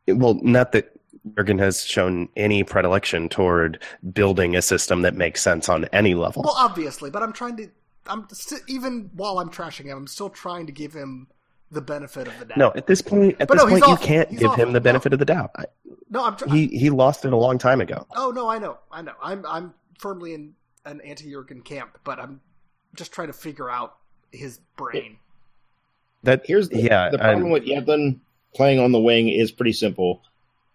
Well, 0.06 0.34
not 0.42 0.72
that 0.72 0.92
Jurgen 1.36 1.58
has 1.58 1.84
shown 1.84 2.28
any 2.36 2.64
predilection 2.64 3.28
toward 3.28 3.82
building 4.12 4.56
a 4.56 4.62
system 4.62 5.02
that 5.02 5.14
makes 5.14 5.42
sense 5.42 5.68
on 5.68 5.84
any 5.86 6.14
level. 6.14 6.42
Well, 6.42 6.54
obviously, 6.56 7.10
but 7.10 7.22
I'm 7.22 7.32
trying 7.32 7.56
to. 7.58 7.68
I'm 8.06 8.26
st- 8.32 8.62
even 8.68 9.10
while 9.14 9.38
I'm 9.38 9.50
trashing 9.50 9.84
him, 9.84 9.98
I'm 9.98 10.06
still 10.06 10.30
trying 10.30 10.64
to 10.66 10.72
give 10.72 10.94
him 10.94 11.28
the 11.70 11.82
benefit 11.82 12.26
of 12.26 12.38
the 12.38 12.46
doubt. 12.46 12.56
no, 12.56 12.72
at 12.74 12.86
this 12.86 13.02
point, 13.02 13.36
at 13.38 13.48
But 13.48 13.54
this 13.58 13.64
no, 13.64 13.68
point, 13.68 13.86
you 13.86 13.96
can't 13.98 14.30
He's 14.30 14.38
give 14.38 14.50
awful. 14.52 14.64
him 14.64 14.72
the 14.72 14.80
benefit 14.80 15.12
No. 15.12 15.14
of 15.16 15.18
the 15.18 15.26
doubt. 15.26 15.50
I- 15.56 15.66
no, 16.10 16.24
I'm. 16.24 16.36
Tr- 16.36 16.48
He 16.48 16.66
he 16.68 16.90
lost 16.90 17.24
it 17.24 17.32
a 17.32 17.36
long 17.36 17.58
time 17.58 17.80
ago. 17.80 18.06
oh 18.16 18.30
no, 18.30 18.48
I 18.48 18.58
know, 18.58 18.78
I 18.90 19.02
know. 19.02 19.12
I'm 19.22 19.44
I'm 19.46 19.74
firmly 19.98 20.34
in 20.34 20.54
an 20.84 21.00
anti-Jurgen 21.02 21.62
camp, 21.62 21.98
but 22.04 22.18
I'm 22.18 22.40
just 22.94 23.12
trying 23.12 23.26
to 23.28 23.32
figure 23.34 23.70
out 23.70 23.96
his 24.32 24.58
brain. 24.76 25.18
That 26.24 26.42
Here's 26.46 26.68
the, 26.68 26.80
yeah, 26.80 27.10
the 27.10 27.18
problem 27.18 27.44
I'm- 27.44 27.52
with 27.52 27.64
Yedlin 27.64 28.20
playing 28.54 28.80
on 28.80 28.92
the 28.92 29.00
wing 29.00 29.28
is 29.28 29.52
pretty 29.52 29.72
simple. 29.72 30.22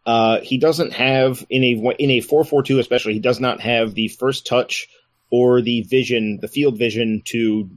Uh, 0.05 0.39
he 0.41 0.57
doesn't 0.57 0.93
have 0.93 1.45
in 1.49 1.63
a 1.63 1.89
in 1.97 2.11
a 2.11 2.19
four 2.21 2.43
four 2.43 2.61
two 2.63 2.79
especially 2.79 3.13
he 3.13 3.19
does 3.19 3.39
not 3.39 3.61
have 3.61 3.93
the 3.93 4.09
first 4.09 4.45
touch 4.45 4.87
or 5.29 5.61
the 5.61 5.81
vision 5.83 6.39
the 6.41 6.47
field 6.47 6.77
vision 6.77 7.21
to 7.25 7.69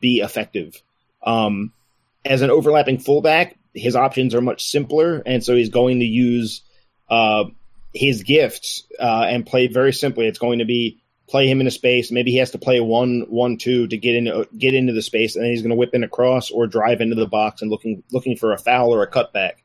be 0.00 0.20
effective. 0.20 0.80
Um, 1.24 1.72
as 2.24 2.40
an 2.42 2.50
overlapping 2.50 2.98
fullback, 2.98 3.58
his 3.74 3.96
options 3.96 4.34
are 4.34 4.40
much 4.40 4.64
simpler, 4.64 5.22
and 5.26 5.42
so 5.44 5.56
he's 5.56 5.70
going 5.70 5.98
to 6.00 6.06
use 6.06 6.62
uh, 7.12 7.44
his 7.92 8.22
gifts 8.22 8.84
uh, 8.98 9.26
and 9.28 9.44
play 9.44 9.66
very 9.66 9.92
simply. 9.92 10.26
It's 10.26 10.38
going 10.38 10.60
to 10.60 10.64
be 10.64 11.02
play 11.28 11.46
him 11.46 11.60
into 11.60 11.70
space. 11.70 12.10
Maybe 12.10 12.30
he 12.30 12.38
has 12.38 12.52
to 12.52 12.58
play 12.58 12.80
one 12.80 13.26
one 13.28 13.58
two 13.58 13.86
to 13.86 13.96
get 13.98 14.14
into 14.14 14.48
get 14.56 14.74
into 14.74 14.94
the 14.94 15.02
space, 15.02 15.36
and 15.36 15.44
then 15.44 15.50
he's 15.50 15.60
going 15.60 15.70
to 15.70 15.76
whip 15.76 15.94
in 15.94 16.04
a 16.04 16.08
cross 16.08 16.50
or 16.50 16.66
drive 16.66 17.02
into 17.02 17.14
the 17.14 17.26
box 17.26 17.60
and 17.60 17.70
looking 17.70 18.02
looking 18.10 18.36
for 18.36 18.52
a 18.52 18.58
foul 18.58 18.94
or 18.94 19.02
a 19.02 19.10
cutback. 19.10 19.56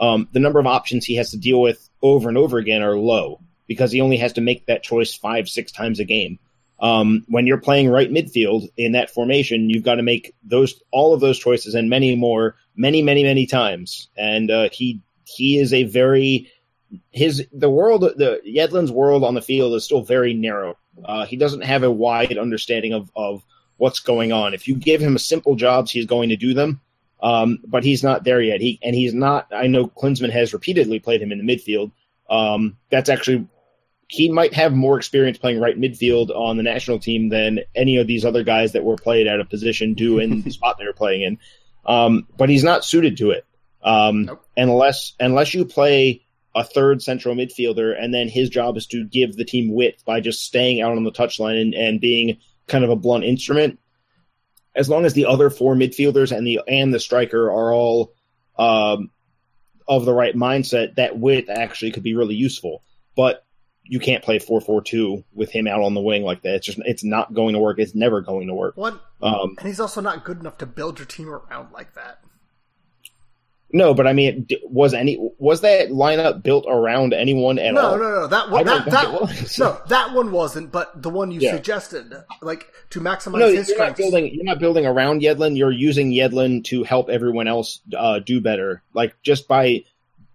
Um, 0.00 0.28
the 0.32 0.40
number 0.40 0.58
of 0.58 0.66
options 0.66 1.04
he 1.04 1.16
has 1.16 1.32
to 1.32 1.36
deal 1.36 1.60
with 1.60 1.86
over 2.02 2.30
and 2.30 2.38
over 2.38 2.56
again 2.56 2.82
are 2.82 2.96
low 2.96 3.40
because 3.66 3.92
he 3.92 4.00
only 4.00 4.16
has 4.16 4.34
to 4.34 4.40
make 4.40 4.66
that 4.66 4.82
choice 4.82 5.14
five 5.14 5.48
six 5.50 5.72
times 5.72 6.00
a 6.00 6.04
game. 6.04 6.38
Um, 6.80 7.24
when 7.28 7.46
you're 7.46 7.60
playing 7.60 7.90
right 7.90 8.10
midfield 8.10 8.68
in 8.76 8.92
that 8.92 9.10
formation, 9.10 9.68
you've 9.68 9.84
got 9.84 9.96
to 9.96 10.02
make 10.02 10.34
those 10.44 10.82
all 10.90 11.12
of 11.12 11.20
those 11.20 11.38
choices 11.38 11.74
and 11.74 11.90
many 11.90 12.16
more, 12.16 12.56
many 12.74 13.02
many 13.02 13.22
many 13.22 13.46
times. 13.46 14.08
And 14.16 14.50
uh, 14.50 14.70
he 14.72 15.02
he 15.24 15.58
is 15.58 15.74
a 15.74 15.82
very 15.82 16.50
his 17.10 17.46
the 17.52 17.70
world 17.70 18.02
the 18.02 18.40
Yedlin's 18.46 18.92
world 18.92 19.24
on 19.24 19.34
the 19.34 19.42
field 19.42 19.74
is 19.74 19.84
still 19.84 20.02
very 20.02 20.34
narrow. 20.34 20.76
Uh, 21.04 21.26
he 21.26 21.36
doesn't 21.36 21.62
have 21.64 21.82
a 21.82 21.90
wide 21.90 22.38
understanding 22.38 22.92
of 22.94 23.10
of 23.16 23.42
what's 23.76 24.00
going 24.00 24.32
on. 24.32 24.54
If 24.54 24.68
you 24.68 24.76
give 24.76 25.00
him 25.00 25.18
simple 25.18 25.54
jobs, 25.56 25.90
he's 25.90 26.06
going 26.06 26.30
to 26.30 26.36
do 26.36 26.54
them. 26.54 26.80
Um, 27.22 27.58
but 27.66 27.82
he's 27.82 28.02
not 28.02 28.24
there 28.24 28.40
yet. 28.40 28.60
He 28.60 28.78
and 28.82 28.94
he's 28.94 29.14
not. 29.14 29.48
I 29.52 29.66
know 29.66 29.86
Klinsmann 29.86 30.30
has 30.30 30.52
repeatedly 30.52 30.98
played 31.00 31.22
him 31.22 31.32
in 31.32 31.44
the 31.44 31.56
midfield. 31.56 31.92
Um, 32.28 32.76
that's 32.90 33.08
actually 33.08 33.46
he 34.08 34.28
might 34.30 34.54
have 34.54 34.72
more 34.72 34.98
experience 34.98 35.38
playing 35.38 35.58
right 35.58 35.78
midfield 35.78 36.30
on 36.30 36.56
the 36.56 36.62
national 36.62 36.98
team 37.00 37.28
than 37.28 37.60
any 37.74 37.96
of 37.96 38.06
these 38.06 38.24
other 38.24 38.44
guys 38.44 38.72
that 38.72 38.84
were 38.84 38.96
played 38.96 39.26
out 39.26 39.40
of 39.40 39.48
position 39.48 39.94
do 39.94 40.18
in 40.18 40.42
the 40.42 40.50
spot 40.52 40.76
they 40.78 40.84
were 40.84 40.92
playing 40.92 41.22
in. 41.22 41.38
Um, 41.86 42.26
but 42.36 42.48
he's 42.48 42.64
not 42.64 42.84
suited 42.84 43.16
to 43.18 43.30
it. 43.30 43.44
Um, 43.82 44.26
Nope. 44.26 44.44
unless 44.56 45.14
unless 45.18 45.54
you 45.54 45.64
play 45.64 46.25
a 46.56 46.64
third 46.64 47.02
central 47.02 47.34
midfielder, 47.34 47.94
and 48.02 48.14
then 48.14 48.28
his 48.28 48.48
job 48.48 48.78
is 48.78 48.86
to 48.86 49.04
give 49.04 49.36
the 49.36 49.44
team 49.44 49.72
width 49.74 50.04
by 50.06 50.20
just 50.20 50.42
staying 50.42 50.80
out 50.80 50.96
on 50.96 51.04
the 51.04 51.12
touchline 51.12 51.60
and, 51.60 51.74
and 51.74 52.00
being 52.00 52.38
kind 52.66 52.82
of 52.82 52.88
a 52.90 52.96
blunt 52.96 53.24
instrument. 53.24 53.78
As 54.74 54.88
long 54.88 55.04
as 55.04 55.12
the 55.12 55.26
other 55.26 55.50
four 55.50 55.74
midfielders 55.74 56.36
and 56.36 56.46
the 56.46 56.60
and 56.66 56.92
the 56.92 56.98
striker 56.98 57.50
are 57.50 57.72
all 57.72 58.14
um, 58.58 59.10
of 59.86 60.06
the 60.06 60.14
right 60.14 60.34
mindset, 60.34 60.96
that 60.96 61.18
width 61.18 61.50
actually 61.50 61.92
could 61.92 62.02
be 62.02 62.14
really 62.14 62.34
useful. 62.34 62.82
But 63.14 63.44
you 63.84 64.00
can't 64.00 64.24
play 64.24 64.38
four 64.38 64.60
four 64.60 64.82
two 64.82 65.24
with 65.34 65.50
him 65.50 65.66
out 65.66 65.82
on 65.82 65.94
the 65.94 66.00
wing 66.00 66.22
like 66.22 66.42
that. 66.42 66.56
It's 66.56 66.66
just 66.66 66.78
it's 66.84 67.04
not 67.04 67.34
going 67.34 67.52
to 67.52 67.60
work. 67.60 67.78
It's 67.78 67.94
never 67.94 68.22
going 68.22 68.48
to 68.48 68.54
work. 68.54 68.76
One, 68.76 68.98
Um, 69.20 69.56
and 69.58 69.68
he's 69.68 69.80
also 69.80 70.00
not 70.00 70.24
good 70.24 70.40
enough 70.40 70.58
to 70.58 70.66
build 70.66 70.98
your 70.98 71.06
team 71.06 71.28
around 71.28 71.72
like 71.72 71.94
that. 71.94 72.20
No, 73.72 73.94
but 73.94 74.06
I 74.06 74.12
mean, 74.12 74.46
was 74.64 74.94
any 74.94 75.16
was 75.38 75.60
that 75.62 75.88
lineup 75.88 76.42
built 76.42 76.66
around 76.68 77.12
anyone 77.12 77.58
at 77.58 77.74
No, 77.74 77.80
all? 77.80 77.98
no, 77.98 78.02
no. 78.02 78.20
no. 78.22 78.26
That 78.28 78.50
one, 78.50 78.64
that, 78.64 78.84
that 78.90 79.56
no, 79.58 79.80
that 79.88 80.14
one 80.14 80.30
wasn't. 80.32 80.70
But 80.72 81.02
the 81.02 81.10
one 81.10 81.30
you 81.32 81.40
Yeah. 81.40 81.52
suggested, 81.52 82.12
like 82.42 82.66
to 82.90 83.00
maximize 83.00 83.38
No, 83.40 83.48
his 83.48 83.68
you're 83.68 83.78
not 83.78 83.96
building. 83.96 84.32
You're 84.32 84.44
not 84.44 84.58
building 84.60 84.86
around 84.86 85.22
Yedlin. 85.22 85.56
You're 85.56 85.72
using 85.72 86.12
Yedlin 86.12 86.62
to 86.64 86.84
help 86.84 87.08
everyone 87.08 87.48
else 87.48 87.80
uh, 87.96 88.20
do 88.20 88.40
better. 88.40 88.82
Like 88.94 89.14
just 89.22 89.48
by 89.48 89.84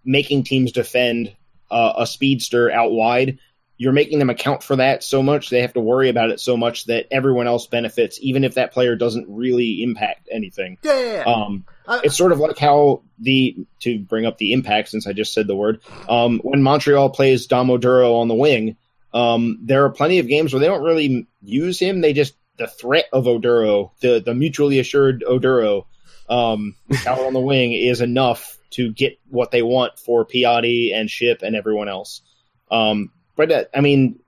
making 0.04 0.44
teams 0.44 0.72
defend 0.72 1.34
uh, 1.70 1.94
a 1.96 2.06
speedster 2.06 2.70
out 2.70 2.92
wide, 2.92 3.38
you're 3.82 3.92
making 3.92 4.20
them 4.20 4.30
account 4.30 4.62
for 4.62 4.76
that 4.76 5.02
so 5.02 5.24
much. 5.24 5.50
They 5.50 5.62
have 5.62 5.72
to 5.72 5.80
worry 5.80 6.08
about 6.08 6.30
it 6.30 6.38
so 6.38 6.56
much 6.56 6.84
that 6.84 7.06
everyone 7.10 7.48
else 7.48 7.66
benefits, 7.66 8.16
even 8.22 8.44
if 8.44 8.54
that 8.54 8.72
player 8.72 8.94
doesn't 8.94 9.26
really 9.28 9.82
impact 9.82 10.28
anything. 10.30 10.78
Yeah, 10.84 11.00
yeah, 11.00 11.12
yeah. 11.14 11.22
Um, 11.24 11.64
I- 11.88 12.02
it's 12.04 12.16
sort 12.16 12.30
of 12.30 12.38
like 12.38 12.58
how 12.58 13.02
the 13.18 13.56
to 13.80 13.98
bring 13.98 14.24
up 14.24 14.38
the 14.38 14.52
impact 14.52 14.90
since 14.90 15.08
I 15.08 15.12
just 15.12 15.34
said 15.34 15.48
the 15.48 15.56
word. 15.56 15.80
Um, 16.08 16.38
when 16.44 16.62
Montreal 16.62 17.10
plays 17.10 17.46
Dom 17.48 17.66
Oduro 17.68 18.20
on 18.20 18.28
the 18.28 18.34
wing, 18.36 18.76
um, 19.12 19.58
there 19.62 19.84
are 19.84 19.90
plenty 19.90 20.20
of 20.20 20.28
games 20.28 20.52
where 20.52 20.60
they 20.60 20.68
don't 20.68 20.84
really 20.84 21.26
use 21.42 21.80
him. 21.80 22.00
They 22.02 22.12
just 22.12 22.34
the 22.58 22.68
threat 22.68 23.06
of 23.12 23.24
Oduro, 23.24 23.90
the 24.00 24.22
the 24.24 24.32
mutually 24.34 24.78
assured 24.78 25.24
Oduro, 25.28 25.86
um, 26.28 26.76
out 27.04 27.18
on 27.18 27.32
the 27.32 27.40
wing 27.40 27.72
is 27.72 28.00
enough 28.00 28.58
to 28.70 28.92
get 28.92 29.18
what 29.28 29.50
they 29.50 29.62
want 29.62 29.98
for 29.98 30.24
Piatti 30.24 30.94
and 30.94 31.10
Shipp 31.10 31.42
and 31.42 31.56
everyone 31.56 31.88
else. 31.88 32.22
Um, 32.70 33.10
but 33.46 33.52
uh, 33.52 33.64
I 33.74 33.80
mean, 33.80 34.20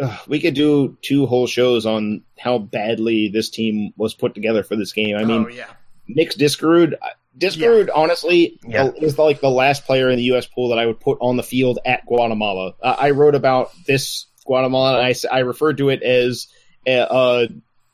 uh, 0.00 0.16
we 0.28 0.40
could 0.40 0.54
do 0.54 0.96
two 1.02 1.26
whole 1.26 1.46
shows 1.46 1.86
on 1.86 2.22
how 2.38 2.58
badly 2.58 3.28
this 3.28 3.48
team 3.50 3.92
was 3.96 4.14
put 4.14 4.34
together 4.34 4.62
for 4.62 4.76
this 4.76 4.92
game. 4.92 5.16
I 5.16 5.24
mean, 5.24 5.44
oh 5.44 5.48
yeah. 5.48 5.66
Mix 6.08 6.36
Diskerud. 6.36 6.94
Diskerud, 7.38 7.90
honestly, 7.94 8.58
Yeah. 8.66 8.90
is 8.96 9.18
like 9.18 9.40
the 9.40 9.50
last 9.50 9.84
player 9.84 10.08
in 10.08 10.16
the 10.16 10.22
U.S. 10.24 10.46
pool 10.46 10.70
that 10.70 10.78
I 10.78 10.86
would 10.86 11.00
put 11.00 11.18
on 11.20 11.36
the 11.36 11.42
field 11.42 11.78
at 11.84 12.06
Guatemala. 12.06 12.72
Uh, 12.82 12.96
I 12.98 13.10
wrote 13.10 13.34
about 13.34 13.70
this 13.86 14.26
Guatemala, 14.46 15.00
and 15.02 15.16
I 15.30 15.40
referred 15.40 15.78
to 15.78 15.90
it 15.90 16.02
as 16.02 16.46
a, 16.86 16.98
a, 17.00 17.48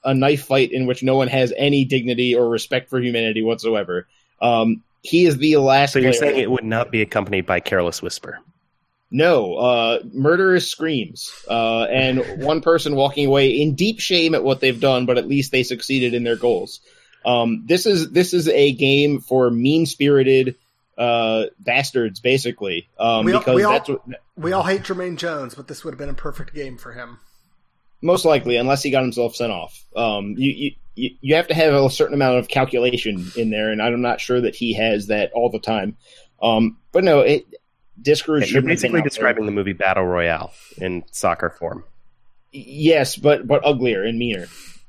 a 0.05 0.15
knife 0.15 0.45
fight 0.45 0.71
in 0.73 0.87
which 0.87 1.03
no 1.03 1.17
one 1.17 1.27
has 1.29 1.53
any 1.57 1.85
dignity 1.85 2.35
or 2.37 2.49
respect 2.49 2.89
for 2.91 3.01
humanity 3.01 3.43
whatsoever. 3.43 4.07
Um, 4.41 4.85
he 5.03 5.27
is 5.27 5.39
the 5.39 5.57
last 5.57 5.95
So 5.95 5.99
you're 5.99 6.13
player. 6.13 6.33
saying 6.33 6.41
it 6.41 6.51
would 6.51 6.63
not 6.65 6.93
be 6.93 7.03
accompanied 7.03 7.47
by 7.47 7.59
careless 7.59 8.01
whisper? 8.01 8.39
No, 9.15 9.55
uh, 9.57 9.99
murderous 10.13 10.71
screams, 10.71 11.31
uh, 11.49 11.83
and 11.85 12.19
one 12.43 12.63
person 12.63 12.97
walking 12.97 13.27
away 13.27 13.51
in 13.51 13.75
deep 13.75 14.01
shame 14.01 14.35
at 14.35 14.43
what 14.43 14.61
they've 14.61 14.81
done, 14.81 15.05
but 15.07 15.19
at 15.19 15.29
least 15.29 15.53
they 15.53 15.63
succeeded 15.63 16.15
in 16.15 16.25
their 16.25 16.37
goals. 16.37 16.81
Um, 17.25 17.65
this 17.67 17.85
is 17.87 18.11
this 18.11 18.33
is 18.35 18.49
a 18.49 18.73
game 18.73 19.21
for 19.21 19.51
mean 19.51 19.85
spirited 19.87 20.57
uh, 20.99 21.45
bastards, 21.61 22.21
basically, 22.21 22.89
um, 22.99 23.25
We 23.27 23.33
all- 23.33 23.39
because 23.41 23.57
we 23.57 23.65
all- 23.65 23.73
that's 23.73 23.89
what, 23.89 24.03
We 24.37 24.53
all 24.53 24.63
hate 24.63 24.83
Jermaine 24.83 25.17
Jones, 25.17 25.55
but 25.55 25.69
this 25.69 25.85
would 25.85 25.93
have 25.93 25.99
been 25.99 26.09
a 26.11 26.15
perfect 26.15 26.55
game 26.55 26.79
for 26.79 26.93
him. 26.93 27.19
most 28.05 28.25
likely, 28.25 28.57
unless 28.57 28.83
he 28.83 28.91
got 28.91 29.03
himself 29.03 29.37
sent 29.37 29.53
off. 29.53 29.85
Um, 29.95 30.35
you, 30.37 30.51
you 30.51 30.71
you 30.97 31.11
you 31.21 31.35
have 31.37 31.47
to 31.49 31.55
have 31.55 31.73
a 31.73 31.89
certain 31.91 32.15
amount 32.15 32.39
of 32.39 32.49
calculation 32.49 33.31
in 33.37 33.51
there, 33.51 33.71
and 33.71 33.81
I'm 33.81 34.03
not 34.03 34.21
sure 34.21 34.41
that 34.41 34.55
he 34.57 34.73
has 34.75 35.07
that 35.07 35.31
all 35.33 35.51
the 35.51 35.61
time. 35.61 35.97
Um, 36.43 36.79
but 36.93 37.05
no, 37.05 37.21
it 37.21 37.47
Discourage 38.01 38.43
You're 38.43 38.47
shouldn't 38.49 38.65
been 38.67 38.75
basically 38.77 39.03
describing 39.03 39.47
the 39.47 39.53
movie 39.53 39.73
Battle 39.75 40.05
Royale 40.05 40.53
in 40.79 41.05
soccer 41.13 41.51
form, 41.51 41.85
Yes, 42.53 43.17
but 43.17 43.47
but 43.47 43.65
uglier 43.65 44.03
and 44.05 44.19
meaner. 44.19 44.47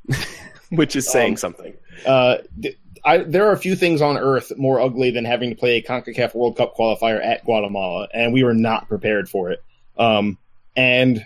which 0.69 0.95
is 0.95 1.07
saying 1.09 1.33
Um, 1.33 1.37
something. 1.37 1.73
Uh, 2.05 2.37
th- 2.61 2.77
I, 3.05 3.17
there 3.17 3.45
are 3.47 3.51
a 3.51 3.57
few 3.57 3.75
things 3.75 4.01
on 4.01 4.17
earth 4.17 4.51
more 4.57 4.79
ugly 4.79 5.11
than 5.11 5.25
having 5.25 5.49
to 5.49 5.55
play 5.55 5.77
a 5.77 5.81
CONCACAF 5.83 6.33
World 6.33 6.55
Cup 6.57 6.75
qualifier 6.75 7.23
at 7.23 7.43
Guatemala, 7.43 8.07
and 8.13 8.31
we 8.33 8.43
were 8.43 8.53
not 8.53 8.87
prepared 8.87 9.27
for 9.29 9.51
it. 9.51 9.61
Um, 9.97 10.37
and 10.75 11.25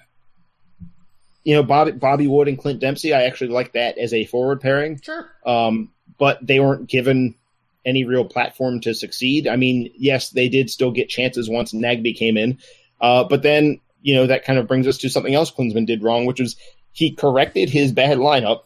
you 1.44 1.54
know, 1.54 1.64
Bobby, 1.64 1.92
Bobby 1.92 2.28
Wood 2.28 2.48
and 2.50 2.58
Clint 2.58 2.80
Dempsey, 2.82 3.14
I 3.14 3.24
actually 3.24 3.52
like 3.52 3.74
that 3.74 3.98
as 3.98 4.14
a 4.14 4.26
forward 4.26 4.60
pairing. 4.60 5.00
Sure. 5.00 5.30
Um, 5.46 5.92
but 6.18 6.46
they 6.46 6.60
weren't 6.60 6.90
given 6.90 7.36
any 7.88 8.04
real 8.06 8.26
platform 8.26 8.82
to 8.82 8.94
succeed. 8.94 9.48
I 9.48 9.56
mean, 9.56 9.92
yes, 9.98 10.30
they 10.30 10.50
did 10.50 10.70
still 10.70 10.92
get 10.92 11.10
chances 11.10 11.50
once 11.50 11.74
Nagbe 11.74 12.16
came 12.16 12.38
in. 12.38 12.60
Uh, 13.02 13.24
but 13.24 13.42
then, 13.42 13.80
you 14.02 14.14
know, 14.14 14.28
that 14.28 14.46
kind 14.46 14.60
of 14.60 14.68
brings 14.68 14.88
us 14.88 15.00
to 15.00 15.10
something 15.10 15.34
else 15.34 15.52
Klinsmann 15.52 15.88
did 15.88 16.04
wrong, 16.04 16.26
which 16.26 16.40
was 16.40 16.58
he 16.92 17.12
corrected 17.12 17.70
his 17.70 17.92
bad 17.92 18.18
lineup 18.18 18.64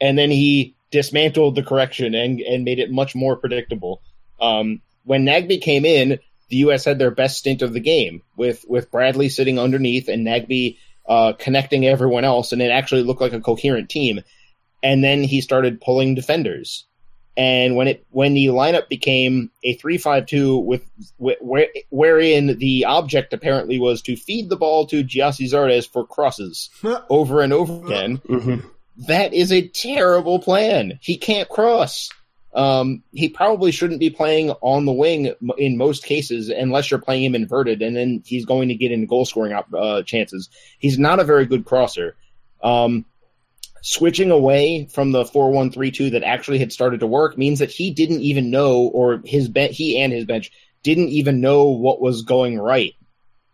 and 0.00 0.18
then 0.18 0.30
he 0.30 0.74
dismantled 0.90 1.54
the 1.54 1.62
correction 1.62 2.14
and, 2.14 2.40
and 2.40 2.64
made 2.64 2.78
it 2.78 2.90
much 2.90 3.14
more 3.14 3.36
predictable. 3.36 4.02
Um, 4.40 4.82
when 5.04 5.24
Nagbe 5.24 5.60
came 5.60 5.84
in, 5.84 6.18
the 6.48 6.56
U.S. 6.58 6.84
had 6.84 6.98
their 6.98 7.10
best 7.10 7.38
stint 7.38 7.62
of 7.62 7.72
the 7.72 7.80
game 7.80 8.22
with, 8.36 8.64
with 8.68 8.90
Bradley 8.90 9.28
sitting 9.28 9.58
underneath 9.58 10.08
and 10.08 10.26
Nagbe 10.26 10.78
uh, 11.08 11.32
connecting 11.38 11.86
everyone 11.86 12.24
else, 12.24 12.52
and 12.52 12.60
it 12.60 12.70
actually 12.70 13.02
looked 13.02 13.20
like 13.20 13.32
a 13.32 13.40
coherent 13.40 13.88
team. 13.88 14.20
And 14.82 15.02
then 15.02 15.24
he 15.24 15.40
started 15.40 15.80
pulling 15.80 16.14
defenders. 16.14 16.84
And 17.36 17.76
when 17.76 17.88
it 17.88 18.06
when 18.10 18.32
the 18.34 18.46
lineup 18.46 18.88
became 18.88 19.50
a 19.62 19.74
three 19.74 19.98
five 19.98 20.24
two 20.26 20.56
with 20.56 20.82
where, 21.18 21.68
wherein 21.90 22.58
the 22.58 22.86
object 22.86 23.32
apparently 23.34 23.78
was 23.78 24.00
to 24.02 24.16
feed 24.16 24.48
the 24.48 24.56
ball 24.56 24.86
to 24.86 25.04
Gyasi 25.04 25.50
Zardes 25.50 25.86
for 25.90 26.06
crosses 26.06 26.70
over 27.10 27.42
and 27.42 27.52
over 27.52 27.84
again, 27.86 28.18
Mm-hmm. 28.18 28.66
that 29.06 29.34
is 29.34 29.52
a 29.52 29.68
terrible 29.68 30.38
plan. 30.38 30.98
He 31.02 31.18
can't 31.18 31.48
cross. 31.48 32.08
Um, 32.54 33.02
he 33.12 33.28
probably 33.28 33.70
shouldn't 33.70 34.00
be 34.00 34.08
playing 34.08 34.48
on 34.62 34.86
the 34.86 34.92
wing 34.92 35.34
in 35.58 35.76
most 35.76 36.04
cases, 36.04 36.48
unless 36.48 36.90
you're 36.90 36.98
playing 37.00 37.24
him 37.24 37.34
inverted, 37.34 37.82
and 37.82 37.94
then 37.94 38.22
he's 38.24 38.46
going 38.46 38.68
to 38.68 38.74
get 38.74 38.92
in 38.92 39.04
goal 39.04 39.26
scoring 39.26 39.52
op- 39.52 39.74
uh, 39.74 40.02
chances. 40.04 40.48
He's 40.78 40.98
not 40.98 41.20
a 41.20 41.24
very 41.24 41.44
good 41.44 41.66
crosser. 41.66 42.16
Um, 42.62 43.04
switching 43.82 44.30
away 44.30 44.86
from 44.92 45.12
the 45.12 45.24
four 45.24 45.50
one 45.50 45.70
three 45.70 45.90
two 45.90 46.10
that 46.10 46.22
actually 46.22 46.58
had 46.58 46.72
started 46.72 47.00
to 47.00 47.06
work 47.06 47.38
means 47.38 47.58
that 47.60 47.70
he 47.70 47.90
didn't 47.90 48.20
even 48.20 48.50
know, 48.50 48.82
or 48.82 49.22
his 49.24 49.48
ben- 49.48 49.72
he 49.72 49.98
and 50.00 50.12
his 50.12 50.24
bench 50.24 50.50
didn't 50.82 51.08
even 51.08 51.40
know 51.40 51.64
what 51.64 52.00
was 52.00 52.22
going 52.22 52.58
right 52.58 52.94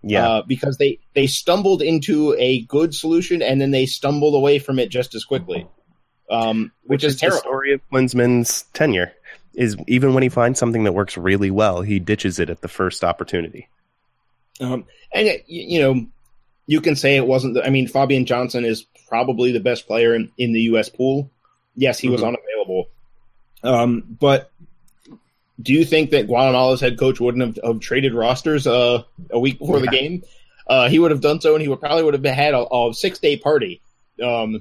Yeah. 0.02 0.28
uh, 0.28 0.42
because 0.42 0.78
they 0.78 0.98
they 1.14 1.26
stumbled 1.26 1.82
into 1.82 2.34
a 2.38 2.62
good 2.62 2.94
solution 2.94 3.42
and 3.42 3.60
then 3.60 3.70
they 3.70 3.86
stumbled 3.86 4.34
away 4.34 4.58
from 4.58 4.78
it 4.78 4.88
just 4.90 5.14
as 5.14 5.24
quickly, 5.24 5.66
um, 6.30 6.72
which, 6.84 7.04
is, 7.04 7.14
the 7.14 7.20
terrible. 7.20 7.38
story 7.40 7.72
of 7.74 7.80
Klinsmann's 7.90 8.64
tenure. 8.72 9.12
Is 9.54 9.76
even 9.86 10.14
when 10.14 10.22
he 10.22 10.30
finds 10.30 10.58
something 10.58 10.84
that 10.84 10.92
works 10.92 11.18
really 11.18 11.50
well, 11.50 11.82
he 11.82 11.98
ditches 11.98 12.38
it 12.38 12.48
at 12.48 12.62
the 12.62 12.68
first 12.68 13.04
opportunity. 13.04 13.68
Um, 14.60 14.86
and 15.12 15.26
you, 15.26 15.42
you 15.46 15.80
know, 15.80 16.06
you 16.66 16.80
can 16.80 16.96
say 16.96 17.16
it 17.16 17.26
wasn't. 17.26 17.54
The, 17.54 17.64
I 17.64 17.70
mean, 17.70 17.88
Fabian 17.88 18.26
Johnson 18.26 18.64
is 18.64 18.86
probably 19.08 19.52
the 19.52 19.60
best 19.60 19.86
player 19.86 20.14
in, 20.14 20.30
in 20.38 20.52
the 20.52 20.60
U.S. 20.62 20.88
pool. 20.88 21.30
Yes, 21.74 21.98
he 21.98 22.08
was 22.08 22.20
Mhm. 22.20 22.28
unavailable, 22.28 22.88
um, 23.62 24.16
but. 24.20 24.50
Do 25.60 25.72
you 25.72 25.84
think 25.84 26.10
that 26.10 26.26
Guatemala's 26.26 26.80
head 26.80 26.98
coach 26.98 27.20
wouldn't 27.20 27.44
have, 27.44 27.58
have 27.64 27.78
traded 27.80 28.14
rosters 28.14 28.66
uh, 28.66 29.04
a 29.30 29.38
week 29.38 29.60
before 29.60 29.78
the 29.78 29.86
game? 29.86 30.24
Uh, 30.66 30.88
he 30.88 30.98
would 30.98 31.12
have 31.12 31.20
done 31.20 31.40
so, 31.40 31.54
and 31.54 31.62
he 31.62 31.68
would 31.68 31.78
probably 31.78 32.02
would 32.02 32.14
have 32.14 32.24
had 32.24 32.52
a, 32.54 32.66
a 32.74 32.92
six 32.92 33.18
day 33.20 33.36
party 33.36 33.80
um, 34.20 34.60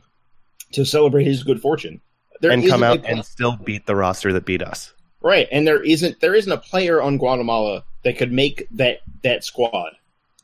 to 0.73 0.85
celebrate 0.85 1.23
his 1.23 1.41
good 1.43 1.59
fortune. 1.59 2.01
There 2.41 2.51
and 2.51 2.67
come 2.67 2.83
out 2.83 3.03
and 3.05 3.25
still 3.25 3.55
beat 3.55 3.87
the 3.87 3.95
roster 3.95 4.31
that 4.33 4.45
beat 4.45 4.61
us. 4.61 4.93
Right, 5.21 5.47
and 5.51 5.65
there 5.65 5.81
isn't 5.81 6.19
there 6.19 6.35
isn't 6.35 6.51
a 6.51 6.57
player 6.57 7.01
on 7.01 7.17
Guatemala 7.17 7.83
that 8.03 8.17
could 8.17 8.31
make 8.31 8.67
that 8.71 8.99
that 9.23 9.43
squad. 9.43 9.93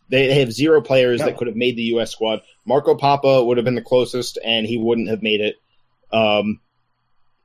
They 0.10 0.40
have 0.40 0.52
zero 0.52 0.82
players 0.82 1.20
No. 1.20 1.26
that 1.26 1.38
could 1.38 1.48
have 1.48 1.56
made 1.56 1.76
the 1.76 1.84
U.S. 1.84 2.12
squad. 2.12 2.42
Marco 2.66 2.96
Pappa 2.96 3.44
would 3.44 3.58
have 3.58 3.66
been 3.66 3.76
the 3.76 3.82
closest, 3.82 4.38
and 4.44 4.66
he 4.66 4.78
wouldn't 4.78 5.10
have 5.10 5.22
made 5.22 5.42
it. 5.42 5.56
Um, 6.12 6.60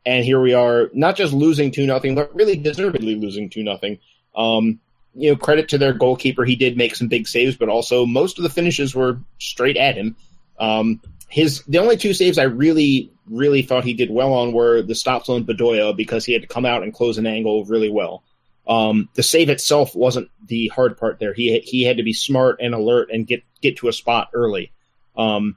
and 0.05 0.25
here 0.25 0.41
we 0.41 0.55
are, 0.55 0.91
not 0.93 1.17
just 1.17 1.33
losing 1.33 1.71
two 1.71 1.87
nothing, 1.87 2.15
but 2.15 2.35
really 2.35 2.57
deservedly 2.57 3.15
losing 3.15 3.51
two 3.51 3.63
nothing. 3.63 3.99
Um, 4.35 4.81
you 5.15 5.31
know, 5.31 5.37
credit 5.37 5.69
to 5.71 5.79
their 5.79 5.93
goalkeeper; 5.93 6.45
he 6.45 6.57
did 6.57 6.77
make 6.77 6.95
some 6.97 7.09
big 7.09 7.29
saves, 7.29 7.57
but 7.57 7.69
also 7.69 8.07
most 8.07 8.39
of 8.39 8.45
the 8.45 8.51
finishes 8.51 8.95
were 8.95 9.21
straight 9.39 9.77
at 9.77 9.97
him. 9.97 10.17
Um, 10.59 11.01
his 11.29 11.63
the 11.65 11.79
only 11.79 11.97
two 11.97 12.15
saves 12.15 12.39
I 12.39 12.45
really 12.45 13.11
really 13.29 13.63
thought 13.63 13.85
he 13.85 13.95
did 13.95 14.11
well 14.11 14.33
on 14.33 14.53
were 14.53 14.83
the 14.83 14.95
stops 14.95 15.29
on 15.29 15.45
Bedoya 15.45 15.97
because 15.97 16.25
he 16.25 16.33
had 16.33 16.43
to 16.43 16.49
come 16.49 16.67
out 16.67 16.83
and 16.83 16.93
close 16.93 17.19
an 17.19 17.27
angle 17.27 17.65
really 17.65 17.91
well. 17.91 18.23
Um, 18.67 19.09
the 19.15 19.23
save 19.23 19.49
itself 19.49 19.95
wasn't 19.95 20.31
the 20.47 20.69
hard 20.69 20.97
part 20.97 21.19
there. 21.19 21.33
He 21.35 21.59
he 21.61 21.83
had 21.83 21.97
to 21.97 22.03
be 22.03 22.13
smart 22.13 22.59
and 22.61 22.75
alert 22.75 23.11
and 23.13 23.27
get 23.27 23.43
get 23.61 23.79
to 23.79 23.89
a 23.89 23.93
spot 23.93 24.31
early. 24.33 24.73
Um, 25.17 25.57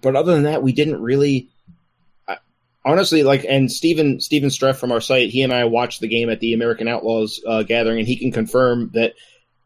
but 0.00 0.16
other 0.16 0.34
than 0.34 0.44
that, 0.44 0.62
we 0.62 0.72
didn't 0.72 1.02
really. 1.02 1.48
Honestly, 2.84 3.22
like, 3.22 3.46
and 3.48 3.70
Stephen 3.70 4.20
Stephen 4.20 4.48
Streff 4.48 4.74
from 4.74 4.90
our 4.90 5.00
site, 5.00 5.30
he 5.30 5.42
and 5.42 5.52
I 5.52 5.66
watched 5.66 6.00
the 6.00 6.08
game 6.08 6.28
at 6.28 6.40
the 6.40 6.52
American 6.52 6.88
Outlaws 6.88 7.40
uh, 7.46 7.62
gathering, 7.62 8.00
and 8.00 8.08
he 8.08 8.16
can 8.16 8.32
confirm 8.32 8.90
that 8.94 9.12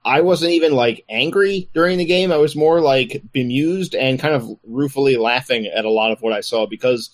I 0.04 0.20
wasn't 0.20 0.52
even 0.52 0.72
like 0.72 1.04
angry 1.08 1.70
during 1.72 1.96
the 1.96 2.04
game. 2.04 2.30
I 2.30 2.36
was 2.36 2.54
more 2.54 2.80
like 2.80 3.22
bemused 3.32 3.94
and 3.94 4.20
kind 4.20 4.34
of 4.34 4.48
ruefully 4.64 5.16
laughing 5.16 5.66
at 5.66 5.86
a 5.86 5.90
lot 5.90 6.12
of 6.12 6.20
what 6.20 6.32
I 6.32 6.42
saw 6.42 6.66
because 6.66 7.10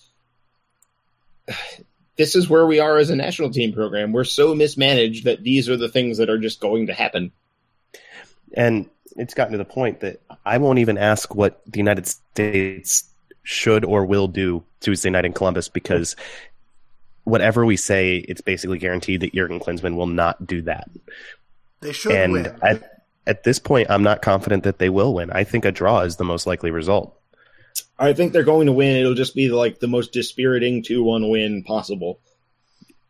this 2.16 2.36
is 2.36 2.48
where 2.48 2.66
we 2.66 2.78
are 2.78 2.98
as 2.98 3.10
a 3.10 3.16
national 3.16 3.50
team 3.50 3.72
program. 3.72 4.12
We're 4.12 4.24
so 4.24 4.54
mismanaged 4.54 5.24
that 5.24 5.42
these 5.42 5.68
are 5.68 5.76
the 5.76 5.88
things 5.88 6.18
that 6.18 6.28
are 6.28 6.38
just 6.38 6.60
going 6.60 6.88
to 6.88 6.92
happen. 6.92 7.32
And 8.54 8.88
it's 9.16 9.34
gotten 9.34 9.52
to 9.52 9.58
the 9.58 9.64
point 9.64 10.00
that 10.00 10.20
I 10.44 10.58
won't 10.58 10.78
even 10.78 10.98
ask 10.98 11.34
what 11.34 11.60
the 11.66 11.78
United 11.78 12.06
States 12.06 13.04
should 13.42 13.84
or 13.84 14.04
will 14.04 14.28
do 14.28 14.62
Tuesday 14.80 15.10
night 15.10 15.24
in 15.24 15.32
Columbus 15.32 15.68
because 15.68 16.16
whatever 17.24 17.64
we 17.64 17.76
say, 17.76 18.16
it's 18.16 18.40
basically 18.40 18.78
guaranteed 18.78 19.20
that 19.20 19.34
Jurgen 19.34 19.60
Klinsmann 19.60 19.96
will 19.96 20.06
not 20.06 20.46
do 20.46 20.62
that. 20.62 20.88
They 21.80 21.92
should 21.92 22.12
and 22.12 22.32
win. 22.32 22.56
at, 22.62 23.02
at 23.26 23.44
this 23.44 23.58
point, 23.58 23.90
I'm 23.90 24.02
not 24.02 24.22
confident 24.22 24.64
that 24.64 24.78
they 24.78 24.88
will 24.88 25.14
win. 25.14 25.30
I 25.30 25.44
think 25.44 25.64
a 25.64 25.72
draw 25.72 26.00
is 26.00 26.16
the 26.16 26.24
most 26.24 26.46
likely 26.46 26.70
result. 26.70 27.16
I 28.02 28.12
think 28.14 28.32
they're 28.32 28.42
going 28.42 28.66
to 28.66 28.72
win. 28.72 28.96
It'll 28.96 29.14
just 29.14 29.34
be 29.34 29.48
like 29.48 29.78
the 29.80 29.86
most 29.88 30.12
dispiriting 30.12 30.82
2 30.82 31.02
1 31.02 31.30
win 31.30 31.62
possible. 31.62 32.18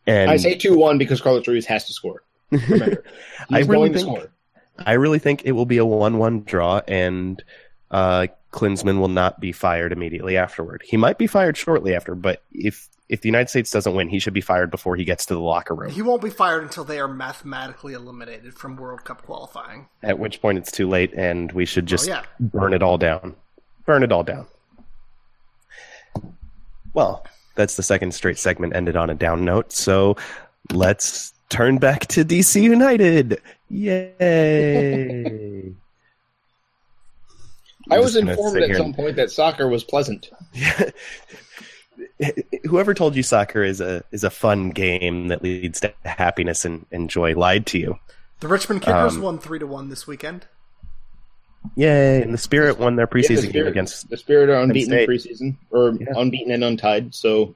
And 0.06 0.30
I 0.30 0.36
say 0.36 0.54
2 0.56 0.76
1 0.76 0.98
because 0.98 1.20
Carlos 1.20 1.46
Ruiz 1.48 1.66
has 1.66 1.86
to 1.86 1.92
score. 1.92 2.22
Remember, 2.50 3.04
I 3.50 3.58
he's 3.58 3.68
really 3.68 3.88
going 3.88 3.92
to 3.92 3.98
think- 3.98 4.16
score. 4.18 4.28
I 4.78 4.92
really 4.94 5.18
think 5.18 5.42
it 5.44 5.52
will 5.52 5.66
be 5.66 5.76
a 5.76 5.84
one-one 5.84 6.42
draw, 6.44 6.80
and 6.88 7.40
uh, 7.90 8.26
Klinsmann 8.52 8.98
will 9.00 9.08
not 9.08 9.38
be 9.38 9.52
fired 9.52 9.92
immediately 9.92 10.36
afterward. 10.38 10.82
He 10.84 10.96
might 10.96 11.18
be 11.18 11.26
fired 11.26 11.56
shortly 11.58 11.94
after, 11.94 12.14
but 12.14 12.42
if 12.52 12.88
if 13.08 13.20
the 13.20 13.28
United 13.28 13.50
States 13.50 13.70
doesn't 13.70 13.94
win, 13.94 14.08
he 14.08 14.18
should 14.18 14.32
be 14.32 14.40
fired 14.40 14.70
before 14.70 14.96
he 14.96 15.04
gets 15.04 15.26
to 15.26 15.34
the 15.34 15.40
locker 15.40 15.74
room. 15.74 15.90
he 15.90 16.00
won't 16.00 16.22
be 16.22 16.30
fired 16.30 16.62
until 16.62 16.84
they 16.84 16.98
are 16.98 17.06
mathematically 17.06 17.92
eliminated 17.92 18.54
from 18.54 18.76
World 18.76 19.04
Cup 19.04 19.22
qualifying. 19.22 19.88
At 20.02 20.18
which 20.18 20.40
point, 20.40 20.56
it's 20.56 20.72
too 20.72 20.88
late, 20.88 21.12
and 21.12 21.52
we 21.52 21.66
should 21.66 21.84
just 21.86 22.08
Oh, 22.08 22.12
yeah. 22.12 22.22
burn 22.40 22.72
it 22.72 22.82
all 22.82 22.96
down. 22.96 23.36
Burn 23.84 24.02
it 24.02 24.10
all 24.10 24.22
down. 24.24 24.46
Well, 26.94 27.24
that's 27.54 27.76
the 27.76 27.82
second 27.82 28.12
straight 28.14 28.38
segment 28.38 28.74
ended 28.74 28.96
on 28.96 29.10
a 29.10 29.14
down 29.14 29.44
note. 29.44 29.72
So 29.72 30.16
let's 30.72 31.32
turn 31.48 31.78
back 31.78 32.06
to 32.08 32.24
DC 32.24 32.62
United. 32.62 33.40
Yay! 33.68 35.74
I 37.90 37.98
was 37.98 38.16
informed 38.16 38.58
at 38.58 38.76
some 38.76 38.86
and- 38.86 38.94
point 38.94 39.16
that 39.16 39.30
soccer 39.30 39.68
was 39.68 39.84
pleasant. 39.84 40.30
Whoever 42.64 42.94
told 42.94 43.16
you 43.16 43.22
soccer 43.22 43.62
is 43.62 43.80
a 43.80 44.02
is 44.12 44.24
a 44.24 44.30
fun 44.30 44.70
game 44.70 45.28
that 45.28 45.42
leads 45.42 45.80
to 45.80 45.92
happiness 46.04 46.64
and, 46.64 46.86
and 46.92 47.10
joy 47.10 47.34
lied 47.34 47.66
to 47.66 47.78
you. 47.78 47.98
The 48.40 48.48
Richmond 48.48 48.82
Kickers 48.82 49.16
Um, 49.16 49.22
won 49.22 49.38
three 49.38 49.58
to 49.58 49.66
one 49.66 49.88
this 49.88 50.06
weekend. 50.06 50.46
Yay! 51.76 52.22
And 52.22 52.34
the 52.34 52.38
Spirit 52.38 52.78
won 52.78 52.96
their 52.96 53.08
Yeah, 53.14 53.22
the 53.22 53.34
preseason 53.34 53.52
game 53.52 53.66
against 53.66 54.10
the 54.10 54.16
Spirit 54.16 54.48
are 54.50 54.60
unbeaten 54.60 54.92
in 54.92 55.08
preseason, 55.08 55.56
or 55.70 55.92
Yeah. 56.00 56.08
unbeaten 56.16 56.52
and 56.52 56.62
untied. 56.64 57.14
So 57.14 57.54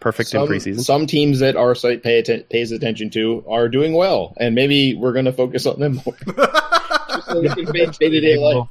perfect 0.00 0.30
some, 0.30 0.42
in 0.42 0.48
preseason. 0.48 0.80
some 0.80 1.06
teams 1.06 1.38
that 1.40 1.56
our 1.56 1.74
site 1.74 2.02
pay 2.02 2.18
atten- 2.18 2.44
pays 2.50 2.72
attention 2.72 3.10
to 3.10 3.44
are 3.48 3.68
doing 3.68 3.92
well, 3.94 4.34
and 4.38 4.54
maybe 4.54 4.94
we're 4.94 5.12
going 5.12 5.24
to 5.26 5.32
focus 5.32 5.66
on 5.66 5.78
them 5.80 6.00
more. 6.04 6.16
Just 7.08 7.26
so 7.28 7.40
we 7.40 7.48
can 7.48 7.66
make 7.72 7.92
day 7.92 8.08
to 8.10 8.20
day 8.20 8.36
life. 8.36 8.68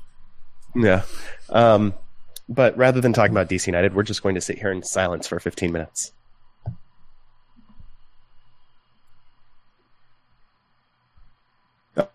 Yeah. 0.75 1.03
Um, 1.49 1.93
but 2.49 2.77
rather 2.77 3.01
than 3.01 3.13
talking 3.13 3.31
about 3.31 3.47
DC 3.49 3.65
United, 3.67 3.95
we're 3.95 4.03
just 4.03 4.21
going 4.21 4.35
to 4.35 4.41
sit 4.41 4.57
here 4.59 4.71
in 4.71 4.83
silence 4.83 5.27
for 5.27 5.39
15 5.39 5.71
minutes. 5.71 6.11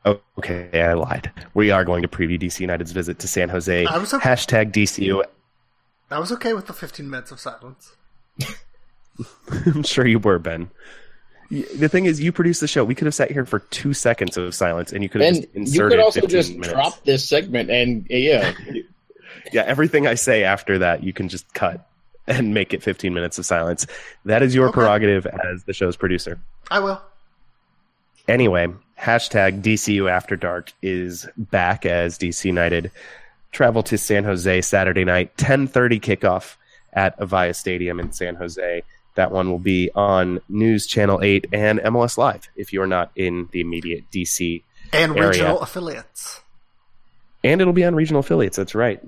Okay, 0.04 0.82
I 0.82 0.92
lied. 0.94 1.30
We 1.54 1.70
are 1.70 1.84
going 1.84 2.02
to 2.02 2.08
preview 2.08 2.38
DC 2.40 2.60
United's 2.60 2.92
visit 2.92 3.18
to 3.20 3.28
San 3.28 3.48
Jose. 3.48 3.86
I 3.86 3.96
was 3.98 4.12
okay. 4.14 4.28
Hashtag 4.28 4.72
DCU. 4.72 5.22
I 6.10 6.18
was 6.18 6.32
okay 6.32 6.52
with 6.54 6.66
the 6.66 6.72
15 6.72 7.08
minutes 7.08 7.30
of 7.30 7.40
silence. 7.40 7.94
I'm 9.66 9.82
sure 9.82 10.06
you 10.06 10.18
were, 10.18 10.38
Ben. 10.38 10.70
The 11.50 11.88
thing 11.88 12.04
is, 12.04 12.20
you 12.20 12.30
produced 12.32 12.60
the 12.60 12.68
show. 12.68 12.84
We 12.84 12.94
could 12.94 13.06
have 13.06 13.14
sat 13.14 13.30
here 13.30 13.44
for 13.44 13.58
two 13.58 13.92
seconds 13.92 14.36
of 14.36 14.54
silence, 14.54 14.92
and 14.92 15.02
you 15.02 15.08
could 15.08 15.20
have 15.20 15.34
And 15.34 15.64
just 15.66 15.74
you 15.74 15.88
could 15.88 15.98
also 15.98 16.20
15 16.20 16.30
just 16.30 16.52
minutes. 16.52 16.72
drop 16.72 17.04
this 17.04 17.28
segment, 17.28 17.70
and 17.70 18.06
yeah, 18.08 18.52
yeah, 19.52 19.62
everything 19.66 20.06
I 20.06 20.14
say 20.14 20.44
after 20.44 20.78
that, 20.78 21.02
you 21.02 21.12
can 21.12 21.28
just 21.28 21.52
cut 21.54 21.88
and 22.28 22.54
make 22.54 22.72
it 22.72 22.82
15 22.82 23.12
minutes 23.12 23.38
of 23.38 23.46
silence. 23.46 23.86
That 24.24 24.42
is 24.42 24.54
your 24.54 24.68
Okay. 24.68 24.74
prerogative 24.74 25.26
as 25.26 25.64
the 25.64 25.72
show's 25.72 25.96
producer. 25.96 26.38
I 26.70 26.78
will. 26.78 27.00
Anyway, 28.30 28.68
hashtag 28.96 29.60
DCU 29.60 30.08
After 30.08 30.36
Dark 30.36 30.72
is 30.82 31.26
back 31.36 31.84
as 31.84 32.16
DC 32.16 32.44
United 32.44 32.92
travel 33.50 33.82
to 33.82 33.98
San 33.98 34.22
Jose 34.22 34.60
Saturday 34.60 35.04
night, 35.04 35.36
10:30 35.36 35.98
kickoff 35.98 36.54
at 36.92 37.18
Avaya 37.18 37.52
Stadium 37.56 37.98
in 37.98 38.12
San 38.12 38.36
Jose. 38.36 38.84
That 39.16 39.32
one 39.32 39.50
will 39.50 39.58
be 39.58 39.90
on 39.96 40.40
News 40.48 40.86
Channel 40.86 41.20
8 41.20 41.48
and 41.52 41.80
MLS 41.80 42.16
Live 42.16 42.48
if 42.54 42.72
you're 42.72 42.86
not 42.86 43.10
in 43.16 43.48
the 43.50 43.60
immediate 43.60 44.04
DC 44.12 44.62
And 44.92 45.16
Area. 45.16 45.28
regional 45.30 45.60
affiliates. 45.60 46.40
and 47.42 47.60
it'll 47.60 47.72
be 47.72 47.84
on 47.84 47.96
regional 47.96 48.20
affiliates. 48.20 48.56
That's 48.56 48.76
right. 48.76 49.02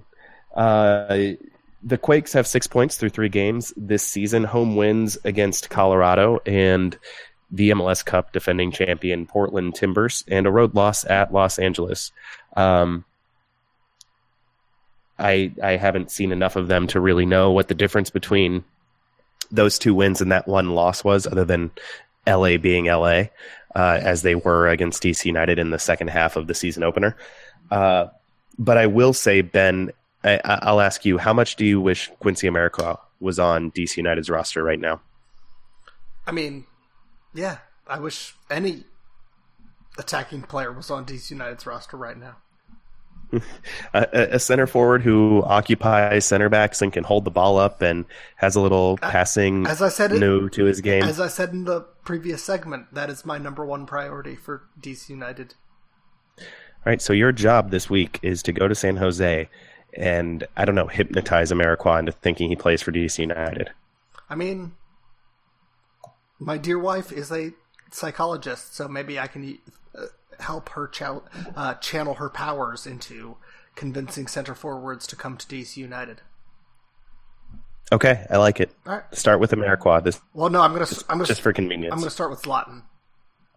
Uh, 0.52 1.34
the 1.84 1.98
Quakes 1.98 2.32
have 2.32 2.48
six 2.48 2.66
points 2.66 2.96
through 2.96 3.10
three 3.10 3.28
games 3.28 3.72
this 3.76 4.02
season. 4.04 4.42
Home 4.42 4.74
wins 4.74 5.16
against 5.24 5.70
Colorado 5.70 6.40
and 6.44 6.98
the 7.52 7.70
MLS 7.70 8.04
Cup 8.04 8.32
defending 8.32 8.72
champion 8.72 9.26
Portland 9.26 9.74
Timbers, 9.74 10.24
and 10.26 10.46
a 10.46 10.50
road 10.50 10.74
loss 10.74 11.04
at 11.04 11.32
Los 11.32 11.58
Angeles. 11.58 12.10
Um, 12.56 13.04
I 15.18 15.52
I 15.62 15.76
haven't 15.76 16.10
seen 16.10 16.32
enough 16.32 16.56
of 16.56 16.68
them 16.68 16.86
to 16.88 17.00
really 17.00 17.26
know 17.26 17.52
what 17.52 17.68
the 17.68 17.74
difference 17.74 18.10
between 18.10 18.64
those 19.50 19.78
two 19.78 19.94
wins 19.94 20.20
and 20.20 20.32
that 20.32 20.48
one 20.48 20.70
loss 20.70 21.04
was, 21.04 21.26
other 21.26 21.44
than 21.44 21.70
LA 22.26 22.56
being 22.56 22.86
LA, 22.86 23.24
uh, 23.74 23.98
as 24.00 24.22
they 24.22 24.34
were 24.34 24.68
against 24.68 25.02
DC 25.02 25.24
United 25.26 25.58
in 25.58 25.70
the 25.70 25.78
second 25.78 26.08
half 26.08 26.36
of 26.36 26.46
the 26.46 26.54
season 26.54 26.82
opener. 26.82 27.16
Uh, 27.70 28.06
but 28.58 28.78
I 28.78 28.86
will 28.86 29.12
say, 29.12 29.42
Ben, 29.42 29.92
I, 30.24 30.40
I'll 30.44 30.80
ask 30.80 31.04
you, 31.04 31.18
how 31.18 31.32
much 31.32 31.56
do 31.56 31.66
you 31.66 31.80
wish 31.80 32.10
Quincy 32.20 32.48
Amarikwa 32.48 32.98
was 33.20 33.38
on 33.38 33.70
DC 33.72 33.96
United's 33.96 34.30
roster 34.30 34.62
right 34.62 34.80
now? 34.80 35.00
I 36.26 36.32
mean, 36.32 36.64
yeah, 37.34 37.58
I 37.86 37.98
wish 37.98 38.34
any 38.50 38.84
attacking 39.98 40.42
player 40.42 40.72
was 40.72 40.90
on 40.90 41.04
DC 41.04 41.30
United's 41.30 41.66
roster 41.66 41.96
right 41.96 42.16
now. 42.16 42.36
A, 43.94 44.34
a- 44.34 44.38
center 44.38 44.66
forward 44.66 45.02
who 45.02 45.42
occupies 45.44 46.26
center 46.26 46.50
backs 46.50 46.82
and 46.82 46.92
can 46.92 47.02
hold 47.04 47.24
the 47.24 47.30
ball 47.30 47.56
up 47.56 47.80
and 47.80 48.04
has 48.36 48.56
a 48.56 48.60
little 48.60 48.98
passing 48.98 49.66
As 49.66 49.80
I 49.80 49.88
said 49.88 50.12
it, 50.12 50.20
to 50.20 50.64
his 50.64 50.82
game. 50.82 51.02
as 51.02 51.18
I 51.18 51.28
said 51.28 51.50
in 51.50 51.64
the 51.64 51.80
previous 52.04 52.42
segment, 52.42 52.92
that 52.92 53.08
is 53.08 53.24
my 53.24 53.38
number 53.38 53.64
one 53.64 53.86
priority 53.86 54.36
for 54.36 54.64
DC 54.78 55.08
United. 55.08 55.54
All 56.38 56.44
right, 56.84 57.00
so 57.00 57.14
your 57.14 57.32
job 57.32 57.70
this 57.70 57.88
week 57.88 58.18
is 58.22 58.42
to 58.42 58.52
go 58.52 58.68
to 58.68 58.74
San 58.74 58.96
Jose 58.96 59.48
and 59.94 60.44
I 60.56 60.64
don't 60.64 60.74
know, 60.74 60.86
hypnotize 60.88 61.50
Amarikwa 61.52 61.98
into 62.00 62.12
thinking 62.12 62.48
he 62.48 62.56
plays 62.56 62.82
for 62.82 62.92
DC 62.92 63.18
United. 63.18 63.70
I 64.28 64.34
mean, 64.34 64.72
my 66.44 66.58
dear 66.58 66.78
wife 66.78 67.12
is 67.12 67.30
a 67.30 67.52
psychologist, 67.90 68.74
so 68.74 68.88
maybe 68.88 69.18
I 69.18 69.26
can 69.26 69.58
uh, 69.94 70.06
help 70.40 70.70
her 70.70 70.88
chal- 70.88 71.24
uh, 71.56 71.74
channel 71.74 72.14
her 72.14 72.28
powers 72.28 72.86
into 72.86 73.36
convincing 73.74 74.26
center 74.26 74.54
forwards 74.54 75.06
to 75.08 75.16
come 75.16 75.36
to 75.36 75.46
DC 75.46 75.76
United. 75.76 76.20
Okay, 77.90 78.26
I 78.30 78.38
like 78.38 78.60
it. 78.60 78.74
All 78.86 78.94
right. 78.94 79.02
Start 79.12 79.40
with 79.40 79.50
Amarikwa, 79.50 80.02
this 80.02 80.20
Well, 80.32 80.48
no, 80.48 80.62
I'm 80.62 80.72
gonna 80.72 80.86
I'm 81.08 81.18
gonna 81.18 81.26
just 81.26 81.42
for 81.42 81.52
convenience. 81.52 81.92
I'm 81.92 81.98
gonna 81.98 82.10
start 82.10 82.30
with 82.30 82.42
Zlatan. 82.42 82.82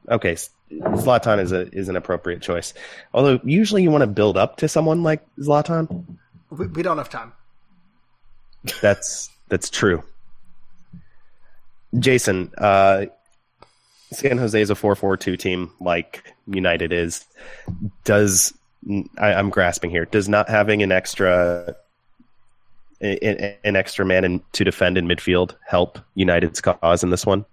Okay, 0.10 0.36
Zlatan 0.72 1.40
is 1.40 1.52
a 1.52 1.70
is 1.74 1.90
an 1.90 1.96
appropriate 1.96 2.42
choice. 2.42 2.74
Although 3.14 3.40
usually 3.44 3.82
you 3.82 3.92
want 3.92 4.02
to 4.02 4.08
build 4.08 4.38
up 4.38 4.58
to 4.58 4.68
someone 4.68 5.04
like 5.04 5.26
Zlatan. 5.40 6.18
We, 6.50 6.68
we 6.68 6.84
don't 6.84 6.98
have 6.98 7.10
time. 7.10 7.34
That's 8.82 9.30
that's 9.48 9.70
true. 9.70 10.04
Jason, 12.00 12.52
uh, 12.58 13.06
San 14.12 14.38
Jose 14.38 14.60
is 14.60 14.70
a 14.70 14.76
four-four-two 14.76 15.38
team, 15.38 15.72
like 15.80 16.34
United 16.48 16.94
is. 16.94 17.26
Does 18.04 18.54
I, 19.18 19.34
I'm 19.34 19.50
grasping 19.50 19.90
here? 19.90 20.06
Does 20.06 20.30
not 20.30 20.50
having 20.50 20.84
an 20.84 20.92
extra 20.92 21.76
an, 23.02 23.56
an 23.64 23.76
extra 23.76 24.06
man 24.06 24.24
in, 24.24 24.42
to 24.54 24.64
defend 24.64 24.98
in 24.98 25.08
midfield 25.08 25.56
help 25.68 26.00
United's 26.16 26.62
cause 26.62 27.04
in 27.04 27.10
this 27.10 27.26
one? 27.26 27.46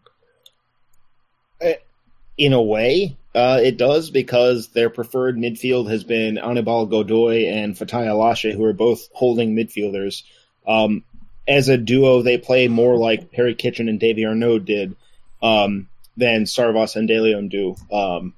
in 2.39 2.53
a 2.53 2.63
way, 2.63 3.17
uh, 3.35 3.61
it 3.63 3.77
does 3.77 4.11
because 4.11 4.69
their 4.69 4.91
preferred 4.91 5.37
midfield 5.37 5.91
has 5.91 6.05
been 6.05 6.39
Anibal 6.39 6.87
Godoy 6.87 7.47
and 7.47 7.75
Fatai 7.75 8.07
Alashe, 8.07 8.55
who 8.55 8.65
are 8.65 8.73
both 8.73 9.09
holding 9.13 9.55
midfielders. 9.55 10.23
Um, 10.67 11.05
as 11.47 11.69
a 11.69 11.77
duo, 11.77 12.23
they 12.23 12.39
play 12.39 12.69
more 12.69 12.97
like 12.97 13.33
Perry 13.33 13.55
Kitchen 13.55 13.89
and 13.89 13.99
Davy 13.99 14.25
Arnaud 14.25 14.61
did 14.61 14.97
um, 15.43 15.89
than 16.17 16.45
Sarvas 16.45 16.97
and 16.97 17.09
De 17.09 17.21
Leon 17.21 17.49
do, 17.49 17.77
um, 17.93 18.35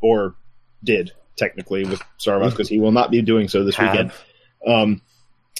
or 0.00 0.34
did 0.82 1.12
technically 1.36 1.84
with 1.84 2.00
Sarvas 2.18 2.50
because 2.50 2.68
he 2.68 2.80
will 2.80 2.92
not 2.92 3.10
be 3.10 3.20
doing 3.22 3.48
so 3.48 3.64
this 3.64 3.76
Have. 3.76 3.92
weekend. 3.92 4.12
Um, 4.66 5.02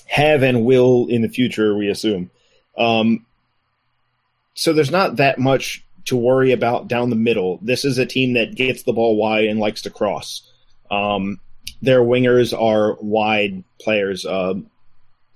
have 0.07 0.43
and 0.43 0.65
will 0.65 1.07
in 1.09 1.23
the 1.23 1.29
future, 1.29 1.77
we 1.77 1.89
assume. 1.89 2.31
Um, 2.79 3.27
so 4.55 4.73
there's 4.73 4.91
not 4.91 5.17
that 5.17 5.39
much 5.39 5.85
to 6.07 6.17
worry 6.17 6.53
about 6.53 6.89
down 6.89 7.11
the 7.11 7.17
middle. 7.17 7.59
This 7.61 7.85
is 7.85 7.99
a 7.99 8.07
team 8.07 8.35
that 8.35 8.55
gets 8.55 8.85
the 8.85 8.93
ball 8.93 9.17
wide 9.17 9.45
and 9.45 9.61
likes 9.61 9.83
to 9.83 9.91
cross. 9.91 10.51
Um, 10.91 11.41
their 11.83 12.01
wingers 12.01 12.59
are 12.59 12.97
wide 13.01 13.65
players. 13.81 14.25
Um 14.25 14.71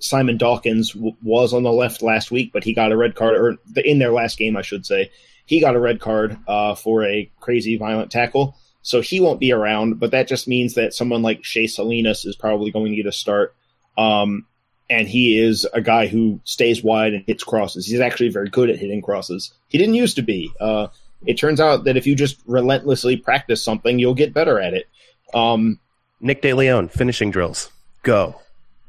Simon 0.00 0.36
Dawkins 0.36 0.92
w- 0.92 1.16
was 1.22 1.54
on 1.54 1.62
the 1.62 1.72
left 1.72 2.02
last 2.02 2.30
week, 2.30 2.52
but 2.52 2.64
he 2.64 2.74
got 2.74 2.92
a 2.92 2.96
red 2.96 3.14
card, 3.14 3.36
or 3.36 3.56
the, 3.66 3.88
in 3.88 3.98
their 3.98 4.12
last 4.12 4.38
game, 4.38 4.56
I 4.56 4.62
should 4.62 4.84
say. 4.84 5.10
He 5.46 5.60
got 5.60 5.76
a 5.76 5.80
red 5.80 6.00
card 6.00 6.38
uh, 6.48 6.74
for 6.74 7.04
a 7.04 7.30
crazy 7.40 7.76
violent 7.76 8.10
tackle, 8.10 8.56
so 8.82 9.00
he 9.00 9.20
won't 9.20 9.40
be 9.40 9.52
around. 9.52 10.00
But 10.00 10.12
that 10.12 10.28
just 10.28 10.48
means 10.48 10.74
that 10.74 10.94
someone 10.94 11.22
like 11.22 11.44
Shea 11.44 11.66
Salinas 11.66 12.24
is 12.24 12.36
probably 12.36 12.70
going 12.70 12.90
to 12.90 12.96
get 12.96 13.06
a 13.06 13.12
start. 13.12 13.54
Um, 13.98 14.46
and 14.88 15.06
he 15.06 15.38
is 15.38 15.66
a 15.72 15.80
guy 15.80 16.08
who 16.08 16.40
stays 16.44 16.82
wide 16.82 17.14
and 17.14 17.24
hits 17.24 17.44
crosses. 17.44 17.86
He's 17.86 18.00
actually 18.00 18.30
very 18.30 18.48
good 18.48 18.70
at 18.70 18.78
hitting 18.78 19.02
crosses. 19.02 19.52
He 19.68 19.78
didn't 19.78 19.94
used 19.94 20.16
to 20.16 20.22
be. 20.22 20.52
Uh, 20.60 20.88
it 21.26 21.34
turns 21.34 21.60
out 21.60 21.84
that 21.84 21.96
if 21.96 22.06
you 22.06 22.14
just 22.14 22.40
relentlessly 22.46 23.16
practice 23.16 23.62
something, 23.62 23.98
you'll 23.98 24.14
get 24.14 24.34
better 24.34 24.58
at 24.60 24.74
it. 24.74 24.88
Um, 25.32 25.78
Nick 26.20 26.42
De 26.42 26.52
Leon 26.52 26.88
finishing 26.88 27.30
drills. 27.30 27.70
Go. 28.02 28.40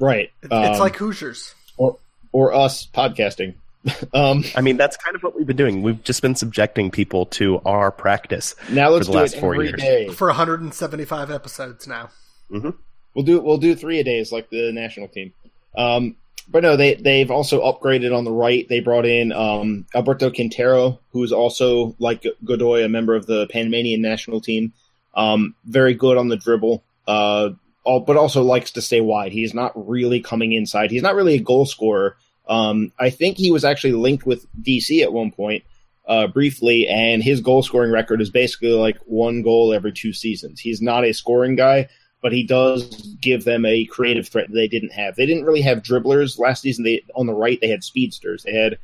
Right. 0.01 0.31
It- 0.43 0.51
Um, 0.51 0.63
it's 0.65 0.79
like 0.79 0.95
Hoosiers. 0.97 1.53
or 1.77 1.97
or 2.33 2.53
us 2.53 2.87
podcasting. 2.93 3.53
um, 4.13 4.43
I 4.55 4.61
mean, 4.61 4.77
that's 4.77 4.95
kind 4.97 5.15
of 5.15 5.23
what 5.23 5.35
we've 5.35 5.47
been 5.47 5.57
doing. 5.57 5.81
We've 5.81 6.03
just 6.03 6.21
been 6.21 6.35
subjecting 6.35 6.91
people 6.91 7.25
to 7.27 7.59
our 7.65 7.91
practice. 7.91 8.55
now 8.69 8.89
let's 8.89 9.07
the 9.07 9.13
do 9.13 9.17
last 9.19 9.33
it 9.35 9.39
four 9.39 9.53
every 9.55 9.67
years. 9.69 9.81
day. 9.81 10.07
For 10.09 10.27
175 10.27 11.31
episodes 11.31 11.87
now. 11.87 12.09
We'll 12.49 13.25
do 13.25 13.39
we'll 13.41 13.57
do 13.57 13.75
three 13.75 13.99
a 13.99 14.03
days 14.03 14.31
like 14.31 14.49
the 14.49 14.71
national 14.71 15.07
team. 15.07 15.33
Um, 15.77 16.15
but 16.49 16.63
no, 16.63 16.75
they 16.75 16.95
they've 16.95 17.31
also 17.31 17.61
upgraded 17.61 18.15
on 18.15 18.23
the 18.23 18.31
right. 18.31 18.67
They 18.67 18.81
brought 18.81 19.05
in 19.05 19.31
um, 19.31 19.85
Alberto 19.95 20.29
Quintero, 20.31 20.99
who's 21.11 21.31
also 21.31 21.95
like 21.99 22.25
Godoy, 22.45 22.83
a 22.83 22.89
member 22.89 23.15
of 23.15 23.25
the 23.25 23.47
Panamanian 23.47 24.01
national 24.01 24.41
team. 24.41 24.73
Um, 25.15 25.55
very 25.65 25.93
good 25.93 26.17
on 26.17 26.27
the 26.29 26.37
dribble, 26.37 26.83
uh, 27.07 27.49
all, 27.83 27.99
but 27.99 28.17
also 28.17 28.43
likes 28.43 28.71
to 28.71 28.81
stay 28.81 29.01
wide. 29.01 29.31
He's 29.31 29.53
not 29.53 29.71
really 29.87 30.19
coming 30.19 30.51
inside. 30.51 30.91
He's 30.91 31.01
not 31.01 31.15
really 31.15 31.35
a 31.35 31.41
goal 31.41 31.65
scorer. 31.65 32.15
Um, 32.47 32.91
I 32.99 33.09
think 33.09 33.37
he 33.37 33.51
was 33.51 33.63
actually 33.63 33.93
linked 33.93 34.25
with 34.25 34.45
DC 34.61 35.01
at 35.01 35.13
one 35.13 35.31
point, 35.31 35.63
uh, 36.07 36.27
briefly, 36.27 36.87
and 36.87 37.23
his 37.23 37.41
goal 37.41 37.63
scoring 37.63 37.91
record 37.91 38.21
is 38.21 38.29
basically 38.29 38.73
like 38.73 38.97
one 39.05 39.41
goal 39.41 39.73
every 39.73 39.93
two 39.93 40.13
seasons. 40.13 40.59
He's 40.59 40.81
not 40.81 41.05
a 41.05 41.13
scoring 41.13 41.55
guy, 41.55 41.89
but 42.21 42.31
he 42.31 42.43
does 42.43 43.15
give 43.21 43.43
them 43.43 43.65
a 43.65 43.85
creative 43.85 44.27
threat 44.27 44.51
they 44.51 44.67
didn't 44.67 44.93
have. 44.93 45.15
They 45.15 45.25
didn't 45.25 45.45
really 45.45 45.61
have 45.61 45.81
dribblers 45.81 46.39
last 46.39 46.61
season. 46.61 46.83
They 46.83 47.03
on 47.15 47.25
the 47.25 47.33
right 47.33 47.59
they 47.61 47.69
had 47.69 47.83
speedsters. 47.83 48.43
They 48.43 48.53
had 48.53 48.77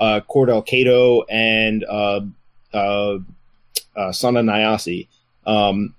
uh, 0.00 0.20
Cordell 0.28 0.64
Cato 0.64 1.22
and 1.22 1.84
uh, 1.84 2.20
uh, 2.72 3.18
uh, 3.96 4.12
Sanna 4.12 4.42
Nyassi. 4.42 5.08
Um, 5.46 5.94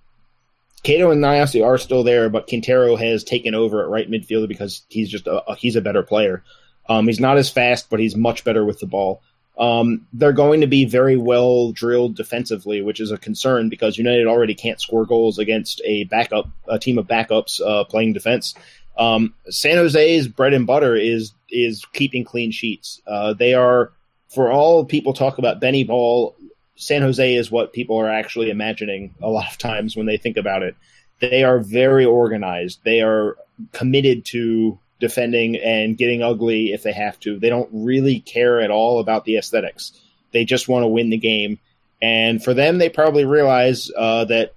Cato 0.86 1.12
and 1.12 1.22
Nyassi 1.24 1.66
are 1.66 1.78
still 1.78 2.04
there, 2.04 2.30
but 2.30 2.48
Quintero 2.48 2.96
has 2.96 3.24
taken 3.24 3.56
over 3.56 3.84
at 3.84 3.90
right 3.90 4.10
midfielder 4.10 4.48
because 4.48 4.84
he's 4.88 5.10
just 5.10 5.28
a, 5.28 5.44
a- 5.50 5.56
he's 5.56 5.76
a 5.76 5.82
better 5.82 6.04
player. 6.04 6.44
Um, 6.88 7.08
he's 7.08 7.20
not 7.20 7.38
as 7.38 7.50
fast, 7.50 7.90
but 7.90 8.00
he's 8.00 8.16
much 8.16 8.44
better 8.44 8.64
with 8.64 8.80
the 8.80 8.86
ball. 8.86 9.22
Um, 9.58 10.06
they're 10.14 10.34
going 10.34 10.62
to 10.62 10.68
be 10.68 10.86
very 10.86 11.18
well 11.18 11.72
drilled 11.72 12.16
defensively, 12.16 12.82
which 12.82 13.00
is 13.00 13.10
a 13.12 13.18
concern 13.18 13.70
because 13.70 13.98
United 13.98 14.28
already 14.28 14.54
can't 14.54 14.80
score 14.80 15.06
goals 15.06 15.40
against 15.40 15.82
a 15.86 16.04
backup, 16.04 16.50
a 16.68 16.78
team 16.78 16.98
of 16.98 17.08
backups 17.08 17.62
uh, 17.66 17.86
playing 17.86 18.14
defense. 18.14 18.54
Um, 18.98 19.34
San 19.50 19.78
Jose's 19.78 20.28
bread 20.28 20.54
and 20.54 20.68
butter 20.68 20.96
is 20.96 21.34
is 21.50 21.86
keeping 21.94 22.24
clean 22.26 22.52
sheets. 22.52 23.02
Uh, 23.08 23.34
they 23.34 23.54
are, 23.54 23.92
for 24.30 24.52
all 24.52 24.86
people 24.86 25.14
talk 25.14 25.38
about 25.38 25.60
Benny 25.62 25.84
Ball, 25.84 26.36
San 26.76 27.02
Jose 27.02 27.36
is 27.36 27.52
what 27.52 27.74
people 27.74 27.98
are 27.98 28.10
actually 28.10 28.50
imagining 28.50 29.16
a 29.22 29.30
lot 29.30 29.52
of 29.52 29.58
times 29.58 29.96
when 29.96 30.06
they 30.06 30.18
think 30.18 30.38
about 30.38 30.64
it. 30.64 30.76
They 31.20 31.44
are 31.44 31.60
very 31.60 32.06
organized. 32.06 32.80
They 32.84 33.02
are 33.02 33.38
committed 33.72 34.26
to 34.26 34.78
defending 35.00 35.56
and 35.58 35.98
getting 35.98 36.22
ugly 36.22 36.74
if 36.74 36.84
they 36.84 36.92
have 36.92 37.20
to. 37.22 37.40
They 37.40 37.50
don't 37.50 37.70
really 37.72 38.20
care 38.20 38.60
at 38.60 38.72
all 38.72 39.00
about 39.00 39.26
the 39.26 39.38
aesthetics. 39.38 39.94
They 40.32 40.44
just 40.44 40.68
want 40.68 40.84
to 40.84 40.88
win 40.88 41.10
the 41.10 41.18
game. 41.18 41.60
And 42.02 42.44
for 42.44 42.54
them, 42.54 42.78
they 42.78 42.90
probably 42.90 43.26
realize 43.26 43.90
uh, 43.98 44.26
that, 44.26 44.54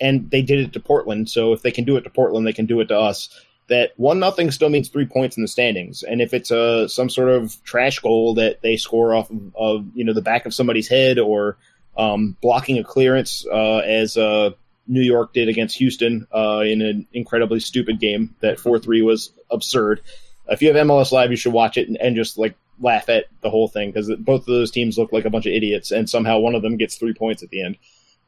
and 0.00 0.30
they 0.30 0.42
did 0.42 0.60
it 0.60 0.72
to 0.74 0.80
Portland. 0.80 1.30
So 1.30 1.52
if 1.52 1.62
they 1.62 1.70
can 1.70 1.84
do 1.84 1.96
it 1.96 2.02
to 2.02 2.10
Portland, 2.10 2.46
they 2.46 2.52
can 2.52 2.66
do 2.66 2.80
it 2.80 2.88
to 2.88 2.98
us. 2.98 3.28
That 3.72 3.92
one 3.96 4.18
nothing 4.18 4.50
still 4.50 4.68
means 4.68 4.90
three 4.90 5.06
points 5.06 5.38
in 5.38 5.42
the 5.42 5.48
standings. 5.48 6.02
And 6.02 6.20
if 6.20 6.34
it's 6.34 6.50
a 6.50 6.90
some 6.90 7.08
sort 7.08 7.30
of 7.30 7.56
trash 7.64 8.00
goal 8.00 8.34
that 8.34 8.60
they 8.60 8.76
score 8.76 9.14
off 9.14 9.30
of, 9.30 9.56
of 9.56 9.86
you 9.94 10.04
know 10.04 10.12
the 10.12 10.20
back 10.20 10.44
of 10.44 10.52
somebody's 10.52 10.88
head 10.88 11.18
or 11.18 11.56
um, 11.96 12.36
blocking 12.42 12.78
a 12.78 12.84
clearance, 12.84 13.46
uh, 13.50 13.78
as 13.78 14.18
uh, 14.18 14.50
New 14.86 15.00
York 15.00 15.32
did 15.32 15.48
against 15.48 15.78
Houston 15.78 16.26
uh, 16.34 16.60
in 16.66 16.82
an 16.82 17.06
incredibly 17.14 17.60
stupid 17.60 17.98
game. 17.98 18.34
That 18.40 18.60
four 18.60 18.78
three 18.78 19.00
was 19.00 19.32
absurd. 19.50 20.02
If 20.48 20.60
you 20.60 20.68
have 20.68 20.86
MLS 20.86 21.10
Live, 21.10 21.30
you 21.30 21.38
should 21.38 21.54
watch 21.54 21.78
it 21.78 21.88
and, 21.88 21.96
and 21.96 22.14
just 22.14 22.36
like 22.36 22.54
laugh 22.78 23.08
at 23.08 23.24
the 23.40 23.48
whole 23.48 23.68
thing 23.68 23.90
because 23.90 24.12
both 24.18 24.42
of 24.42 24.46
those 24.46 24.70
teams 24.70 24.98
look 24.98 25.12
like 25.12 25.24
a 25.24 25.30
bunch 25.30 25.46
of 25.46 25.52
idiots, 25.54 25.92
and 25.92 26.10
somehow 26.10 26.40
one 26.40 26.54
of 26.54 26.60
them 26.60 26.76
gets 26.76 26.96
three 26.96 27.14
points 27.14 27.42
at 27.42 27.48
the 27.48 27.64
end. 27.64 27.78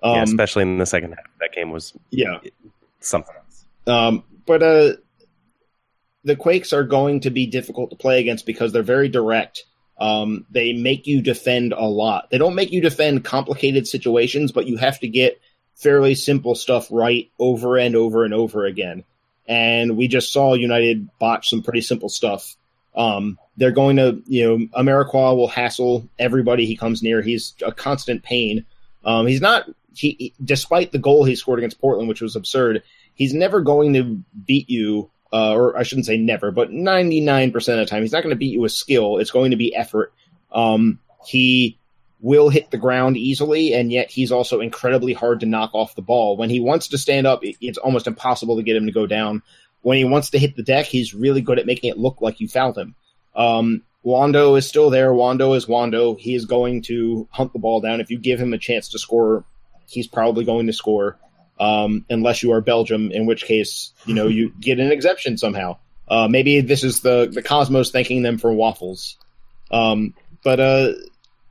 Um, 0.02 0.16
yeah, 0.16 0.22
especially 0.22 0.62
in 0.62 0.78
the 0.78 0.86
second 0.86 1.12
half, 1.12 1.26
that 1.40 1.52
game 1.52 1.70
was 1.70 1.92
yeah 2.08 2.38
something 3.00 3.34
else. 3.36 3.66
Um, 3.86 4.24
but 4.46 4.62
uh, 4.62 4.92
the 6.24 6.36
Quakes 6.36 6.72
are 6.72 6.84
going 6.84 7.20
to 7.20 7.30
be 7.30 7.46
difficult 7.46 7.90
to 7.90 7.96
play 7.96 8.20
against 8.20 8.46
because 8.46 8.72
they're 8.72 8.82
very 8.82 9.08
direct. 9.08 9.64
Um, 9.98 10.46
they 10.50 10.72
make 10.72 11.06
you 11.06 11.22
defend 11.22 11.72
a 11.72 11.84
lot. 11.84 12.30
They 12.30 12.38
don't 12.38 12.54
make 12.54 12.72
you 12.72 12.80
defend 12.80 13.24
complicated 13.24 13.86
situations, 13.86 14.50
but 14.50 14.66
you 14.66 14.76
have 14.76 14.98
to 15.00 15.08
get 15.08 15.40
fairly 15.76 16.14
simple 16.14 16.54
stuff 16.54 16.88
right 16.90 17.30
over 17.38 17.76
and 17.76 17.94
over 17.94 18.24
and 18.24 18.34
over 18.34 18.64
again. 18.64 19.04
And 19.46 19.96
we 19.96 20.08
just 20.08 20.32
saw 20.32 20.54
United 20.54 21.08
botch 21.18 21.50
some 21.50 21.62
pretty 21.62 21.82
simple 21.82 22.08
stuff. 22.08 22.56
Um, 22.96 23.38
they're 23.56 23.72
going 23.72 23.96
to, 23.96 24.22
you 24.26 24.44
know, 24.44 24.66
Amarikwa 24.78 25.36
will 25.36 25.48
hassle 25.48 26.08
everybody 26.18 26.64
he 26.64 26.76
comes 26.76 27.02
near. 27.02 27.22
He's 27.22 27.54
a 27.64 27.72
constant 27.72 28.22
pain. 28.22 28.64
Um, 29.04 29.26
he's 29.26 29.40
not, 29.40 29.68
he, 29.94 30.32
despite 30.42 30.92
the 30.92 30.98
goal 30.98 31.24
he 31.24 31.36
scored 31.36 31.58
against 31.58 31.80
Portland, 31.80 32.08
which 32.08 32.22
was 32.22 32.36
absurd, 32.36 32.82
he's 33.14 33.34
never 33.34 33.60
going 33.60 33.92
to 33.94 34.22
beat 34.46 34.70
you, 34.70 35.10
uh, 35.34 35.52
or 35.52 35.76
I 35.76 35.82
shouldn't 35.82 36.06
say 36.06 36.16
never, 36.16 36.52
but 36.52 36.70
99% 36.70 37.54
of 37.56 37.64
the 37.64 37.86
time, 37.86 38.02
he's 38.02 38.12
not 38.12 38.22
going 38.22 38.34
to 38.34 38.38
beat 38.38 38.52
you 38.52 38.60
with 38.60 38.70
skill. 38.70 39.18
It's 39.18 39.32
going 39.32 39.50
to 39.50 39.56
be 39.56 39.74
effort. 39.74 40.12
Um, 40.52 41.00
he 41.26 41.76
will 42.20 42.50
hit 42.50 42.70
the 42.70 42.78
ground 42.78 43.16
easily, 43.16 43.74
and 43.74 43.90
yet 43.90 44.12
he's 44.12 44.30
also 44.30 44.60
incredibly 44.60 45.12
hard 45.12 45.40
to 45.40 45.46
knock 45.46 45.74
off 45.74 45.96
the 45.96 46.02
ball. 46.02 46.36
When 46.36 46.50
he 46.50 46.60
wants 46.60 46.86
to 46.88 46.98
stand 46.98 47.26
up, 47.26 47.40
it's 47.42 47.78
almost 47.78 48.06
impossible 48.06 48.58
to 48.58 48.62
get 48.62 48.76
him 48.76 48.86
to 48.86 48.92
go 48.92 49.08
down. 49.08 49.42
When 49.82 49.98
he 49.98 50.04
wants 50.04 50.30
to 50.30 50.38
hit 50.38 50.54
the 50.54 50.62
deck, 50.62 50.86
he's 50.86 51.14
really 51.14 51.40
good 51.40 51.58
at 51.58 51.66
making 51.66 51.90
it 51.90 51.98
look 51.98 52.20
like 52.20 52.38
you 52.38 52.46
fouled 52.46 52.78
him. 52.78 52.94
Um, 53.34 53.82
Wondo 54.04 54.54
is 54.54 54.68
still 54.68 54.88
there. 54.88 55.12
Wondo 55.12 55.54
is 55.54 55.66
Wondo. 55.66 56.14
He 56.14 56.36
is 56.36 56.44
going 56.44 56.82
to 56.82 57.26
hunt 57.32 57.52
the 57.52 57.58
ball 57.58 57.80
down. 57.80 58.00
If 58.00 58.10
you 58.10 58.18
give 58.18 58.38
him 58.38 58.52
a 58.52 58.58
chance 58.58 58.90
to 58.90 59.00
score, 59.00 59.44
he's 59.88 60.06
probably 60.06 60.44
going 60.44 60.68
to 60.68 60.72
score. 60.72 61.18
Um, 61.58 62.04
unless 62.10 62.42
you 62.42 62.52
are 62.52 62.60
Belgium, 62.60 63.12
in 63.12 63.26
which 63.26 63.44
case, 63.44 63.92
you 64.06 64.14
know, 64.14 64.26
you 64.26 64.52
get 64.60 64.80
an 64.80 64.90
exemption 64.90 65.38
somehow. 65.38 65.78
Uh, 66.08 66.28
maybe 66.28 66.60
this 66.60 66.82
is 66.82 67.00
the, 67.00 67.30
the 67.32 67.42
Cosmos 67.42 67.90
thanking 67.90 68.22
them 68.22 68.38
for 68.38 68.52
waffles. 68.52 69.16
Um, 69.70 70.14
but, 70.42 70.60
uh, 70.60 70.92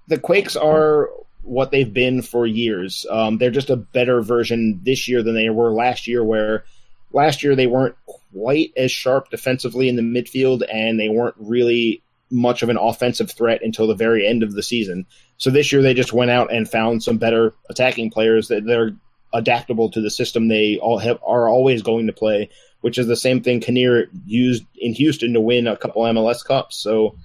the 0.07 0.19
Quakes 0.19 0.55
are 0.55 1.09
what 1.43 1.71
they've 1.71 1.91
been 1.91 2.21
for 2.21 2.45
years. 2.45 3.05
Um, 3.09 3.37
they're 3.37 3.51
just 3.51 3.69
a 3.69 3.75
better 3.75 4.21
version 4.21 4.81
this 4.83 5.07
year 5.07 5.23
than 5.23 5.35
they 5.35 5.49
were 5.49 5.71
last 5.71 6.07
year, 6.07 6.23
where 6.23 6.65
last 7.11 7.43
year 7.43 7.55
they 7.55 7.67
weren't 7.67 7.95
quite 8.05 8.73
as 8.75 8.91
sharp 8.91 9.29
defensively 9.29 9.87
in 9.87 9.95
the 9.95 10.01
midfield 10.01 10.63
and 10.71 10.99
they 10.99 11.09
weren't 11.09 11.35
really 11.37 12.01
much 12.29 12.63
of 12.63 12.69
an 12.69 12.77
offensive 12.77 13.31
threat 13.31 13.61
until 13.63 13.87
the 13.87 13.95
very 13.95 14.27
end 14.27 14.43
of 14.43 14.53
the 14.53 14.63
season. 14.63 15.05
So 15.37 15.51
this 15.51 15.71
year 15.71 15.81
they 15.81 15.93
just 15.93 16.13
went 16.13 16.31
out 16.31 16.51
and 16.51 16.69
found 16.69 17.03
some 17.03 17.17
better 17.17 17.53
attacking 17.69 18.09
players 18.09 18.47
that 18.47 18.65
they're 18.65 18.95
adaptable 19.33 19.89
to 19.91 20.01
the 20.01 20.09
system 20.09 20.47
they 20.47 20.77
all 20.77 20.99
have, 20.99 21.19
are 21.25 21.49
always 21.49 21.81
going 21.81 22.07
to 22.07 22.13
play, 22.13 22.49
which 22.81 22.97
is 22.97 23.07
the 23.07 23.15
same 23.15 23.41
thing 23.41 23.59
Kinnear 23.59 24.07
used 24.25 24.65
in 24.75 24.93
Houston 24.93 25.33
to 25.33 25.41
win 25.41 25.67
a 25.67 25.75
couple 25.75 26.03
MLS 26.03 26.45
Cups. 26.45 26.77
So 26.77 27.17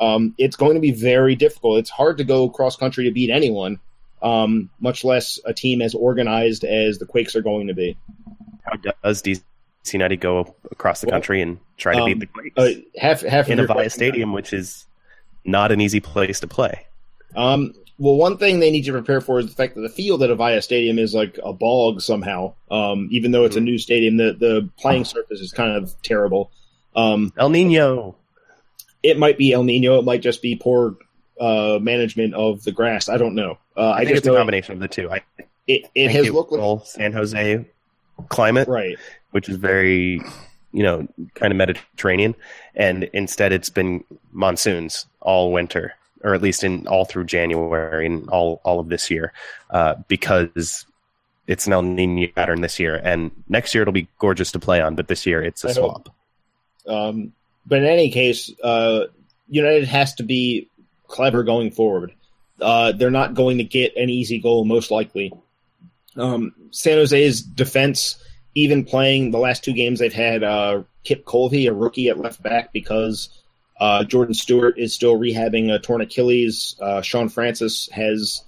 um, 0.00 0.34
it's 0.38 0.56
going 0.56 0.74
to 0.74 0.80
be 0.80 0.92
very 0.92 1.34
difficult. 1.34 1.78
It's 1.78 1.90
hard 1.90 2.18
to 2.18 2.24
go 2.24 2.48
cross 2.48 2.76
country 2.76 3.04
to 3.04 3.10
beat 3.10 3.30
anyone, 3.30 3.80
um, 4.22 4.70
much 4.80 5.04
less 5.04 5.40
a 5.44 5.52
team 5.52 5.82
as 5.82 5.94
organized 5.94 6.64
as 6.64 6.98
the 6.98 7.06
Quakes 7.06 7.34
are 7.34 7.42
going 7.42 7.66
to 7.66 7.74
be. 7.74 7.96
How 8.62 8.92
does 9.02 9.22
DC 9.22 9.42
United 9.92 10.20
go 10.20 10.54
across 10.70 11.00
the 11.00 11.06
well, 11.06 11.14
country 11.14 11.40
and 11.40 11.58
try 11.76 11.94
to 11.94 12.00
um, 12.00 12.06
beat 12.06 12.20
the 12.20 12.26
Quakes? 12.26 12.58
Uh, 12.58 12.80
half, 12.98 13.20
half 13.22 13.48
in 13.48 13.58
Avaya 13.58 13.90
Stadium, 13.90 14.32
which 14.32 14.52
is 14.52 14.86
not 15.44 15.72
an 15.72 15.80
easy 15.80 16.00
place 16.00 16.40
to 16.40 16.46
play. 16.46 16.86
Um, 17.34 17.72
well, 17.98 18.16
one 18.16 18.36
thing 18.36 18.60
they 18.60 18.70
need 18.70 18.84
to 18.84 18.92
prepare 18.92 19.20
for 19.20 19.38
is 19.38 19.46
the 19.46 19.54
fact 19.54 19.74
that 19.74 19.80
the 19.80 19.88
field 19.88 20.22
at 20.22 20.30
Avaya 20.30 20.62
Stadium 20.62 20.98
is 20.98 21.14
like 21.14 21.38
a 21.42 21.52
bog 21.52 22.00
somehow. 22.00 22.54
Um, 22.70 23.08
even 23.10 23.32
though 23.32 23.44
it's 23.44 23.56
a 23.56 23.60
new 23.60 23.78
stadium, 23.78 24.16
the 24.16 24.32
the 24.32 24.68
playing 24.78 25.04
surface 25.04 25.40
is 25.40 25.52
kind 25.52 25.72
of 25.72 25.94
terrible. 26.02 26.50
Um, 26.94 27.32
El 27.36 27.50
Nino 27.50 28.16
it 29.06 29.18
might 29.18 29.38
be 29.38 29.52
El 29.52 29.62
Nino. 29.62 29.98
It 29.98 30.04
might 30.04 30.20
just 30.20 30.42
be 30.42 30.56
poor 30.56 30.96
uh, 31.40 31.78
management 31.80 32.34
of 32.34 32.64
the 32.64 32.72
grass. 32.72 33.08
I 33.08 33.16
don't 33.16 33.34
know. 33.34 33.58
Uh, 33.76 33.90
I, 33.90 33.98
I 33.98 34.04
just 34.04 34.18
it's 34.18 34.26
a 34.26 34.34
combination 34.34 34.74
of 34.74 34.80
the 34.80 34.88
two. 34.88 35.10
I, 35.10 35.22
it 35.66 35.88
it 35.94 36.10
has 36.10 36.30
looked 36.30 36.52
like 36.52 36.86
San 36.86 37.12
Jose 37.12 37.64
climate, 38.28 38.68
right? 38.68 38.96
Which 39.30 39.48
is 39.48 39.56
very, 39.56 40.20
you 40.72 40.82
know, 40.82 41.06
kind 41.34 41.52
of 41.52 41.56
Mediterranean, 41.56 42.34
and 42.74 43.04
instead 43.12 43.52
it's 43.52 43.70
been 43.70 44.04
monsoons 44.32 45.06
all 45.20 45.52
winter, 45.52 45.94
or 46.22 46.34
at 46.34 46.42
least 46.42 46.64
in 46.64 46.86
all 46.86 47.04
through 47.04 47.24
January 47.24 48.06
and 48.06 48.28
all 48.28 48.60
all 48.64 48.80
of 48.80 48.88
this 48.88 49.10
year, 49.10 49.32
uh, 49.70 49.94
because 50.08 50.86
it's 51.46 51.66
an 51.66 51.72
El 51.72 51.82
Nino 51.82 52.26
pattern 52.34 52.60
this 52.60 52.80
year, 52.80 53.00
and 53.02 53.30
next 53.48 53.74
year 53.74 53.82
it'll 53.82 53.92
be 53.92 54.08
gorgeous 54.18 54.52
to 54.52 54.58
play 54.58 54.80
on, 54.80 54.94
but 54.94 55.08
this 55.08 55.26
year 55.26 55.42
it's 55.42 55.62
a 55.64 55.72
swamp. 55.72 56.08
Um, 56.86 57.32
but 57.66 57.78
in 57.78 57.86
any 57.86 58.10
case, 58.10 58.50
uh, 58.62 59.06
United 59.48 59.86
has 59.86 60.14
to 60.14 60.22
be 60.22 60.68
clever 61.06 61.42
going 61.44 61.70
forward. 61.70 62.12
Uh, 62.60 62.92
they're 62.92 63.10
not 63.10 63.34
going 63.34 63.58
to 63.58 63.64
get 63.64 63.96
an 63.96 64.08
easy 64.08 64.40
goal, 64.40 64.64
most 64.64 64.90
likely. 64.90 65.32
Um, 66.16 66.54
San 66.70 66.96
Jose's 66.96 67.42
defense, 67.42 68.16
even 68.54 68.84
playing 68.84 69.30
the 69.30 69.38
last 69.38 69.62
two 69.62 69.72
games, 69.72 69.98
they've 69.98 70.12
had 70.12 70.42
uh, 70.42 70.82
Kip 71.04 71.24
Colvey, 71.24 71.68
a 71.68 71.74
rookie 71.74 72.08
at 72.08 72.18
left 72.18 72.42
back, 72.42 72.72
because 72.72 73.28
uh, 73.78 74.04
Jordan 74.04 74.34
Stewart 74.34 74.78
is 74.78 74.94
still 74.94 75.18
rehabbing 75.18 75.72
a 75.72 75.78
torn 75.78 76.00
Achilles. 76.00 76.76
Uh, 76.80 77.02
Shaun 77.02 77.28
Francis 77.28 77.88
has. 77.92 78.42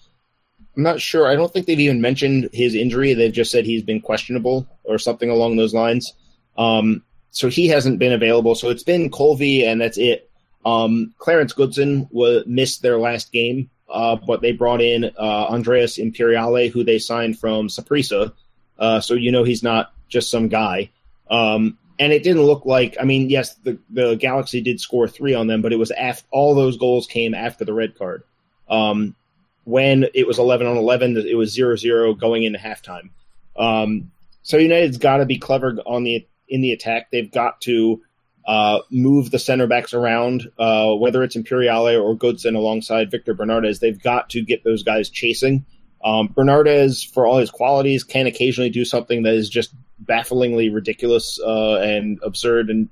I'm 0.76 0.82
not 0.82 1.00
sure. 1.00 1.26
I 1.26 1.34
don't 1.34 1.52
think 1.52 1.66
they've 1.66 1.80
even 1.80 2.00
mentioned 2.00 2.50
his 2.52 2.74
injury. 2.74 3.12
They've 3.12 3.32
just 3.32 3.50
said 3.50 3.64
he's 3.64 3.82
been 3.82 4.00
questionable 4.00 4.68
or 4.84 4.98
something 4.98 5.28
along 5.28 5.56
those 5.56 5.74
lines. 5.74 6.14
Um, 6.56 7.02
so 7.30 7.48
he 7.48 7.68
hasn't 7.68 7.98
been 7.98 8.12
available. 8.12 8.54
So 8.54 8.70
it's 8.70 8.84
been 8.84 9.10
Colvey, 9.10 9.64
and 9.64 9.80
that's 9.80 9.98
it. 9.98 10.30
Um, 10.64 11.14
Clarence 11.18 11.52
Goodson 11.52 12.08
missed 12.46 12.82
their 12.82 12.98
last 12.98 13.32
game, 13.32 13.70
uh, 13.88 14.16
but 14.16 14.40
they 14.40 14.52
brought 14.52 14.80
in 14.80 15.04
uh, 15.04 15.46
Andres 15.46 15.98
Imperiale, 15.98 16.70
who 16.70 16.84
they 16.84 16.98
signed 16.98 17.38
from 17.38 17.68
Saprissa. 17.68 18.32
Uh, 18.78 19.00
so 19.00 19.14
you 19.14 19.32
know 19.32 19.44
he's 19.44 19.62
not 19.62 19.92
just 20.08 20.30
some 20.30 20.48
guy. 20.48 20.90
Um, 21.30 21.78
and 21.98 22.12
it 22.12 22.22
didn't 22.22 22.42
look 22.42 22.64
like. 22.64 22.96
I 23.00 23.04
mean, 23.04 23.30
yes, 23.30 23.54
the 23.56 23.78
the 23.90 24.14
Galaxy 24.14 24.60
did 24.60 24.80
score 24.80 25.08
three 25.08 25.34
on 25.34 25.46
them, 25.46 25.62
but 25.62 25.72
it 25.72 25.78
was 25.78 25.90
after 25.90 26.26
all 26.30 26.54
those 26.54 26.76
goals 26.76 27.06
came 27.06 27.34
after 27.34 27.64
the 27.64 27.74
red 27.74 27.96
card. 27.96 28.22
Um, 28.68 29.16
when 29.64 30.06
it 30.14 30.26
was 30.26 30.38
eleven 30.38 30.66
on 30.66 30.76
eleven, 30.76 31.16
it 31.16 31.36
was 31.36 31.56
0-0 31.56 32.18
going 32.18 32.44
into 32.44 32.58
halftime. 32.58 33.10
Um, 33.56 34.12
so 34.42 34.56
United's 34.56 34.98
got 34.98 35.18
to 35.18 35.26
be 35.26 35.38
clever 35.38 35.76
on 35.84 36.04
the 36.04 36.26
in 36.48 36.60
the 36.60 36.72
attack. 36.72 37.10
They've 37.10 37.30
got 37.30 37.60
to 37.62 38.02
uh, 38.46 38.80
move 38.90 39.30
the 39.30 39.38
center 39.38 39.66
backs 39.66 39.92
around, 39.92 40.50
uh, 40.58 40.94
whether 40.94 41.22
it's 41.22 41.36
Imperiale 41.36 41.96
or 42.00 42.16
Goodson 42.16 42.54
alongside 42.54 43.10
Victor 43.10 43.34
Bernardez. 43.34 43.78
They've 43.78 44.02
got 44.02 44.30
to 44.30 44.42
get 44.42 44.64
those 44.64 44.82
guys 44.82 45.10
chasing. 45.10 45.66
Um, 46.02 46.28
Bernardez, 46.28 47.02
for 47.02 47.26
all 47.26 47.38
his 47.38 47.50
qualities, 47.50 48.04
can 48.04 48.26
occasionally 48.26 48.70
do 48.70 48.84
something 48.86 49.24
that 49.24 49.34
is 49.34 49.50
just 49.50 49.74
bafflingly 50.08 50.70
ridiculous 50.70 51.38
uh, 51.40 51.76
and 51.76 52.18
absurd 52.22 52.70
and 52.70 52.88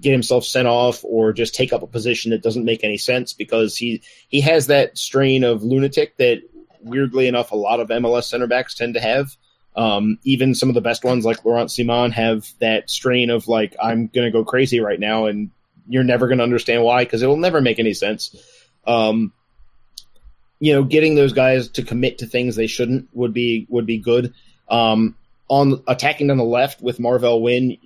get 0.00 0.12
himself 0.12 0.44
sent 0.44 0.68
off 0.68 1.04
or 1.04 1.32
just 1.32 1.54
take 1.54 1.72
up 1.72 1.82
a 1.82 1.86
position 1.86 2.30
that 2.30 2.42
doesn't 2.42 2.64
make 2.64 2.84
any 2.84 2.98
sense 2.98 3.32
because 3.32 3.76
he 3.76 4.02
he 4.28 4.40
has 4.40 4.66
that 4.66 4.96
strain 4.98 5.44
of 5.44 5.62
lunatic 5.62 6.16
that 6.16 6.42
weirdly 6.84 7.26
enough 7.26 7.50
a 7.50 7.56
lot 7.56 7.80
of 7.80 7.88
MLS 7.88 8.24
center 8.24 8.46
backs 8.46 8.74
tend 8.74 8.94
to 8.94 9.00
have. 9.00 9.36
Um, 9.76 10.18
even 10.22 10.54
some 10.54 10.68
of 10.68 10.76
the 10.76 10.80
best 10.80 11.04
ones 11.04 11.24
like 11.24 11.44
Laurent 11.44 11.68
Ciman 11.68 12.12
have 12.12 12.46
that 12.60 12.88
strain 12.88 13.30
of 13.30 13.48
like, 13.48 13.74
I'm 13.82 14.06
going 14.06 14.26
to 14.26 14.30
go 14.30 14.44
crazy 14.44 14.78
right 14.78 15.00
now 15.00 15.26
and 15.26 15.50
you're 15.88 16.04
never 16.04 16.28
going 16.28 16.38
to 16.38 16.44
understand 16.44 16.84
why 16.84 17.04
because 17.04 17.22
it 17.22 17.26
will 17.26 17.36
never 17.36 17.60
make 17.60 17.80
any 17.80 17.94
sense. 17.94 18.36
Um, 18.86 19.32
you 20.60 20.72
know, 20.72 20.84
getting 20.84 21.16
those 21.16 21.32
guys 21.32 21.70
to 21.70 21.82
commit 21.82 22.18
to 22.18 22.26
things 22.26 22.54
they 22.54 22.68
shouldn't 22.68 23.08
would 23.12 23.34
be 23.34 23.66
would 23.68 23.86
be 23.86 23.98
good. 23.98 24.32
Um, 24.68 25.16
on 25.48 25.82
attacking 25.86 26.30
on 26.30 26.36
the 26.36 26.44
left 26.44 26.80
with 26.80 27.00
Marvell 27.00 27.42
Wynne, 27.42 27.76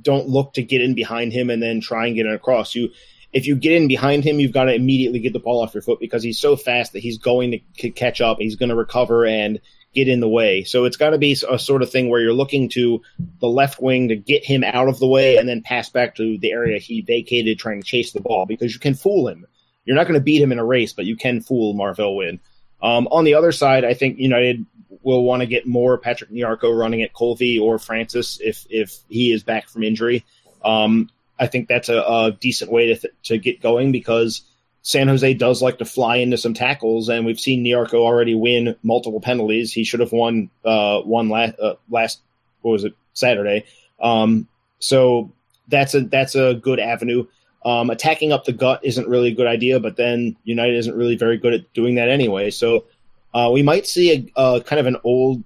don't 0.00 0.28
look 0.28 0.54
to 0.54 0.62
get 0.62 0.82
in 0.82 0.94
behind 0.94 1.32
him 1.32 1.50
and 1.50 1.62
then 1.62 1.80
try 1.80 2.06
and 2.06 2.16
get 2.16 2.26
it 2.26 2.34
across. 2.34 2.74
You 2.74 2.90
if 3.32 3.46
you 3.46 3.54
get 3.54 3.74
in 3.74 3.86
behind 3.86 4.24
him, 4.24 4.40
you've 4.40 4.52
got 4.52 4.64
to 4.64 4.74
immediately 4.74 5.20
get 5.20 5.32
the 5.32 5.38
ball 5.38 5.62
off 5.62 5.74
your 5.74 5.82
foot 5.82 6.00
because 6.00 6.22
he's 6.22 6.40
so 6.40 6.56
fast 6.56 6.92
that 6.92 6.98
he's 6.98 7.18
going 7.18 7.60
to 7.78 7.90
catch 7.90 8.20
up. 8.20 8.38
He's 8.38 8.56
going 8.56 8.70
to 8.70 8.74
recover 8.74 9.24
and 9.24 9.60
get 9.94 10.08
in 10.08 10.20
the 10.20 10.28
way. 10.28 10.64
So 10.64 10.84
it's 10.84 10.96
got 10.96 11.10
to 11.10 11.18
be 11.18 11.36
a 11.48 11.58
sort 11.58 11.82
of 11.82 11.90
thing 11.90 12.08
where 12.08 12.20
you're 12.20 12.32
looking 12.32 12.68
to 12.70 13.02
the 13.40 13.48
left 13.48 13.80
wing 13.80 14.08
to 14.08 14.16
get 14.16 14.44
him 14.44 14.64
out 14.64 14.88
of 14.88 14.98
the 14.98 15.06
way 15.06 15.36
and 15.36 15.48
then 15.48 15.62
pass 15.62 15.88
back 15.88 16.16
to 16.16 16.38
the 16.38 16.52
area 16.52 16.78
he 16.78 17.02
vacated 17.02 17.58
trying 17.58 17.80
to 17.80 17.86
chase 17.86 18.12
the 18.12 18.20
ball 18.20 18.46
because 18.46 18.72
you 18.72 18.80
can 18.80 18.94
fool 18.94 19.28
him. 19.28 19.46
You're 19.84 19.96
not 19.96 20.06
going 20.06 20.18
to 20.18 20.24
beat 20.24 20.42
him 20.42 20.52
in 20.52 20.58
a 20.58 20.64
race, 20.64 20.92
but 20.92 21.06
you 21.06 21.16
can 21.16 21.40
fool 21.40 21.72
Marvell 21.72 22.14
Wynne. 22.14 22.40
Um, 22.82 23.08
on 23.10 23.24
the 23.24 23.34
other 23.34 23.52
side, 23.52 23.84
I 23.84 23.94
think 23.94 24.18
United 24.18 24.64
will 25.02 25.24
want 25.24 25.40
to 25.40 25.46
get 25.46 25.66
more 25.66 25.98
Patrick 25.98 26.30
Nyarko 26.30 26.76
running 26.76 27.02
at 27.02 27.12
Colvey 27.12 27.60
or 27.60 27.78
Francis 27.78 28.38
if 28.40 28.66
if 28.70 28.98
he 29.08 29.32
is 29.32 29.42
back 29.42 29.68
from 29.68 29.82
injury. 29.82 30.24
Um, 30.64 31.10
I 31.38 31.46
think 31.46 31.68
that's 31.68 31.88
a, 31.88 32.02
a 32.02 32.36
decent 32.38 32.70
way 32.70 32.86
to 32.86 32.96
th- 32.96 33.14
to 33.24 33.38
get 33.38 33.62
going 33.62 33.92
because 33.92 34.42
San 34.82 35.08
Jose 35.08 35.34
does 35.34 35.62
like 35.62 35.78
to 35.78 35.84
fly 35.84 36.16
into 36.16 36.36
some 36.36 36.54
tackles, 36.54 37.08
and 37.08 37.24
we've 37.24 37.40
seen 37.40 37.64
Nyarko 37.64 37.94
already 37.94 38.34
win 38.34 38.76
multiple 38.82 39.20
penalties. 39.20 39.72
He 39.72 39.84
should 39.84 40.00
have 40.00 40.12
won 40.12 40.50
uh, 40.64 41.00
one 41.00 41.28
last 41.28 41.58
uh, 41.60 41.74
last 41.88 42.20
what 42.62 42.72
was 42.72 42.84
it 42.84 42.94
Saturday. 43.14 43.64
Um, 44.00 44.48
so 44.78 45.32
that's 45.68 45.94
a 45.94 46.00
that's 46.02 46.34
a 46.34 46.54
good 46.54 46.80
avenue. 46.80 47.26
Um, 47.64 47.90
attacking 47.90 48.32
up 48.32 48.44
the 48.44 48.52
gut 48.52 48.80
isn't 48.82 49.06
really 49.06 49.28
a 49.28 49.34
good 49.34 49.46
idea, 49.46 49.80
but 49.80 49.96
then 49.96 50.36
United 50.44 50.76
isn't 50.76 50.96
really 50.96 51.16
very 51.16 51.36
good 51.36 51.52
at 51.52 51.72
doing 51.74 51.96
that 51.96 52.08
anyway. 52.08 52.50
So 52.50 52.86
uh, 53.32 53.50
we 53.52 53.62
might 53.62 53.86
see 53.86 54.30
a, 54.36 54.40
a, 54.40 54.60
kind 54.60 54.80
of 54.80 54.86
an 54.86 54.96
old 55.04 55.42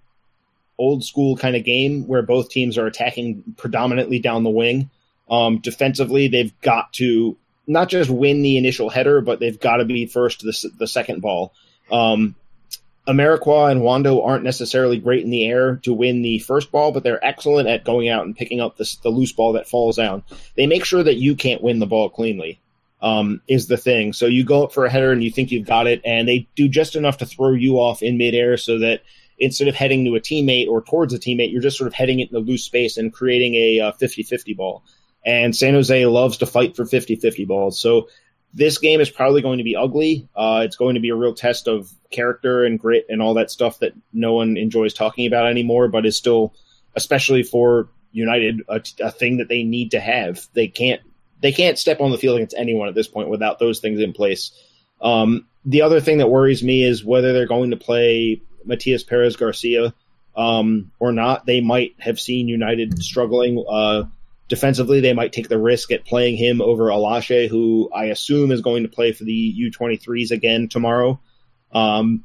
old 0.77 1.05
school 1.05 1.37
kind 1.37 1.55
of 1.55 1.65
game 1.65 2.07
where 2.07 2.23
both 2.23 2.49
teams 2.49 2.79
are 2.79 2.87
attacking 2.87 3.45
predominantly 3.57 4.19
down 4.19 4.43
the 4.43 4.51
wing. 4.51 4.91
Um, 5.31 5.59
defensively, 5.59 6.29
they've 6.29 6.59
got 6.61 6.93
to 6.95 7.37
not 7.67 7.89
just 7.89 8.11
win 8.11 8.43
the 8.43 8.59
initial 8.59 8.91
header, 8.91 9.21
but 9.21 9.41
they've 9.41 9.59
got 9.59 9.77
to 9.77 9.85
be 9.85 10.07
first 10.07 10.41
to 10.41 10.47
the, 10.47 10.71
the 10.79 10.87
second 10.87 11.23
ball. 11.23 11.55
Um, 11.91 12.35
Amarikwa 13.07 13.71
and 13.71 13.83
Wondo 13.83 14.23
aren't 14.23 14.45
necessarily 14.45 14.99
great 14.99 15.25
in 15.25 15.31
the 15.31 15.45
air 15.45 15.77
to 15.83 15.93
win 15.93 16.23
the 16.23 16.39
first 16.39 16.73
ball, 16.73 16.91
but 16.91 17.03
they're 17.03 17.25
excellent 17.25 17.69
at 17.69 17.85
going 17.85 18.09
out 18.09 18.25
and 18.25 18.37
picking 18.37 18.61
up 18.61 18.77
the, 18.77 18.97
the 19.03 19.11
loose 19.11 19.33
ball 19.33 19.53
that 19.53 19.69
falls 19.69 19.97
down. 19.97 20.23
They 20.57 20.67
make 20.67 20.85
sure 20.85 21.03
that 21.03 21.17
you 21.17 21.37
can't 21.37 21.63
win 21.63 21.81
the 21.81 21.87
ball 21.87 22.09
cleanly, 22.09 22.61
um, 23.03 23.41
is 23.49 23.67
the 23.67 23.77
thing. 23.77 24.13
So 24.13 24.27
you 24.27 24.45
go 24.45 24.65
up 24.65 24.73
for 24.73 24.85
a 24.85 24.91
header 24.91 25.13
and 25.13 25.23
you 25.23 25.31
think 25.31 25.51
you've 25.51 25.67
got 25.67 25.87
it, 25.87 26.01
and 26.05 26.27
they 26.27 26.49
do 26.57 26.69
just 26.69 26.97
enough 26.97 27.19
to 27.19 27.27
throw 27.27 27.53
you 27.53 27.75
off 27.77 28.03
in 28.03 28.17
midair 28.17 28.57
so 28.57 28.79
that 28.79 29.03
instead 29.39 29.69
of 29.69 29.75
heading 29.75 30.05
to 30.05 30.15
a 30.15 30.21
teammate 30.21 30.69
or 30.69 30.83
towards 30.83 31.13
a 31.13 31.19
teammate, 31.19 31.53
you're 31.53 31.63
just 31.63 31.77
sort 31.77 31.89
of 31.89 31.95
heading 31.95 32.21
it 32.21 32.31
in 32.31 32.35
the 32.35 32.41
loose 32.41 32.65
space 32.65 32.97
and 32.97 33.13
creating 33.13 33.55
a 33.55 33.93
50 33.93 34.23
uh, 34.23 34.27
50 34.27 34.55
ball. 34.55 34.85
And 35.27 35.57
San 35.57 35.75
Jose 35.75 36.07
loves 36.07 36.39
to 36.39 36.47
fight 36.47 36.77
for 36.77 36.85
50 36.85 37.17
50 37.17 37.45
balls. 37.45 37.81
So 37.81 38.09
this 38.53 38.79
game 38.79 39.01
is 39.01 39.11
probably 39.11 39.43
going 39.43 39.59
to 39.59 39.65
be 39.65 39.75
ugly. 39.75 40.29
Uh, 40.35 40.63
it's 40.65 40.77
going 40.77 40.95
to 40.95 41.01
be 41.01 41.09
a 41.09 41.17
real 41.17 41.35
test 41.35 41.67
of 41.67 41.91
character 42.11 42.65
and 42.65 42.79
grit 42.79 43.07
and 43.09 43.21
all 43.21 43.35
that 43.35 43.51
stuff 43.51 43.81
that 43.81 43.93
no 44.13 44.35
one 44.35 44.57
enjoys 44.57 44.95
talking 44.95 45.27
about 45.27 45.47
anymore, 45.47 45.89
but 45.89 46.07
is 46.07 46.17
still, 46.17 46.55
especially 46.95 47.43
for 47.43 47.89
United, 48.13 48.63
a, 48.69 48.81
a 49.01 49.11
thing 49.11 49.39
that 49.39 49.49
they 49.49 49.65
need 49.65 49.91
to 49.91 50.01
have. 50.01 50.47
They 50.53 50.69
can't 50.69 51.01
they 51.45 51.53
can't 51.53 51.79
step 51.79 52.01
on 52.01 52.11
the 52.11 52.17
field 52.17 52.37
against 52.37 52.57
anyone 52.57 52.89
at 52.89 52.95
this 52.95 53.07
point 53.07 53.29
without 53.29 53.59
those 53.59 53.81
things 53.81 54.01
in 54.01 54.15
place. 54.15 54.51
Um, 55.03 55.47
the 55.67 55.83
other 55.83 56.01
thing 56.01 56.17
that 56.19 56.31
worries 56.31 56.63
me 56.63 56.83
is 56.83 57.05
whether 57.05 57.35
they're 57.35 57.47
going 57.47 57.73
to 57.73 57.77
play 57.77 58.41
Matias 58.65 59.03
Perez 59.03 59.37
Garcia 59.37 59.93
um, 60.35 60.91
or 60.99 61.13
not. 61.13 61.45
They 61.45 61.61
might 61.61 61.97
have 61.99 62.19
seen 62.19 62.49
United 62.49 63.03
struggling. 63.03 63.63
Uh, 63.69 64.05
Defensively, 64.49 65.01
they 65.01 65.13
might 65.13 65.33
take 65.33 65.49
the 65.49 65.59
risk 65.59 65.91
at 65.91 66.07
playing 66.07 66.37
him 66.37 66.63
over 66.63 66.85
Alashe, 66.85 67.49
who 67.49 67.91
I 67.95 68.07
assume 68.07 68.53
is 68.53 68.61
going 68.61 68.83
to 68.85 68.89
play 68.89 69.13
for 69.13 69.25
the 69.25 69.71
U23s 69.71 70.31
again 70.31 70.69
tomorrow. 70.69 71.21
Um, 71.73 72.25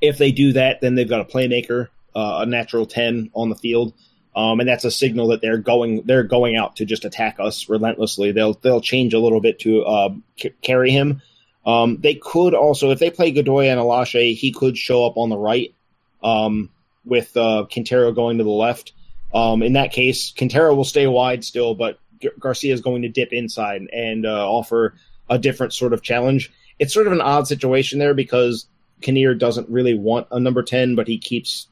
if 0.00 0.18
they 0.18 0.32
do 0.32 0.52
that, 0.54 0.80
then 0.80 0.94
they've 0.94 1.08
got 1.08 1.20
a 1.20 1.24
playmaker, 1.24 1.88
uh, 2.14 2.40
a 2.42 2.46
natural 2.46 2.86
10 2.86 3.30
on 3.34 3.50
the 3.50 3.56
field. 3.56 3.94
Um, 4.36 4.60
and 4.60 4.68
that's 4.68 4.84
a 4.84 4.90
signal 4.90 5.28
that 5.28 5.40
they're 5.40 5.58
going 5.58 6.02
they're 6.06 6.24
going 6.24 6.56
out 6.56 6.76
to 6.76 6.84
just 6.84 7.04
attack 7.04 7.36
us 7.38 7.68
relentlessly. 7.68 8.32
They'll 8.32 8.54
they'll 8.54 8.80
change 8.80 9.14
a 9.14 9.20
little 9.20 9.40
bit 9.40 9.60
to 9.60 9.82
uh, 9.84 10.14
c- 10.36 10.54
carry 10.60 10.90
him. 10.90 11.22
Um, 11.66 11.98
they 12.00 12.14
could 12.14 12.54
also, 12.54 12.90
if 12.90 12.98
they 12.98 13.10
play 13.10 13.30
Godoy 13.30 13.66
and 13.66 13.80
Alashe, 13.80 14.36
he 14.36 14.52
could 14.52 14.76
show 14.76 15.06
up 15.06 15.16
on 15.16 15.30
the 15.30 15.38
right 15.38 15.74
um, 16.22 16.70
with 17.04 17.36
uh, 17.36 17.66
Quintero 17.72 18.12
going 18.12 18.38
to 18.38 18.44
the 18.44 18.50
left. 18.50 18.92
Um, 19.32 19.62
in 19.62 19.72
that 19.72 19.92
case, 19.92 20.32
Quintero 20.36 20.74
will 20.74 20.84
stay 20.84 21.06
wide 21.06 21.44
still, 21.44 21.74
but 21.74 21.98
Garcia 22.38 22.72
is 22.72 22.80
going 22.80 23.02
to 23.02 23.08
dip 23.08 23.32
inside 23.32 23.82
and 23.92 24.26
uh, 24.26 24.48
offer 24.48 24.94
a 25.28 25.38
different 25.38 25.72
sort 25.72 25.92
of 25.92 26.02
challenge. 26.02 26.52
It's 26.78 26.92
sort 26.92 27.06
of 27.06 27.12
an 27.12 27.20
odd 27.20 27.48
situation 27.48 27.98
there 27.98 28.14
because 28.14 28.66
Kinnear 29.00 29.34
doesn't 29.34 29.68
really 29.68 29.94
want 29.94 30.26
a 30.30 30.40
number 30.40 30.62
10, 30.62 30.94
but 30.94 31.08
he 31.08 31.18
keeps 31.18 31.68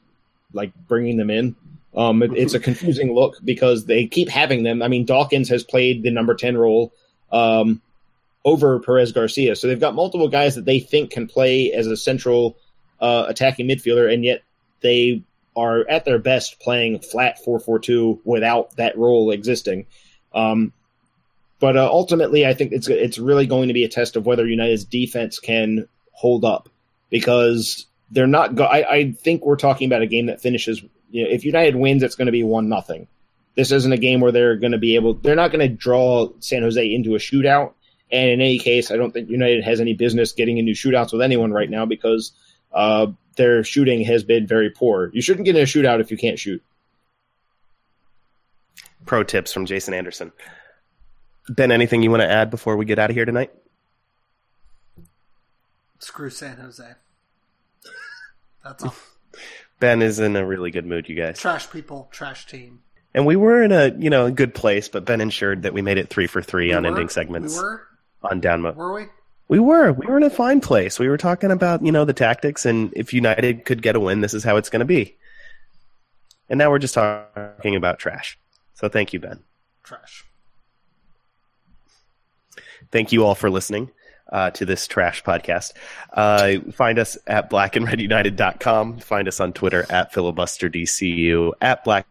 like 0.53 0.71
bringing 0.87 1.17
them 1.17 1.29
in. 1.29 1.55
Um, 1.95 2.23
it, 2.23 2.31
it's 2.35 2.53
a 2.53 2.59
confusing 2.59 3.13
look 3.13 3.37
because 3.43 3.85
they 3.85 4.07
keep 4.07 4.29
having 4.29 4.63
them. 4.63 4.81
I 4.81 4.87
mean, 4.87 5.05
Dawkins 5.05 5.49
has 5.49 5.63
played 5.63 6.03
the 6.03 6.11
number 6.11 6.35
10 6.35 6.57
role 6.57 6.93
um, 7.31 7.81
over 8.45 8.79
Perez 8.79 9.11
Garcia. 9.11 9.55
So 9.55 9.67
they've 9.67 9.79
got 9.79 9.95
multiple 9.95 10.27
guys 10.27 10.55
that 10.55 10.65
they 10.65 10.79
think 10.79 11.11
can 11.11 11.27
play 11.27 11.71
as 11.71 11.87
a 11.87 11.97
central 11.97 12.57
uh, 12.99 13.25
attacking 13.27 13.67
midfielder, 13.67 14.11
and 14.11 14.23
yet 14.23 14.43
they 14.81 15.23
are 15.55 15.87
at 15.87 16.05
their 16.05 16.19
best 16.19 16.59
playing 16.59 16.99
flat 16.99 17.37
4-4-2 17.45 18.19
without 18.23 18.75
that 18.77 18.97
role 18.97 19.31
existing. 19.31 19.85
Um, 20.33 20.73
but 21.59 21.77
uh, 21.77 21.89
ultimately, 21.89 22.45
I 22.45 22.53
think 22.53 22.73
it's 22.73 22.89
it's 22.89 23.17
really 23.17 23.45
going 23.45 23.69
to 23.69 23.73
be 23.73 23.85
a 23.85 23.89
test 23.89 24.17
of 24.17 24.25
whether 24.25 24.45
United's 24.45 24.83
defense 24.83 25.39
can 25.39 25.87
hold 26.11 26.43
up 26.43 26.67
because 27.09 27.85
they're 28.11 28.27
not. 28.27 28.55
Go- 28.55 28.65
I, 28.65 28.91
I 28.95 29.11
think 29.13 29.45
we're 29.45 29.55
talking 29.55 29.87
about 29.87 30.01
a 30.01 30.07
game 30.07 30.25
that 30.25 30.41
finishes. 30.41 30.83
You 31.13 31.23
know, 31.23 31.29
if 31.29 31.45
United 31.45 31.75
wins, 31.75 32.01
it's 32.01 32.15
going 32.15 32.25
to 32.25 32.31
be 32.31 32.43
one 32.43 32.69
nothing. 32.69 33.07
This 33.55 33.71
isn't 33.71 33.93
a 33.93 33.97
game 33.97 34.19
where 34.19 34.31
they're 34.31 34.55
going 34.55 34.71
to 34.71 34.79
be 34.79 34.95
able. 34.95 35.13
They're 35.13 35.35
not 35.35 35.51
going 35.51 35.69
to 35.69 35.73
draw 35.73 36.29
San 36.39 36.63
Jose 36.63 36.91
into 36.93 37.13
a 37.13 37.19
shootout. 37.19 37.73
And 38.11 38.31
in 38.31 38.41
any 38.41 38.57
case, 38.57 38.89
I 38.89 38.97
don't 38.97 39.11
think 39.11 39.29
United 39.29 39.63
has 39.63 39.79
any 39.79 39.93
business 39.93 40.31
getting 40.31 40.57
into 40.57 40.71
shootouts 40.71 41.13
with 41.13 41.21
anyone 41.21 41.51
right 41.51 41.69
now 41.69 41.85
because 41.85 42.31
uh, 42.73 43.07
their 43.35 43.63
shooting 43.63 44.03
has 44.05 44.23
been 44.23 44.47
very 44.47 44.71
poor. 44.71 45.11
You 45.13 45.21
shouldn't 45.21 45.45
get 45.45 45.55
in 45.55 45.61
a 45.61 45.65
shootout 45.65 46.01
if 46.01 46.09
you 46.09 46.17
can't 46.17 46.39
shoot. 46.39 46.63
Pro 49.05 49.23
tips 49.23 49.53
from 49.53 49.67
Jason 49.67 49.93
Anderson. 49.93 50.31
Ben, 51.47 51.71
anything 51.71 52.01
you 52.01 52.09
want 52.09 52.23
to 52.23 52.29
add 52.29 52.49
before 52.49 52.75
we 52.75 52.85
get 52.85 52.97
out 52.97 53.11
of 53.11 53.15
here 53.15 53.25
tonight? 53.25 53.51
Screw 55.99 56.31
San 56.31 56.57
Jose. 56.57 56.91
That's 58.63 58.83
all. 58.83 58.95
Ben 59.83 60.01
is 60.01 60.17
in 60.17 60.37
a 60.37 60.45
really 60.45 60.71
good 60.71 60.85
mood, 60.85 61.09
you 61.09 61.15
guys. 61.15 61.37
Trash 61.37 61.69
people, 61.69 62.07
trash 62.09 62.45
team. 62.45 62.79
And 63.13 63.25
we 63.25 63.35
were 63.35 63.61
in 63.61 63.73
a 63.73 63.93
you 63.99 64.09
know 64.09 64.27
a 64.27 64.31
good 64.31 64.55
place, 64.55 64.87
but 64.87 65.03
Ben 65.03 65.19
ensured 65.19 65.63
that 65.63 65.73
we 65.73 65.81
made 65.81 65.97
it 65.97 66.07
three 66.09 66.25
for 66.25 66.41
three 66.41 66.67
We 66.67 66.73
on 66.73 66.83
were? 66.83 66.87
ending 66.91 67.09
segments 67.09 67.57
We 67.57 67.63
were? 67.63 67.87
on 68.23 68.39
down 68.39 68.61
mode. 68.61 68.77
Were 68.77 68.93
we? 68.93 69.07
We 69.49 69.59
were. 69.59 69.91
We 69.91 70.07
were 70.07 70.15
in 70.15 70.23
a 70.23 70.29
fine 70.29 70.61
place. 70.61 70.99
We 70.99 71.09
were 71.09 71.17
talking 71.17 71.51
about, 71.51 71.85
you 71.85 71.91
know, 71.91 72.05
the 72.05 72.13
tactics 72.13 72.65
and 72.65 72.93
if 72.95 73.13
United 73.13 73.65
could 73.65 73.81
get 73.81 73.97
a 73.97 73.99
win, 73.99 74.21
this 74.21 74.33
is 74.33 74.45
how 74.45 74.55
it's 74.55 74.69
going 74.69 74.79
to 74.79 74.85
be. 74.85 75.17
And 76.47 76.57
now 76.57 76.69
we're 76.69 76.79
just 76.79 76.93
talking 76.93 77.75
about 77.75 77.99
trash. 77.99 78.39
So 78.75 78.87
thank 78.87 79.11
you, 79.11 79.19
Ben. 79.19 79.41
Trash. 79.83 80.23
Thank 82.89 83.11
you 83.11 83.25
all 83.25 83.35
for 83.35 83.49
listening 83.49 83.91
uh, 84.33 84.49
to 84.49 84.65
this 84.65 84.87
trash 84.87 85.23
podcast. 85.23 85.71
Uh, 86.11 86.59
find 86.71 86.99
us 86.99 87.17
at 87.27 87.49
blackandredunited.com. 87.49 88.99
Find 88.99 89.27
us 89.27 89.39
on 89.39 89.53
Twitter 89.53 89.85
at 89.89 90.11
filibusterdcu, 90.11 91.53
at 91.61 91.83
black 91.85 92.07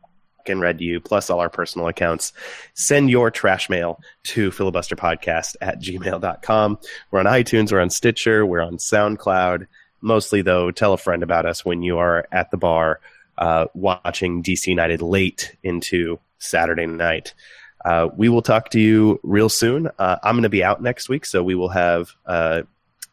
and 0.47 0.61
red 0.61 0.81
u, 0.81 1.01
plus 1.01 1.29
all 1.31 1.41
our 1.41 1.51
personal 1.51 1.89
accounts. 1.89 2.33
Send 2.75 3.11
your 3.11 3.31
trash 3.31 3.69
mail 3.69 4.01
to 4.25 4.51
filibusterpodcast 4.51 5.57
at 5.61 5.81
gmail.com. 5.81 6.79
We're 7.11 7.21
on 7.21 7.27
iTunes, 7.27 7.71
we're 7.71 7.81
on 7.81 7.91
Stitcher, 7.91 8.47
we're 8.47 8.63
on 8.63 8.79
SoundCloud. 8.79 9.67
Mostly, 10.01 10.43
though, 10.43 10.71
tell 10.71 10.95
a 10.95 10.99
friend 10.99 11.23
about 11.23 11.47
us 11.47 11.65
when 11.65 11.83
you 11.83 11.99
are 11.99 12.27
at 12.33 12.51
the 12.51 12.57
bar 12.57 13.01
uh, 13.39 13.67
watching 13.75 14.43
DC 14.43 14.67
United 14.67 15.01
late 15.01 15.57
into 15.63 16.19
Saturday 16.39 16.87
night. 16.87 17.35
Uh, 17.85 18.09
we 18.17 18.29
will 18.29 18.43
talk 18.43 18.71
to 18.71 18.81
you 18.81 19.19
real 19.23 19.49
soon. 19.49 19.89
Uh, 19.99 20.17
I'm 20.23 20.35
going 20.35 20.43
to 20.43 20.49
be 20.49 20.65
out 20.65 20.83
next 20.83 21.09
week, 21.09 21.27
so 21.27 21.43
we 21.43 21.55
will 21.55 21.69
have 21.69 22.13
uh, 22.27 22.63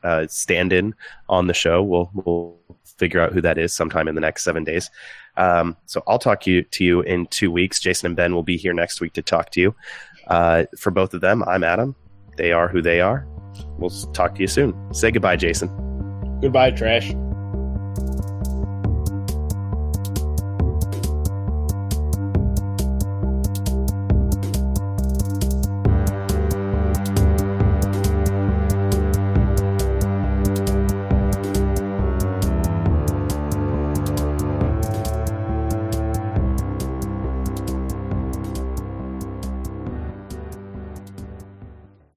uh, 0.04 0.28
stand 0.28 0.74
in 0.74 0.96
on 1.28 1.48
the 1.48 1.54
show. 1.54 1.82
We'll, 1.82 2.10
we'll 2.14 2.58
figure 2.98 3.22
out 3.22 3.34
who 3.34 3.42
that 3.42 3.58
is 3.58 3.74
sometime 3.74 4.08
in 4.08 4.16
the 4.16 4.22
next 4.22 4.44
seven 4.44 4.64
days. 4.64 4.90
Um, 5.38 5.78
so 5.86 6.04
I'll 6.06 6.20
talk 6.20 6.42
to 6.42 6.52
you, 6.52 6.64
to 6.64 6.84
you 6.84 7.02
in 7.02 7.26
two 7.28 7.50
weeks. 7.52 7.80
Jason 7.80 8.08
and 8.08 8.16
Ben 8.16 8.36
will 8.36 8.44
be 8.44 8.58
here 8.58 8.74
next 8.74 9.02
week 9.02 9.14
to 9.14 9.22
talk 9.22 9.52
to 9.52 9.62
you. 9.62 9.76
Uh, 10.28 10.66
for 10.78 10.92
both 10.92 11.14
of 11.14 11.22
them, 11.22 11.44
I'm 11.44 11.64
Adam. 11.64 11.96
They 12.38 12.52
are 12.52 12.68
who 12.68 12.82
they 12.82 13.02
are. 13.02 13.26
We'll 13.78 13.90
talk 13.90 14.36
to 14.36 14.42
you 14.42 14.48
soon. 14.48 14.94
Say 14.94 15.12
goodbye, 15.12 15.38
Jason. 15.38 15.70
Goodbye, 16.42 16.72
trash. 16.72 17.14